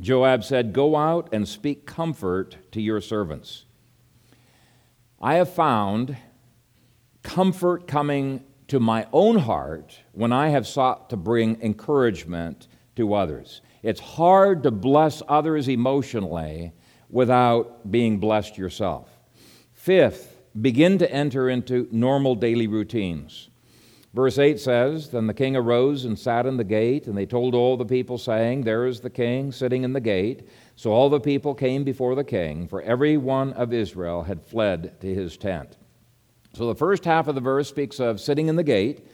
Joab 0.00 0.44
said, 0.44 0.72
Go 0.72 0.96
out 0.96 1.28
and 1.32 1.46
speak 1.48 1.86
comfort 1.86 2.56
to 2.72 2.80
your 2.80 3.00
servants. 3.00 3.64
I 5.20 5.34
have 5.34 5.52
found 5.52 6.16
comfort 7.22 7.86
coming 7.86 8.44
to 8.68 8.80
my 8.80 9.06
own 9.12 9.36
heart 9.36 10.00
when 10.12 10.32
I 10.32 10.48
have 10.48 10.66
sought 10.66 11.10
to 11.10 11.16
bring 11.16 11.60
encouragement 11.62 12.68
to 12.96 13.14
others. 13.14 13.62
It's 13.82 14.00
hard 14.00 14.62
to 14.62 14.70
bless 14.70 15.22
others 15.28 15.68
emotionally 15.68 16.72
without 17.08 17.90
being 17.90 18.18
blessed 18.18 18.58
yourself. 18.58 19.08
Fifth, 19.72 20.36
begin 20.60 20.98
to 20.98 21.10
enter 21.12 21.48
into 21.48 21.88
normal 21.90 22.34
daily 22.34 22.66
routines. 22.66 23.50
Verse 24.14 24.38
8 24.38 24.60
says 24.60 25.10
Then 25.10 25.26
the 25.26 25.34
king 25.34 25.56
arose 25.56 26.04
and 26.04 26.16
sat 26.16 26.46
in 26.46 26.56
the 26.56 26.64
gate, 26.64 27.08
and 27.08 27.18
they 27.18 27.26
told 27.26 27.54
all 27.54 27.76
the 27.76 27.84
people, 27.84 28.16
saying, 28.16 28.62
There 28.62 28.86
is 28.86 29.00
the 29.00 29.10
king 29.10 29.50
sitting 29.50 29.82
in 29.82 29.92
the 29.92 30.00
gate. 30.00 30.48
So 30.76 30.92
all 30.92 31.10
the 31.10 31.20
people 31.20 31.54
came 31.54 31.82
before 31.82 32.14
the 32.14 32.24
king, 32.24 32.68
for 32.68 32.80
every 32.82 33.16
one 33.16 33.52
of 33.54 33.72
Israel 33.72 34.22
had 34.22 34.40
fled 34.40 35.00
to 35.00 35.12
his 35.12 35.36
tent. 35.36 35.76
So 36.52 36.68
the 36.68 36.76
first 36.76 37.04
half 37.04 37.26
of 37.26 37.34
the 37.34 37.40
verse 37.40 37.68
speaks 37.68 37.98
of 37.98 38.20
sitting 38.20 38.46
in 38.46 38.54
the 38.54 38.62
gate. 38.62 39.04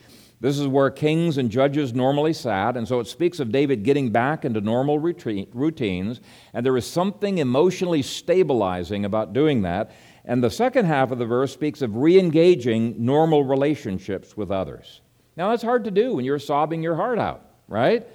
This 0.40 0.59
is 0.59 0.66
where 0.66 0.90
kings 0.90 1.36
and 1.36 1.51
judges 1.51 1.94
normally 1.94 2.32
sat, 2.32 2.76
and 2.76 2.88
so 2.88 2.98
it 3.01 3.07
speaks 3.07 3.40
of 3.40 3.53
David 3.53 3.82
getting 3.82 4.11
back 4.11 4.46
into 4.46 4.62
normal 4.62 4.98
routines, 4.98 6.20
and 6.55 6.64
there 6.64 6.76
is 6.78 6.86
something 6.86 7.38
emotionally 7.38 8.01
stabilizing 8.01 9.05
about 9.05 9.34
doing 9.34 9.62
that. 9.62 9.92
And 10.24 10.42
the 10.42 10.50
second 10.50 10.86
half 10.86 11.10
of 11.10 11.18
the 11.18 11.26
verse 11.26 11.52
speaks 11.52 11.82
of 11.82 11.96
re 11.96 12.18
engaging 12.18 12.94
normal 12.98 13.44
relationships 13.44 14.36
with 14.36 14.50
others. 14.50 15.00
Now, 15.36 15.50
that's 15.50 15.62
hard 15.62 15.84
to 15.84 15.90
do 15.90 16.14
when 16.14 16.24
you're 16.24 16.38
sobbing 16.38 16.82
your 16.82 16.96
heart 16.96 17.18
out, 17.18 17.44
right? 17.68 18.06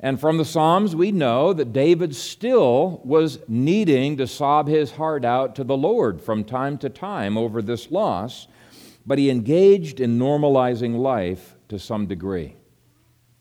And 0.00 0.20
from 0.20 0.38
the 0.38 0.44
Psalms, 0.44 0.96
we 0.96 1.12
know 1.12 1.52
that 1.52 1.72
David 1.72 2.14
still 2.14 3.00
was 3.04 3.38
needing 3.48 4.16
to 4.16 4.26
sob 4.26 4.68
his 4.68 4.92
heart 4.92 5.24
out 5.24 5.54
to 5.56 5.64
the 5.64 5.76
Lord 5.76 6.20
from 6.20 6.44
time 6.44 6.78
to 6.78 6.88
time 6.88 7.36
over 7.36 7.62
this 7.62 7.90
loss 7.90 8.48
but 9.06 9.18
he 9.18 9.30
engaged 9.30 10.00
in 10.00 10.18
normalizing 10.18 10.98
life 10.98 11.56
to 11.68 11.78
some 11.78 12.06
degree. 12.06 12.56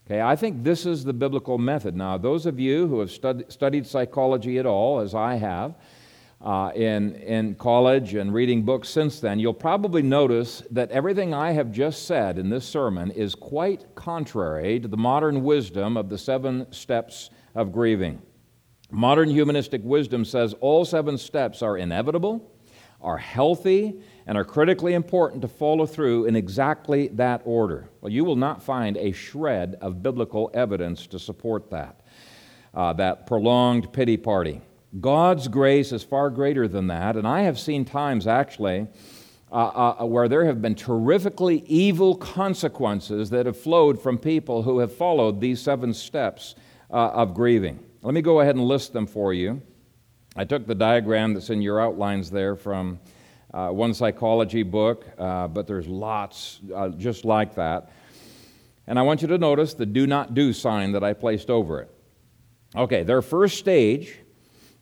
Okay, 0.05 0.21
I 0.21 0.35
think 0.35 0.63
this 0.63 0.85
is 0.85 1.03
the 1.03 1.13
biblical 1.13 1.57
method. 1.57 1.95
Now, 1.95 2.17
those 2.17 2.45
of 2.45 2.59
you 2.59 2.87
who 2.87 2.99
have 2.99 3.09
stud- 3.09 3.45
studied 3.51 3.87
psychology 3.87 4.59
at 4.59 4.65
all, 4.65 4.99
as 4.99 5.15
I 5.15 5.35
have, 5.35 5.75
uh, 6.43 6.71
in, 6.75 7.15
in 7.15 7.55
college 7.55 8.15
and 8.15 8.33
reading 8.33 8.63
books 8.63 8.89
since 8.89 9.21
then, 9.21 9.39
you'll 9.39 9.53
probably 9.53 10.01
notice 10.01 10.61
that 10.71 10.91
everything 10.91 11.33
I 11.33 11.51
have 11.51 11.71
just 11.71 12.05
said 12.05 12.37
in 12.37 12.49
this 12.49 12.65
sermon 12.65 13.11
is 13.11 13.33
quite 13.33 13.95
contrary 13.95 14.77
to 14.81 14.89
the 14.89 14.97
modern 14.97 15.43
wisdom 15.43 15.95
of 15.95 16.09
the 16.09 16.17
seven 16.17 16.69
steps 16.73 17.29
of 17.55 17.71
grieving. 17.71 18.21
Modern 18.91 19.29
humanistic 19.29 19.81
wisdom 19.85 20.25
says 20.25 20.53
all 20.59 20.83
seven 20.83 21.17
steps 21.17 21.61
are 21.61 21.77
inevitable, 21.77 22.51
are 22.99 23.17
healthy, 23.17 24.01
and 24.27 24.37
are 24.37 24.45
critically 24.45 24.95
important 24.95 25.41
to 25.43 25.47
follow 25.47 25.85
through 25.85 26.25
in 26.25 26.35
exactly 26.35 27.07
that 27.09 27.41
order. 27.45 27.89
Well, 28.01 28.11
you 28.11 28.25
will 28.25 28.35
not 28.35 28.61
find 28.61 28.97
a 28.97 29.13
shred 29.13 29.77
of 29.79 30.03
biblical 30.03 30.51
evidence 30.53 31.07
to 31.07 31.19
support 31.19 31.69
that, 31.69 32.01
uh, 32.73 32.91
that 32.93 33.27
prolonged 33.27 33.93
pity 33.93 34.17
party. 34.17 34.61
God's 34.99 35.47
grace 35.47 35.91
is 35.91 36.03
far 36.03 36.29
greater 36.29 36.67
than 36.67 36.87
that, 36.87 37.15
and 37.15 37.27
I 37.27 37.41
have 37.41 37.59
seen 37.59 37.83
times 37.83 38.27
actually 38.27 38.87
uh, 39.51 39.95
uh, 39.99 40.05
where 40.05 40.27
there 40.27 40.45
have 40.45 40.61
been 40.61 40.75
terrifically 40.75 41.63
evil 41.67 42.15
consequences 42.15 43.29
that 43.29 43.45
have 43.45 43.57
flowed 43.57 44.01
from 44.01 44.17
people 44.17 44.63
who 44.63 44.79
have 44.79 44.93
followed 44.95 45.39
these 45.39 45.61
seven 45.61 45.93
steps 45.93 46.55
uh, 46.91 47.09
of 47.09 47.33
grieving. 47.33 47.79
Let 48.01 48.13
me 48.13 48.21
go 48.21 48.39
ahead 48.41 48.55
and 48.55 48.65
list 48.65 48.93
them 48.93 49.07
for 49.07 49.33
you. 49.33 49.61
I 50.35 50.45
took 50.45 50.65
the 50.65 50.75
diagram 50.75 51.33
that's 51.35 51.49
in 51.49 51.61
your 51.61 51.79
outlines 51.79 52.31
there 52.31 52.55
from 52.55 52.99
uh, 53.53 53.69
one 53.69 53.93
psychology 53.93 54.63
book, 54.63 55.05
uh, 55.17 55.47
but 55.47 55.67
there's 55.67 55.87
lots 55.87 56.59
uh, 56.73 56.89
just 56.89 57.23
like 57.23 57.55
that. 57.55 57.91
And 58.87 58.97
I 58.97 59.03
want 59.03 59.21
you 59.21 59.27
to 59.29 59.37
notice 59.37 59.75
the 59.75 59.85
do 59.85 60.07
not 60.07 60.33
do 60.33 60.51
sign 60.51 60.91
that 60.93 61.03
I 61.03 61.13
placed 61.13 61.49
over 61.49 61.81
it. 61.81 61.91
Okay, 62.75 63.03
their 63.03 63.21
first 63.21 63.57
stage 63.59 64.17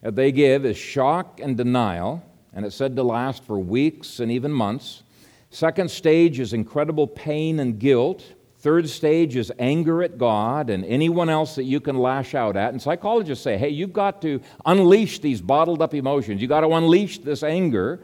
that 0.01 0.15
they 0.15 0.31
give 0.31 0.65
is 0.65 0.77
shock 0.77 1.39
and 1.41 1.55
denial, 1.55 2.23
and 2.53 2.65
it's 2.65 2.75
said 2.75 2.95
to 2.95 3.03
last 3.03 3.43
for 3.43 3.59
weeks 3.59 4.19
and 4.19 4.31
even 4.31 4.51
months. 4.51 5.03
Second 5.49 5.91
stage 5.91 6.39
is 6.39 6.53
incredible 6.53 7.07
pain 7.07 7.59
and 7.59 7.77
guilt. 7.77 8.23
Third 8.59 8.87
stage 8.89 9.35
is 9.35 9.51
anger 9.59 10.03
at 10.03 10.17
God 10.17 10.69
and 10.69 10.85
anyone 10.85 11.29
else 11.29 11.55
that 11.55 11.63
you 11.63 11.79
can 11.79 11.97
lash 11.97 12.35
out 12.35 12.55
at. 12.55 12.71
And 12.71 12.81
psychologists 12.81 13.43
say, 13.43 13.57
hey, 13.57 13.69
you've 13.69 13.93
got 13.93 14.21
to 14.21 14.39
unleash 14.65 15.19
these 15.19 15.41
bottled 15.41 15.81
up 15.81 15.93
emotions. 15.93 16.41
You've 16.41 16.49
got 16.49 16.61
to 16.61 16.69
unleash 16.69 17.19
this 17.19 17.43
anger. 17.43 18.01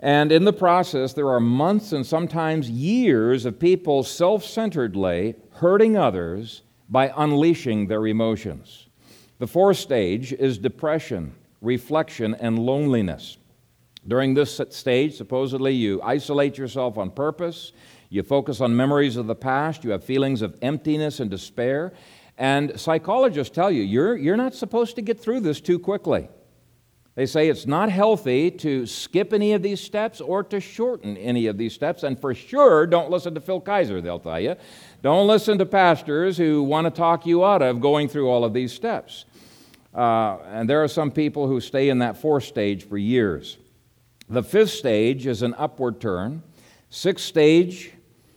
And 0.00 0.30
in 0.30 0.44
the 0.44 0.52
process, 0.52 1.12
there 1.12 1.28
are 1.28 1.40
months 1.40 1.92
and 1.92 2.06
sometimes 2.06 2.70
years 2.70 3.44
of 3.44 3.58
people 3.58 4.04
self 4.04 4.44
centeredly 4.44 5.34
hurting 5.54 5.96
others 5.96 6.62
by 6.88 7.12
unleashing 7.16 7.88
their 7.88 8.06
emotions. 8.06 8.87
The 9.38 9.46
fourth 9.46 9.76
stage 9.76 10.32
is 10.32 10.58
depression, 10.58 11.32
reflection, 11.60 12.34
and 12.34 12.58
loneliness. 12.58 13.36
During 14.06 14.34
this 14.34 14.60
stage, 14.70 15.16
supposedly, 15.16 15.74
you 15.74 16.00
isolate 16.02 16.58
yourself 16.58 16.98
on 16.98 17.10
purpose, 17.10 17.72
you 18.10 18.22
focus 18.24 18.60
on 18.60 18.74
memories 18.74 19.16
of 19.16 19.26
the 19.26 19.34
past, 19.36 19.84
you 19.84 19.90
have 19.90 20.02
feelings 20.02 20.42
of 20.42 20.56
emptiness 20.60 21.20
and 21.20 21.30
despair. 21.30 21.92
And 22.36 22.80
psychologists 22.80 23.54
tell 23.54 23.70
you, 23.70 23.82
you're, 23.82 24.16
you're 24.16 24.36
not 24.36 24.54
supposed 24.54 24.96
to 24.96 25.02
get 25.02 25.20
through 25.20 25.40
this 25.40 25.60
too 25.60 25.78
quickly. 25.78 26.28
They 27.18 27.26
say 27.26 27.48
it's 27.48 27.66
not 27.66 27.90
healthy 27.90 28.48
to 28.52 28.86
skip 28.86 29.32
any 29.32 29.52
of 29.52 29.60
these 29.60 29.80
steps 29.80 30.20
or 30.20 30.44
to 30.44 30.60
shorten 30.60 31.16
any 31.16 31.48
of 31.48 31.58
these 31.58 31.74
steps. 31.74 32.04
And 32.04 32.16
for 32.16 32.32
sure, 32.32 32.86
don't 32.86 33.10
listen 33.10 33.34
to 33.34 33.40
Phil 33.40 33.60
Kayser, 33.60 34.00
they'll 34.00 34.20
tell 34.20 34.38
you. 34.38 34.54
Don't 35.02 35.26
listen 35.26 35.58
to 35.58 35.66
pastors 35.66 36.36
who 36.36 36.62
want 36.62 36.86
to 36.86 36.92
talk 36.92 37.26
you 37.26 37.44
out 37.44 37.60
of 37.60 37.80
going 37.80 38.08
through 38.08 38.30
all 38.30 38.44
of 38.44 38.52
these 38.52 38.72
steps. 38.72 39.24
Uh, 39.94 40.38
and 40.46 40.68
there 40.68 40.82
are 40.82 40.88
some 40.88 41.10
people 41.10 41.46
who 41.46 41.60
stay 41.60 41.88
in 41.88 41.98
that 41.98 42.16
fourth 42.16 42.44
stage 42.44 42.86
for 42.86 42.98
years. 42.98 43.58
The 44.28 44.42
fifth 44.42 44.70
stage 44.70 45.26
is 45.26 45.42
an 45.42 45.54
upward 45.56 46.00
turn. 46.00 46.42
Sixth 46.90 47.24
stage, 47.24 47.92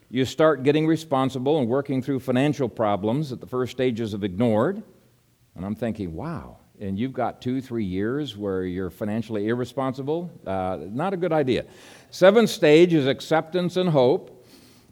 you 0.09 0.25
start 0.25 0.63
getting 0.63 0.87
responsible 0.87 1.59
and 1.59 1.67
working 1.67 2.01
through 2.01 2.19
financial 2.19 2.69
problems 2.69 3.29
that 3.29 3.41
the 3.41 3.47
first 3.47 3.71
stages 3.71 4.13
have 4.13 4.23
ignored. 4.23 4.81
And 5.55 5.65
I'm 5.65 5.75
thinking, 5.75 6.13
wow, 6.13 6.57
and 6.79 6.97
you've 6.97 7.13
got 7.13 7.41
two, 7.41 7.61
three 7.61 7.85
years 7.85 8.35
where 8.35 8.63
you're 8.63 8.89
financially 8.89 9.47
irresponsible, 9.47 10.31
uh, 10.47 10.79
not 10.81 11.13
a 11.13 11.17
good 11.17 11.31
idea. 11.31 11.65
Seventh 12.09 12.49
stage 12.49 12.93
is 12.93 13.05
acceptance 13.05 13.77
and 13.77 13.89
hope. 13.89 14.45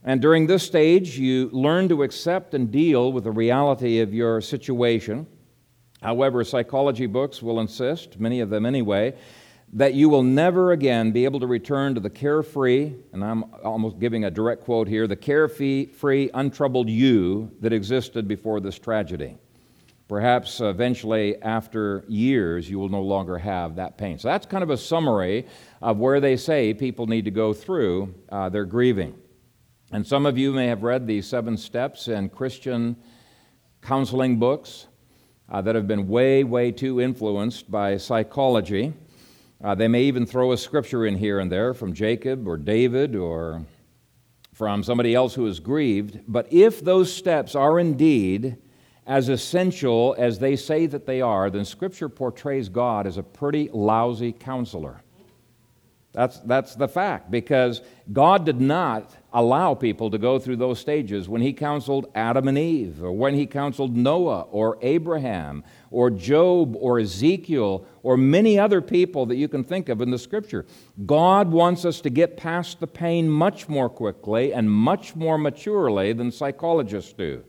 And 0.03 0.21
during 0.21 0.47
this 0.47 0.63
stage, 0.63 1.17
you 1.17 1.49
learn 1.51 1.89
to 1.89 2.03
accept 2.03 2.53
and 2.53 2.71
deal 2.71 3.11
with 3.11 3.23
the 3.23 3.31
reality 3.31 3.99
of 3.99 4.13
your 4.13 4.39
situation. 4.39 5.27
However, 6.01 6.43
psychology 6.43 7.05
books 7.05 7.41
will 7.41 7.59
insist, 7.59 8.19
many 8.19 8.39
of 8.39 8.49
them 8.49 8.65
anyway, 8.65 9.15
that 9.73 9.93
you 9.93 10.09
will 10.09 10.23
never 10.23 10.71
again 10.71 11.11
be 11.11 11.25
able 11.25 11.39
to 11.39 11.47
return 11.47 11.93
to 11.93 11.99
the 11.99 12.09
carefree, 12.09 12.93
and 13.13 13.23
I'm 13.23 13.43
almost 13.63 13.99
giving 13.99 14.25
a 14.25 14.31
direct 14.31 14.63
quote 14.63 14.87
here 14.87 15.07
the 15.07 15.15
carefree, 15.15 16.29
untroubled 16.33 16.89
you 16.89 17.51
that 17.59 17.73
existed 17.73 18.27
before 18.27 18.59
this 18.59 18.79
tragedy. 18.79 19.37
Perhaps 20.07 20.59
eventually, 20.59 21.39
after 21.43 22.03
years, 22.07 22.67
you 22.67 22.79
will 22.79 22.89
no 22.89 23.03
longer 23.03 23.37
have 23.37 23.75
that 23.75 23.95
pain. 23.95 24.17
So 24.17 24.27
that's 24.27 24.47
kind 24.47 24.63
of 24.63 24.71
a 24.71 24.77
summary 24.77 25.45
of 25.83 25.99
where 25.99 26.19
they 26.19 26.35
say 26.35 26.73
people 26.73 27.05
need 27.05 27.25
to 27.25 27.31
go 27.31 27.53
through 27.53 28.15
uh, 28.29 28.49
their 28.49 28.65
grieving. 28.65 29.13
And 29.91 30.07
some 30.07 30.25
of 30.25 30.35
you 30.35 30.51
may 30.51 30.65
have 30.65 30.81
read 30.81 31.05
these 31.05 31.27
seven 31.27 31.57
steps 31.57 32.07
in 32.07 32.29
Christian 32.29 32.95
counseling 33.83 34.39
books 34.39 34.87
uh, 35.51 35.61
that 35.61 35.75
have 35.75 35.87
been 35.87 36.07
way, 36.07 36.43
way 36.43 36.71
too 36.71 37.01
influenced 37.01 37.69
by 37.69 37.97
psychology. 37.97 38.93
Uh, 39.63 39.75
they 39.75 39.87
may 39.87 40.03
even 40.03 40.25
throw 40.25 40.51
a 40.51 40.57
scripture 40.57 41.05
in 41.05 41.15
here 41.15 41.39
and 41.39 41.51
there 41.51 41.73
from 41.73 41.93
Jacob 41.93 42.47
or 42.47 42.57
David 42.57 43.15
or 43.15 43.65
from 44.53 44.83
somebody 44.83 45.15
else 45.15 45.33
who 45.33 45.47
is 45.47 45.59
grieved. 45.59 46.19
But 46.27 46.51
if 46.51 46.83
those 46.83 47.13
steps 47.13 47.55
are 47.55 47.79
indeed 47.79 48.57
as 49.09 49.27
essential 49.27 50.15
as 50.19 50.37
they 50.37 50.55
say 50.55 50.85
that 50.85 51.07
they 51.07 51.19
are, 51.19 51.49
then 51.49 51.65
Scripture 51.65 52.09
portrays 52.09 52.69
God 52.69 53.07
as 53.07 53.17
a 53.17 53.23
pretty 53.23 53.67
lousy 53.73 54.31
counselor. 54.31 55.01
That's, 56.11 56.39
that's 56.39 56.73
the 56.73 56.87
fact, 56.87 57.29
because 57.29 57.81
God 58.11 58.43
did 58.43 58.59
not 58.59 59.15
allow 59.31 59.75
people 59.75 60.09
to 60.09 60.17
go 60.17 60.39
through 60.39 60.55
those 60.55 60.79
stages 60.79 61.29
when 61.29 61.41
He 61.41 61.53
counseled 61.53 62.11
Adam 62.15 62.47
and 62.47 62.57
Eve, 62.57 63.03
or 63.03 63.11
when 63.11 63.35
He 63.35 63.45
counseled 63.45 63.95
Noah, 63.95 64.41
or 64.49 64.79
Abraham, 64.81 65.63
or 65.91 66.09
Job, 66.09 66.75
or 66.75 66.97
Ezekiel, 66.99 67.85
or 68.01 68.17
many 68.17 68.57
other 68.57 68.81
people 68.81 69.27
that 69.27 69.35
you 69.35 69.47
can 69.47 69.63
think 69.63 69.87
of 69.87 70.01
in 70.01 70.09
the 70.09 70.17
Scripture. 70.17 70.65
God 71.05 71.51
wants 71.51 71.85
us 71.85 72.01
to 72.01 72.09
get 72.09 72.37
past 72.37 72.79
the 72.79 72.87
pain 72.87 73.29
much 73.29 73.69
more 73.69 73.87
quickly 73.89 74.51
and 74.51 74.71
much 74.71 75.15
more 75.15 75.37
maturely 75.37 76.11
than 76.13 76.31
psychologists 76.31 77.13
do. 77.13 77.43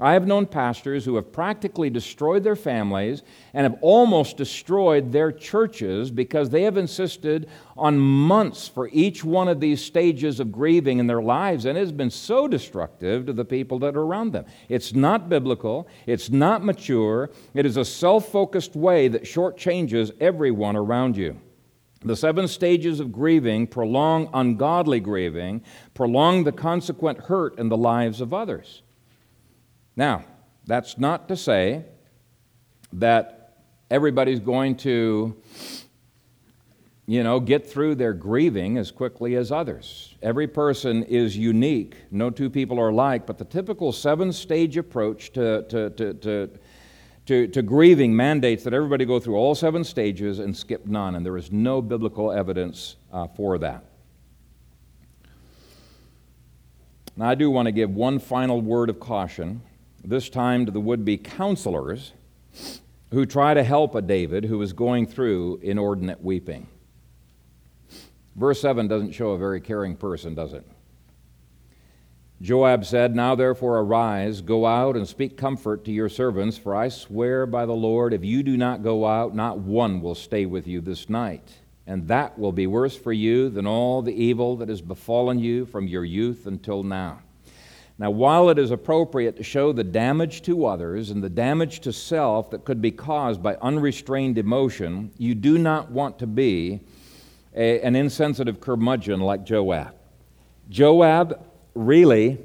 I 0.00 0.12
have 0.12 0.28
known 0.28 0.46
pastors 0.46 1.04
who 1.04 1.16
have 1.16 1.32
practically 1.32 1.90
destroyed 1.90 2.44
their 2.44 2.54
families 2.54 3.22
and 3.52 3.64
have 3.64 3.82
almost 3.82 4.36
destroyed 4.36 5.10
their 5.10 5.32
churches 5.32 6.12
because 6.12 6.50
they 6.50 6.62
have 6.62 6.76
insisted 6.76 7.48
on 7.76 7.98
months 7.98 8.68
for 8.68 8.88
each 8.92 9.24
one 9.24 9.48
of 9.48 9.58
these 9.58 9.84
stages 9.84 10.38
of 10.38 10.52
grieving 10.52 11.00
in 11.00 11.08
their 11.08 11.20
lives, 11.20 11.64
and 11.64 11.76
it 11.76 11.80
has 11.80 11.90
been 11.90 12.10
so 12.10 12.46
destructive 12.46 13.26
to 13.26 13.32
the 13.32 13.44
people 13.44 13.80
that 13.80 13.96
are 13.96 14.02
around 14.02 14.32
them. 14.32 14.44
It's 14.68 14.94
not 14.94 15.28
biblical, 15.28 15.88
it's 16.06 16.30
not 16.30 16.64
mature, 16.64 17.30
it 17.54 17.66
is 17.66 17.76
a 17.76 17.84
self 17.84 18.28
focused 18.28 18.76
way 18.76 19.08
that 19.08 19.24
shortchanges 19.24 20.12
everyone 20.20 20.76
around 20.76 21.16
you. 21.16 21.40
The 22.04 22.14
seven 22.14 22.46
stages 22.46 23.00
of 23.00 23.10
grieving 23.10 23.66
prolong 23.66 24.30
ungodly 24.32 25.00
grieving, 25.00 25.64
prolong 25.94 26.44
the 26.44 26.52
consequent 26.52 27.18
hurt 27.22 27.58
in 27.58 27.68
the 27.68 27.76
lives 27.76 28.20
of 28.20 28.32
others. 28.32 28.82
Now, 29.98 30.24
that's 30.64 30.96
not 30.96 31.26
to 31.26 31.36
say 31.36 31.84
that 32.92 33.56
everybody's 33.90 34.38
going 34.38 34.76
to, 34.76 35.36
you 37.06 37.24
know, 37.24 37.40
get 37.40 37.68
through 37.68 37.96
their 37.96 38.12
grieving 38.12 38.78
as 38.78 38.92
quickly 38.92 39.34
as 39.34 39.50
others. 39.50 40.14
Every 40.22 40.46
person 40.46 41.02
is 41.02 41.36
unique. 41.36 41.96
No 42.12 42.30
two 42.30 42.48
people 42.48 42.78
are 42.78 42.90
alike, 42.90 43.26
but 43.26 43.38
the 43.38 43.44
typical 43.44 43.90
seven 43.90 44.32
stage 44.32 44.76
approach 44.76 45.32
to, 45.32 45.64
to, 45.64 45.90
to, 45.90 46.14
to 46.14 46.50
to, 47.26 47.46
to, 47.46 47.60
grieving 47.60 48.16
mandates 48.16 48.64
that 48.64 48.72
everybody 48.72 49.04
go 49.04 49.20
through 49.20 49.34
all 49.34 49.54
seven 49.54 49.84
stages 49.84 50.38
and 50.38 50.56
skip 50.56 50.86
none, 50.86 51.14
and 51.14 51.26
there 51.26 51.36
is 51.36 51.52
no 51.52 51.82
biblical 51.82 52.32
evidence 52.32 52.96
uh, 53.12 53.26
for 53.26 53.58
that. 53.58 53.84
Now, 57.18 57.28
I 57.28 57.34
do 57.34 57.50
want 57.50 57.66
to 57.66 57.72
give 57.72 57.90
one 57.90 58.18
final 58.18 58.62
word 58.62 58.88
of 58.88 58.98
caution 58.98 59.60
this 60.04 60.28
time 60.28 60.66
to 60.66 60.72
the 60.72 60.80
would 60.80 61.04
be 61.04 61.18
counselors 61.18 62.12
who 63.10 63.24
try 63.26 63.54
to 63.54 63.62
help 63.62 63.94
a 63.94 64.02
David 64.02 64.44
who 64.44 64.60
is 64.62 64.72
going 64.72 65.06
through 65.06 65.60
inordinate 65.62 66.22
weeping. 66.22 66.66
Verse 68.36 68.60
7 68.60 68.86
doesn't 68.86 69.12
show 69.12 69.30
a 69.30 69.38
very 69.38 69.60
caring 69.60 69.96
person, 69.96 70.34
does 70.34 70.52
it? 70.52 70.64
Joab 72.40 72.84
said, 72.84 73.16
Now 73.16 73.34
therefore 73.34 73.80
arise, 73.80 74.42
go 74.42 74.64
out 74.64 74.96
and 74.96 75.08
speak 75.08 75.36
comfort 75.36 75.84
to 75.86 75.92
your 75.92 76.08
servants, 76.08 76.56
for 76.56 76.74
I 76.76 76.88
swear 76.88 77.46
by 77.46 77.66
the 77.66 77.72
Lord, 77.72 78.14
if 78.14 78.24
you 78.24 78.44
do 78.44 78.56
not 78.56 78.84
go 78.84 79.06
out, 79.06 79.34
not 79.34 79.58
one 79.58 80.00
will 80.00 80.14
stay 80.14 80.46
with 80.46 80.68
you 80.68 80.80
this 80.80 81.08
night. 81.08 81.58
And 81.84 82.06
that 82.08 82.38
will 82.38 82.52
be 82.52 82.66
worse 82.66 82.96
for 82.96 83.12
you 83.12 83.48
than 83.48 83.66
all 83.66 84.02
the 84.02 84.14
evil 84.14 84.56
that 84.58 84.68
has 84.68 84.82
befallen 84.82 85.40
you 85.40 85.66
from 85.66 85.88
your 85.88 86.04
youth 86.04 86.46
until 86.46 86.84
now. 86.84 87.22
Now, 88.00 88.12
while 88.12 88.48
it 88.48 88.58
is 88.58 88.70
appropriate 88.70 89.36
to 89.38 89.42
show 89.42 89.72
the 89.72 89.82
damage 89.82 90.42
to 90.42 90.66
others 90.66 91.10
and 91.10 91.22
the 91.22 91.28
damage 91.28 91.80
to 91.80 91.92
self 91.92 92.50
that 92.50 92.64
could 92.64 92.80
be 92.80 92.92
caused 92.92 93.42
by 93.42 93.56
unrestrained 93.56 94.38
emotion, 94.38 95.10
you 95.18 95.34
do 95.34 95.58
not 95.58 95.90
want 95.90 96.20
to 96.20 96.26
be 96.28 96.80
a, 97.56 97.80
an 97.80 97.96
insensitive 97.96 98.60
curmudgeon 98.60 99.20
like 99.20 99.44
Joab. 99.44 99.94
Joab 100.70 101.44
really 101.74 102.38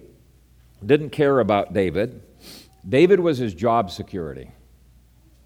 didn't 0.84 1.12
care 1.12 1.40
about 1.40 1.72
David. 1.72 2.22
David 2.88 3.20
was 3.20 3.38
his 3.38 3.54
job 3.54 3.92
security 3.92 4.50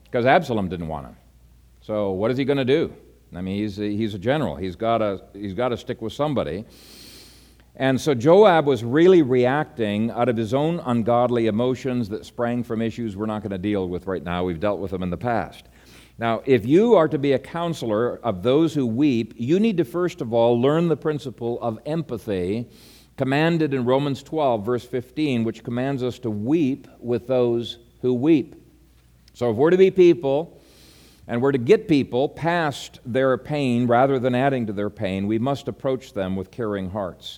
because 0.05 0.25
Absalom 0.25 0.69
didn't 0.69 0.87
want 0.87 1.07
him. 1.07 1.17
So, 1.81 2.11
what 2.11 2.31
is 2.31 2.37
he 2.37 2.45
going 2.45 2.57
to 2.57 2.65
do? 2.65 2.93
I 3.35 3.41
mean, 3.41 3.57
he's 3.57 3.77
a, 3.77 3.83
he's 3.83 4.13
a 4.13 4.19
general. 4.19 4.55
He's 4.55 4.75
got 4.75 5.21
he's 5.33 5.53
got 5.53 5.69
to 5.69 5.77
stick 5.77 6.01
with 6.01 6.13
somebody. 6.13 6.65
And 7.80 8.01
so 8.01 8.15
Joab 8.15 8.65
was 8.65 8.84
really 8.84 9.21
reacting 9.21 10.09
out 10.09 10.30
of 10.30 10.36
his 10.36 10.55
own 10.55 10.80
ungodly 10.80 11.45
emotions 11.45 12.09
that 12.09 12.25
sprang 12.25 12.63
from 12.63 12.82
issues 12.82 13.15
we're 13.15 13.28
not 13.28 13.43
going 13.43 13.51
to 13.51 13.59
deal 13.59 13.88
with 13.88 14.07
right 14.07 14.23
now. 14.23 14.43
We've 14.43 14.59
dealt 14.59 14.80
with 14.80 14.89
them 14.89 15.03
in 15.03 15.11
the 15.11 15.17
past. 15.17 15.65
Now, 16.17 16.41
if 16.47 16.65
you 16.65 16.95
are 16.95 17.07
to 17.07 17.19
be 17.19 17.34
a 17.34 17.39
counselor 17.39 18.17
of 18.23 18.41
those 18.41 18.73
who 18.73 18.88
weep, 18.88 19.36
you 19.38 19.59
need 19.59 19.78
to 19.78 19.86
first 19.86 20.21
of 20.21 20.34
all 20.34 20.59
learn 20.59 20.88
the 20.88 20.97
principle 20.97 21.61
of 21.61 21.78
empathy 21.86 22.67
commanded 23.15 23.75
in 23.75 23.86
Romans 23.86 24.23
12, 24.23 24.65
verse 24.65 24.84
15, 24.84 25.43
which 25.43 25.63
commands 25.63 26.01
us 26.01 26.17
to 26.19 26.32
weep 26.32 26.88
with 26.99 27.28
those 27.28 27.78
who 28.01 28.15
weep. 28.15 28.55
So, 29.36 29.51
if 29.51 29.55
we're 29.55 29.69
to 29.69 29.78
be 29.78 29.91
people 29.91 30.59
and 31.28 31.43
we're 31.43 31.51
to 31.51 31.59
get 31.59 31.88
people 31.88 32.28
past 32.28 32.99
their 33.05 33.38
pain 33.38 33.86
rather 33.86 34.17
than 34.17 34.34
adding 34.34 34.65
to 34.65 34.73
their 34.73 34.89
pain, 34.89 35.28
we 35.28 35.38
must 35.38 35.67
approach 35.67 36.13
them 36.13 36.36
with 36.36 36.49
caring 36.49 36.89
hearts. 36.89 37.38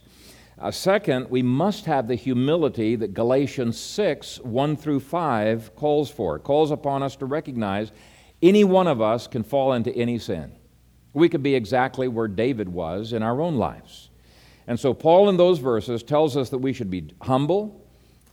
Uh, 0.59 0.69
second, 0.69 1.29
we 1.29 1.41
must 1.41 1.85
have 1.85 2.07
the 2.07 2.15
humility 2.15 2.97
that 2.97 3.13
Galatians 3.13 3.79
6, 3.79 4.41
1 4.41 4.75
through 4.75 4.99
5 4.99 5.73
calls 5.77 6.11
for. 6.11 6.35
It 6.35 6.43
calls 6.43 6.71
upon 6.71 7.01
us 7.01 7.15
to 7.17 7.25
recognize 7.25 7.93
any 8.41 8.65
one 8.65 8.87
of 8.87 8.99
us 8.99 9.25
can 9.25 9.43
fall 9.43 9.71
into 9.71 9.95
any 9.95 10.19
sin. 10.19 10.51
We 11.13 11.29
could 11.29 11.43
be 11.43 11.55
exactly 11.55 12.09
where 12.09 12.27
David 12.27 12.67
was 12.67 13.13
in 13.13 13.23
our 13.23 13.39
own 13.39 13.55
lives. 13.55 14.09
And 14.67 14.77
so, 14.77 14.93
Paul 14.93 15.29
in 15.29 15.37
those 15.37 15.59
verses 15.59 16.03
tells 16.03 16.35
us 16.35 16.49
that 16.49 16.59
we 16.59 16.73
should 16.73 16.89
be 16.89 17.13
humble, 17.21 17.85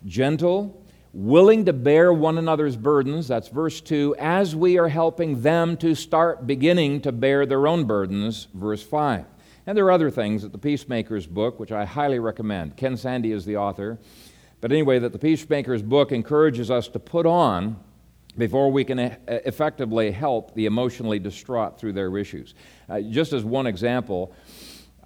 gentle, 0.04 0.84
willing 1.12 1.64
to 1.64 1.72
bear 1.72 2.12
one 2.12 2.38
another's 2.38 2.76
burdens. 2.76 3.28
That's 3.28 3.48
verse 3.48 3.80
2, 3.80 4.16
as 4.18 4.54
we 4.54 4.78
are 4.78 4.88
helping 4.88 5.42
them 5.42 5.76
to 5.78 5.94
start 5.94 6.46
beginning 6.46 7.02
to 7.02 7.12
bear 7.12 7.46
their 7.46 7.68
own 7.68 7.84
burdens, 7.84 8.48
verse 8.52 8.82
5. 8.82 9.24
And 9.66 9.76
there 9.76 9.84
are 9.86 9.92
other 9.92 10.10
things 10.10 10.42
that 10.42 10.52
the 10.52 10.58
Peacemaker's 10.58 11.26
book, 11.26 11.58
which 11.58 11.72
I 11.72 11.84
highly 11.84 12.20
recommend. 12.20 12.76
Ken 12.76 12.96
Sande 12.96 13.26
is 13.26 13.44
the 13.44 13.56
author. 13.56 13.98
But 14.60 14.72
anyway, 14.72 14.98
that 15.00 15.12
the 15.12 15.18
Peacemaker's 15.18 15.82
book 15.82 16.12
encourages 16.12 16.70
us 16.70 16.88
to 16.88 16.98
put 16.98 17.26
on 17.26 17.78
before 18.38 18.70
we 18.70 18.84
can 18.84 18.98
effectively 18.98 20.10
help 20.10 20.54
the 20.54 20.66
emotionally 20.66 21.18
distraught 21.18 21.78
through 21.78 21.92
their 21.94 22.16
issues. 22.16 22.54
Uh, 22.88 23.00
just 23.00 23.32
as 23.32 23.44
one 23.44 23.66
example, 23.66 24.34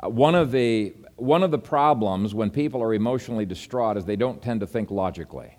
uh, 0.03 0.09
one, 0.09 0.35
of 0.35 0.51
the, 0.53 0.95
one 1.17 1.43
of 1.43 1.51
the 1.51 1.59
problems 1.59 2.35
when 2.35 2.51
people 2.51 2.83
are 2.83 2.93
emotionally 2.93 3.47
distraught 3.47 3.97
is 3.97 4.05
they 4.05 4.17
don't 4.17 4.43
tend 4.43 4.61
to 4.61 4.67
think 4.67 4.91
logically. 4.91 5.57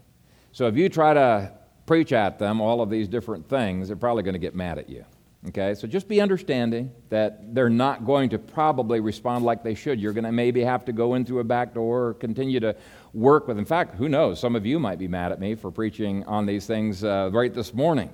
So 0.52 0.68
if 0.68 0.76
you 0.76 0.90
try 0.90 1.14
to 1.14 1.54
preach 1.86 2.12
at 2.12 2.40
them 2.40 2.62
all 2.62 2.82
of 2.82 2.90
these 2.90 3.08
different 3.08 3.48
things, 3.48 3.88
they're 3.88 3.98
probably 3.98 4.24
going 4.24 4.34
to 4.34 4.40
get 4.40 4.54
mad 4.54 4.78
at 4.78 4.90
you. 4.90 5.06
Okay, 5.48 5.74
so 5.74 5.88
just 5.88 6.08
be 6.08 6.22
understanding 6.22 6.92
that 7.10 7.56
they're 7.56 7.68
not 7.68 8.06
going 8.06 8.30
to 8.30 8.38
probably 8.38 9.00
respond 9.00 9.44
like 9.44 9.64
they 9.64 9.74
should. 9.74 10.00
You're 10.00 10.14
going 10.14 10.26
to 10.26 10.32
maybe 10.32 10.62
have 10.62 10.86
to 10.86 10.94
go 10.94 11.16
in 11.16 11.26
through 11.26 11.40
a 11.40 11.44
back 11.44 11.74
door 11.74 12.10
or 12.10 12.14
continue 12.14 12.60
to 12.60 12.76
work 13.14 13.48
with. 13.48 13.58
In 13.58 13.66
fact, 13.66 13.96
who 13.96 14.08
knows? 14.08 14.40
Some 14.40 14.56
of 14.56 14.68
you 14.68 14.78
might 14.80 15.00
be 15.00 15.08
mad 15.08 15.32
at 15.32 15.40
me 15.40 15.56
for 15.56 15.72
preaching 15.72 16.24
on 16.26 16.46
these 16.46 16.68
things 16.68 17.04
uh, 17.04 17.32
right 17.34 17.52
this 17.52 17.74
morning. 17.74 18.12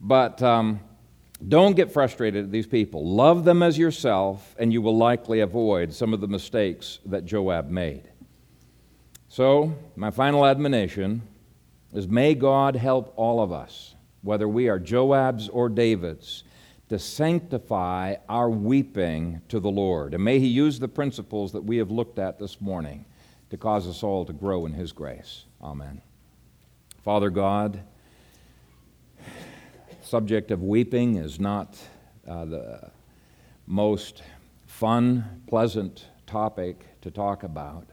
But 0.00 0.42
um, 0.42 0.80
don't 1.46 1.76
get 1.76 1.92
frustrated 1.92 2.46
at 2.46 2.50
these 2.50 2.66
people. 2.66 3.06
Love 3.06 3.44
them 3.44 3.62
as 3.62 3.76
yourself, 3.76 4.56
and 4.58 4.72
you 4.72 4.80
will 4.80 4.96
likely 4.96 5.40
avoid 5.40 5.92
some 5.92 6.14
of 6.14 6.22
the 6.22 6.28
mistakes 6.28 7.00
that 7.04 7.26
Joab 7.26 7.68
made. 7.68 8.10
So, 9.28 9.74
my 9.94 10.10
final 10.10 10.46
admonition 10.46 11.20
is 11.92 12.08
may 12.08 12.34
God 12.34 12.76
help 12.76 13.12
all 13.16 13.42
of 13.42 13.52
us 13.52 13.94
whether 14.22 14.48
we 14.48 14.68
are 14.68 14.78
Joab's 14.78 15.48
or 15.48 15.68
David's, 15.68 16.44
to 16.88 16.98
sanctify 16.98 18.16
our 18.28 18.50
weeping 18.50 19.40
to 19.48 19.60
the 19.60 19.70
Lord. 19.70 20.12
And 20.12 20.24
may 20.24 20.40
He 20.40 20.48
use 20.48 20.78
the 20.78 20.88
principles 20.88 21.52
that 21.52 21.62
we 21.62 21.76
have 21.76 21.90
looked 21.90 22.18
at 22.18 22.38
this 22.38 22.60
morning 22.60 23.04
to 23.50 23.56
cause 23.56 23.86
us 23.86 24.02
all 24.02 24.24
to 24.24 24.32
grow 24.32 24.66
in 24.66 24.72
His 24.72 24.92
grace. 24.92 25.44
Amen. 25.62 26.02
Father 27.04 27.30
God, 27.30 27.82
subject 30.02 30.50
of 30.50 30.62
weeping 30.62 31.14
is 31.16 31.38
not 31.38 31.78
uh, 32.26 32.44
the 32.44 32.90
most 33.66 34.22
fun, 34.66 35.42
pleasant 35.46 36.06
topic 36.26 37.00
to 37.02 37.10
talk 37.10 37.44
about 37.44 37.88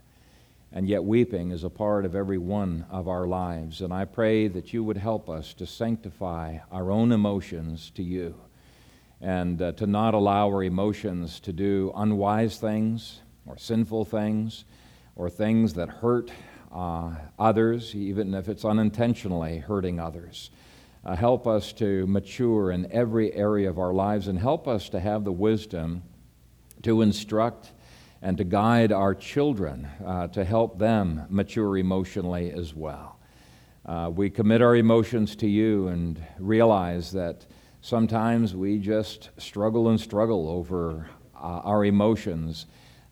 and 0.77 0.87
yet 0.87 1.03
weeping 1.03 1.49
is 1.49 1.63
a 1.63 1.71
part 1.71 2.05
of 2.05 2.13
every 2.13 2.37
one 2.37 2.85
of 2.91 3.07
our 3.07 3.25
lives. 3.25 3.81
And 3.81 3.91
I 3.91 4.05
pray 4.05 4.47
that 4.47 4.73
you 4.73 4.83
would 4.83 4.97
help 4.97 5.27
us 5.27 5.55
to 5.55 5.65
sanctify 5.65 6.59
our 6.71 6.91
own 6.91 7.11
emotions 7.11 7.89
to 7.95 8.03
you 8.03 8.35
and 9.19 9.59
uh, 9.59 9.71
to 9.71 9.87
not 9.87 10.13
allow 10.13 10.49
our 10.49 10.63
emotions 10.63 11.39
to 11.39 11.51
do 11.51 11.91
unwise 11.95 12.59
things 12.59 13.21
or 13.47 13.57
sinful 13.57 14.05
things 14.05 14.65
or 15.15 15.31
things 15.31 15.73
that 15.73 15.89
hurt 15.89 16.29
uh, 16.71 17.15
others, 17.39 17.95
even 17.95 18.35
if 18.35 18.47
it's 18.47 18.63
unintentionally 18.63 19.57
hurting 19.57 19.99
others. 19.99 20.51
Uh, 21.03 21.15
help 21.15 21.47
us 21.47 21.73
to 21.73 22.05
mature 22.05 22.69
in 22.69 22.87
every 22.91 23.33
area 23.33 23.67
of 23.67 23.79
our 23.79 23.93
lives 23.93 24.27
and 24.27 24.37
help 24.37 24.67
us 24.67 24.89
to 24.89 24.99
have 24.99 25.23
the 25.23 25.31
wisdom 25.31 26.03
to 26.83 27.01
instruct 27.01 27.71
and 28.21 28.37
to 28.37 28.43
guide 28.43 28.91
our 28.91 29.13
children 29.13 29.87
uh, 30.05 30.27
to 30.27 30.43
help 30.43 30.79
them 30.79 31.25
mature 31.29 31.77
emotionally 31.77 32.51
as 32.51 32.73
well. 32.73 33.19
Uh, 33.85 34.11
we 34.13 34.29
commit 34.29 34.61
our 34.61 34.75
emotions 34.75 35.35
to 35.35 35.47
you 35.47 35.87
and 35.87 36.21
realize 36.39 37.11
that 37.11 37.45
sometimes 37.81 38.55
we 38.55 38.77
just 38.77 39.29
struggle 39.37 39.89
and 39.89 39.99
struggle 39.99 40.49
over 40.49 41.09
uh, 41.35 41.61
our 41.63 41.85
emotions. 41.85 42.65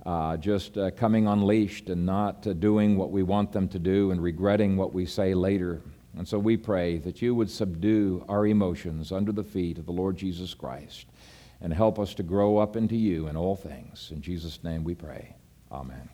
Uh, 0.05 0.37
just 0.37 0.77
uh, 0.77 0.91
coming 0.91 1.25
unleashed 1.25 1.89
and 1.89 2.05
not 2.05 2.45
uh, 2.45 2.53
doing 2.53 2.95
what 2.95 3.09
we 3.09 3.23
want 3.23 3.51
them 3.51 3.67
to 3.67 3.79
do 3.79 4.11
and 4.11 4.21
regretting 4.21 4.77
what 4.77 4.93
we 4.93 5.03
say 5.03 5.33
later. 5.33 5.81
And 6.15 6.27
so 6.27 6.37
we 6.37 6.57
pray 6.57 6.99
that 6.99 7.23
you 7.23 7.33
would 7.33 7.49
subdue 7.49 8.23
our 8.29 8.45
emotions 8.45 9.11
under 9.11 9.31
the 9.31 9.43
feet 9.43 9.79
of 9.79 9.87
the 9.87 9.91
Lord 9.91 10.15
Jesus 10.15 10.53
Christ 10.53 11.07
and 11.61 11.73
help 11.73 11.99
us 11.99 12.13
to 12.15 12.23
grow 12.23 12.57
up 12.57 12.75
into 12.75 12.95
you 12.95 13.27
in 13.27 13.37
all 13.37 13.55
things. 13.55 14.09
In 14.11 14.21
Jesus' 14.21 14.63
name 14.63 14.83
we 14.83 14.95
pray. 14.95 15.35
Amen. 15.71 16.09